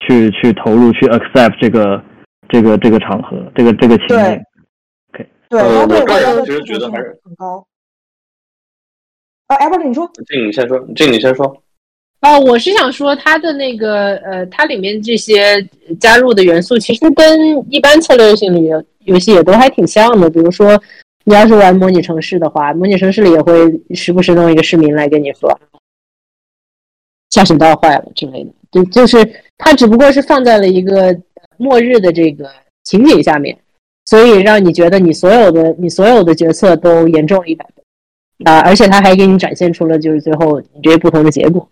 [0.00, 2.02] 去去投入去 accept 这个
[2.48, 4.42] 这个这个场合这个这个情境。
[5.50, 7.66] OK，对，我个人其实觉得还是很高。
[9.46, 11.46] 啊 e v e 你说，这你先说，这你先说。
[12.20, 15.62] 哦，我是想说，它的那个呃，它里面这些
[16.00, 20.28] 加入的元素，其实跟一般策略性的游戏也都还挺像的。
[20.28, 20.78] 比如说，
[21.24, 23.54] 你要是玩模拟城市的话，模拟城市里也会
[23.94, 25.48] 时不时弄一个市民来跟你说
[27.30, 28.50] 下水道坏了之类的。
[28.70, 29.16] 就就是
[29.56, 31.16] 它只不过是放在了一个
[31.56, 32.50] 末日的这个
[32.84, 33.56] 情景下面，
[34.08, 37.82] 所以让你觉得你所有的你所有的决策都严重了一百倍
[38.50, 38.60] 啊！
[38.60, 41.68] 而且他还给你展现出了就是最后你这些不同的结果。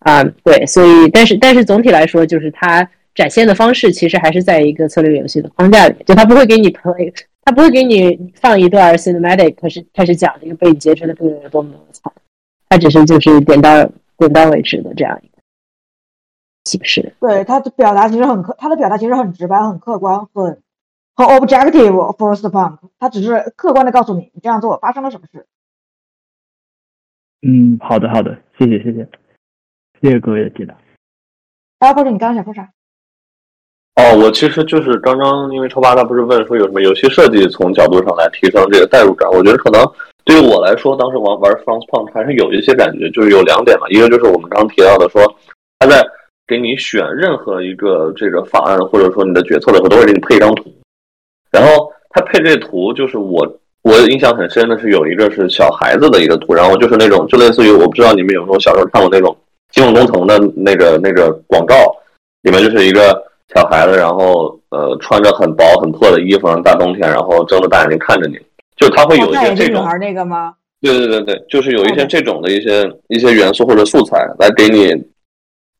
[0.00, 7.12] 啊，对，所以，但是，但是总体来说，就是它展现的方式其实还是在一个策略游戏的框架里，就它不会给你 play，
[7.44, 12.12] 它不会给你放一段 cinematic，开始开始讲这个被你劫持的病人有多么的惨，
[12.68, 13.88] 它只是就是点到
[14.18, 15.34] 点到为止的这样一个
[16.64, 17.12] 形式。
[17.20, 20.58] 对，他的表达其实很客，他的表达其实很直白、很客观、很
[21.16, 22.16] 很 objective。
[22.16, 25.46] First punk，它只是客观的告诉你你这样做发生了什么事。
[27.42, 29.08] 嗯，好的，好的，谢谢，谢谢。
[30.02, 30.76] 谢谢各位的解答。
[31.78, 32.70] 哎，或者你刚刚想说啥？
[33.96, 39.26] 哦，我其实就是刚刚，因为超八他不是问说有什么游戏设计从角度上来提升这个代入感？
[39.30, 39.82] 我觉得可能
[40.24, 43.88] 对于我来说，当时玩玩 France Punk 还是有一些感觉，就是有两点嘛。
[43.88, 45.22] 一个就是我们刚刚提到的，说
[45.78, 46.06] 他在
[46.46, 50.70] 给你选任何一个这个法案或者说你的决策的时候，都会给你配一张图。
[51.56, 53.46] 然后他配这图，就是我
[53.82, 59.34] 我印象很深的是有一个是小孩子的一个图，然后就是那种就类似于我不知道你们有没有小时候看过那种。
[59.72, 61.74] 金融工程的那个那个广告，
[62.42, 63.20] 里面就是一个
[63.52, 68.38] 小孩子，然后呃穿着很薄很破的衣服，大冬天，然后睁着大眼睛看着你，
[68.76, 69.84] 就他会有一些这种。
[69.98, 70.54] 那个吗？
[70.80, 74.94] 对对对对，就是有一些这种的一些一些元素或者素材来给你，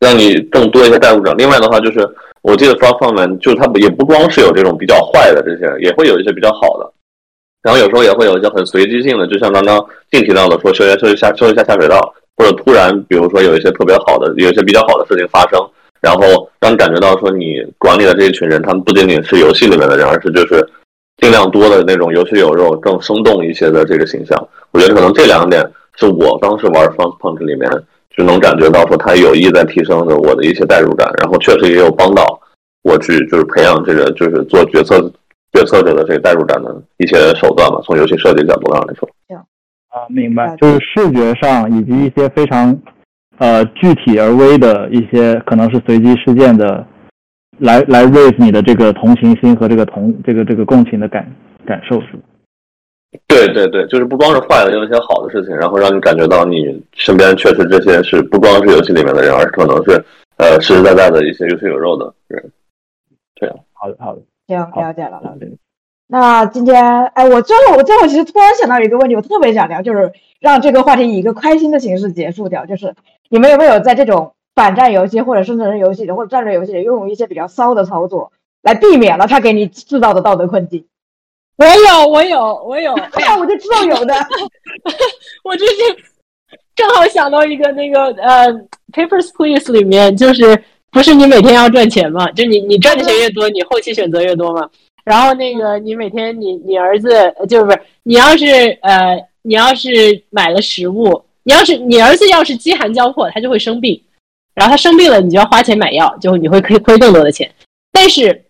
[0.01, 1.35] 让你更多一些代入感。
[1.39, 2.01] 另外的话，就是
[2.47, 6.89] 我记得 Frog 方面，就是它也不光是有这种比较坏的这些，也会有一些比较好的。
[7.61, 12.15] 然后有时候也会有一些很随机性的，就像刚刚静提到的，说修一下修一下修一下下水道。
[12.37, 15.59] 或者突然，比如说有一些特别好的，有一些比较好的事情发生，
[16.01, 20.65] 然后让你感觉到说你管理的这一群人，他们不仅仅是游戏里面的人，而是就是
[21.17, 24.49] 尽量多的那种有血有肉、更生动一些的这个形象。
[24.71, 27.69] 我觉得可能这两点是我当时玩《Front Punch》里面
[28.17, 32.25] 就能感觉到说他有意在提升着我的一些代入感，然后确实也有帮到
[32.83, 35.01] 我去就是培养这个就是做决策
[35.53, 37.81] 决策者的这个代入感的一些手段吧。
[37.85, 39.09] 从游戏设计角度上来说。
[39.89, 42.79] 啊，明白，就是视觉上以及一些非常，
[43.39, 46.87] 呃，具体而微的一些可能是随机事件的，
[47.61, 51.27] 来来 raise 你的这个同情心和这个同这个这个共情的感
[51.65, 51.99] 感受？
[53.29, 60.05] 对对对，就是不光是坏的，有一些好的事情，然后让你感觉到你身边确实这些是不光是游戏里面的人，而是可能是
[60.37, 62.53] 呃实实在在的一些有血有肉的人。
[63.35, 65.21] 这样，好的好的，行，了解了。
[66.09, 72.65] 那今天，哎，我最后，我最后其实突然想到一个问题，我特别想聊，就是让这个话题以一个开心的形式结束掉。
[72.67, 72.95] 就是
[73.29, 80.87] 你们有没有在这种反战游戏或者生存游戏里或者战略游戏里，用一些比较骚的操作，来避免了他给你制造的道德困境？
[81.57, 82.93] 我有，我有，我有。
[83.13, 84.15] 哎呀，我就知道有的。
[85.43, 85.73] 我就是
[86.75, 88.53] 正好想到一个，那个呃，
[88.93, 92.31] 《Papers Please》里面，就是不是你每天要赚钱嘛？
[92.33, 94.69] 就你你赚的钱越多，你后期选择越多嘛？
[95.05, 97.09] 然后那个，你每天你你儿子
[97.49, 98.45] 就是不是你要是
[98.83, 99.91] 呃你要是
[100.31, 104.03] 买了食物，你要是你儿子要是饥寒交迫，他就会生病，
[104.55, 107.51] 然后他生病了，你就要花钱买药，就你会亏亏更多的钱。
[107.93, 108.45] 但是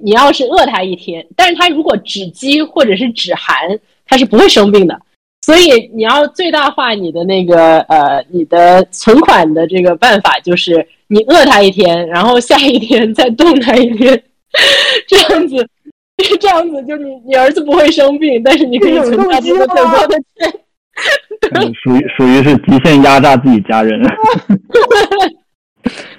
[0.00, 5.00] 你要是饿他一天，但是他如果只饥或者是只寒，他是不会生病的。
[5.42, 14.22] 所以你要最大化你的那个呃你的存款的这个办法，就是你饿他一天，然后下一天再冻他一天，
[15.08, 15.68] 这样子。
[16.38, 20.52] 这样子，就你你儿子不会生病，但是你可以存下这个更多的钱。
[21.82, 24.00] 属于属于是极限压榨自己家人。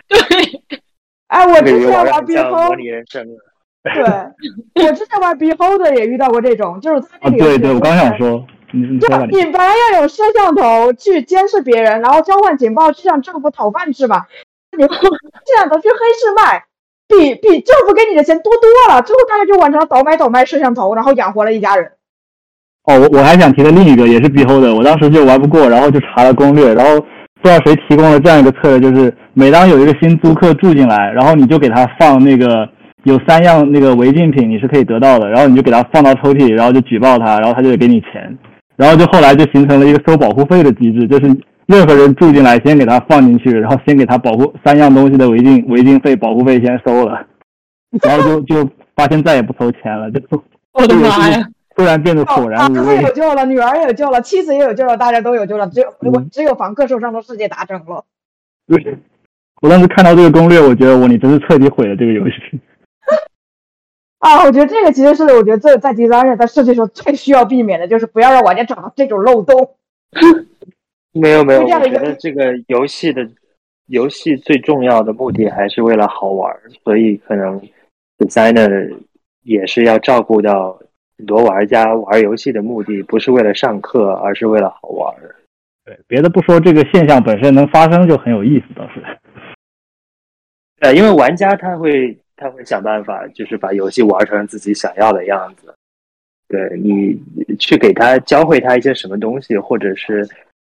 [0.10, 0.20] 对，
[1.28, 2.76] 哎，我之前玩 B 后，
[3.84, 8.97] 对，我之前玩 Beholder 也遇到过这种，就是他啊，对对，我刚想说，你你
[9.45, 14.26] 本来要有摄像头去监视别人，然后交换情报，去向政府讨饭吃嘛，
[14.77, 16.64] 你这样的去黑市卖。
[17.05, 19.01] 比比政府给你的钱多多了。
[19.01, 21.91] 最后大家就完成了倒买倒卖摄像头，然后养活了一家人。
[22.85, 27.07] 哦，我我还想提的另一个也是 Beholder，，我当时就玩不过，然后就查了攻略，然后不
[27.43, 32.68] 知道谁提供了这样一个策略，就是每当有一个新租客住进来，然后你就给他放那个
[33.03, 38.38] 有三样那个违禁品，你是可以得到的，然后你就给他放到抽屉，然后就举报他，然后他就得给你钱，
[38.75, 41.35] 然后就后来就形成了一个收保护费的机制，就是
[41.65, 47.25] 任何人住进来，先给他放进去，然后先给他保护三样东西的违禁违禁费保护费先收了，
[48.03, 50.21] 然后就就发现再也不收钱了，就
[50.73, 51.45] 我的妈呀！
[51.75, 53.01] 突然变得索然无味。
[53.01, 58.05] 有救了，女儿也有救了，妻子也有救了，大家都有救了，只有我只有房客受伤的世界达成了。
[58.67, 58.97] 对，
[59.61, 62.59] 我当时看到这个攻略，我觉得我你真是彻底毁了这个游戏。
[64.24, 69.76] 啊，我觉得这个其实是我觉得这在第三人在设计时候最需要避免的，就是不要让玩家找到这种漏洞。
[71.12, 73.30] 没有没有，我觉得这个游戏的
[73.88, 76.56] 游戏最重要的目的还是为了好玩，
[76.86, 77.62] 所以可能
[78.18, 78.95] designer
[79.44, 80.80] 也是要照顾到。
[81.16, 85.16] 很多玩家玩游戏的目的不是为了上课，而是为了好玩。
[85.86, 89.02] 对，别的不说，这个现象本身能发生就很有意思，倒是。
[90.80, 95.73] 呃，因为玩家他会他会想办法，就是把游戏玩成自己想要的样子。
[96.47, 97.19] 对你
[97.57, 100.27] 去给他教会他一些什么东西，或者是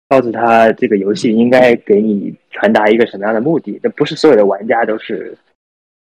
[0.10, 5.38] 告诉他这个游戏应该给你传达一个什么样的目的，这不是所有的玩家都是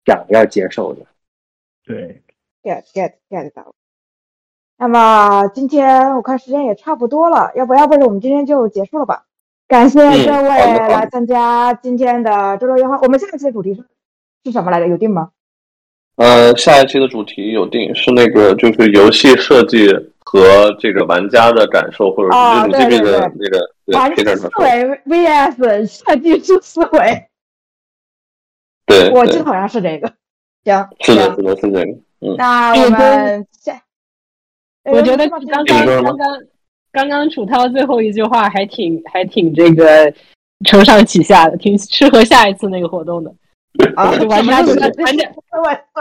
[0.04, 1.00] 想要接受的。
[1.84, 2.20] 对
[2.62, 3.74] ，get get get 到。
[4.76, 9.26] 那么今天我看时间也差不多了，要不要不我们今天就结束了吧？
[9.68, 10.48] 感谢各位
[10.88, 12.98] 来参加今天的周周夜话。
[13.00, 13.84] 我们下一期的主题是
[14.44, 14.88] 是什么来着？
[14.88, 15.30] 有定吗？
[16.16, 24.66] 呃，下一期的主题有定，是那个就是游戏设计和这个玩家的感受，或者是你这边的那个玩家思维
[25.06, 27.24] VS 设计师思维。
[28.86, 30.12] 对，我记得好像是这个。
[30.64, 31.92] 行，是的，是的，是这个。
[32.20, 33.80] 嗯，那我们下。
[34.84, 36.16] 我觉得刚刚刚刚
[36.92, 40.12] 刚刚楚涛最后一句话还挺还挺这个
[40.66, 43.32] 承上启下的，挺适合下一次那个活动的。
[43.96, 45.24] 啊，玩家就是玩家，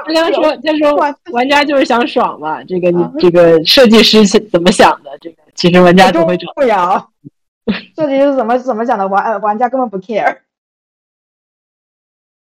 [0.06, 0.94] 他刚说他说
[1.32, 5.18] 玩家就是想爽嘛，这个你这个设计师怎么想的？
[5.22, 6.52] 这个其实玩家都会找。
[6.54, 7.10] 不了，
[7.96, 9.08] 设计师怎么怎么想的？
[9.08, 10.40] 玩玩家根本不 care。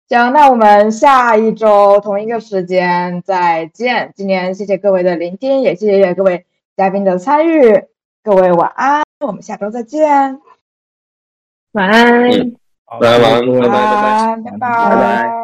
[0.08, 4.14] 行，那我们下一周同一个时间再见。
[4.16, 6.46] 今天谢谢各位的聆听，也谢谢各位
[6.78, 7.84] 嘉宾的参与。
[8.24, 10.40] 各位晚安，我们下周再见。
[11.74, 12.56] 晚安，
[12.88, 15.37] 晚安，晚安，拜拜，拜拜。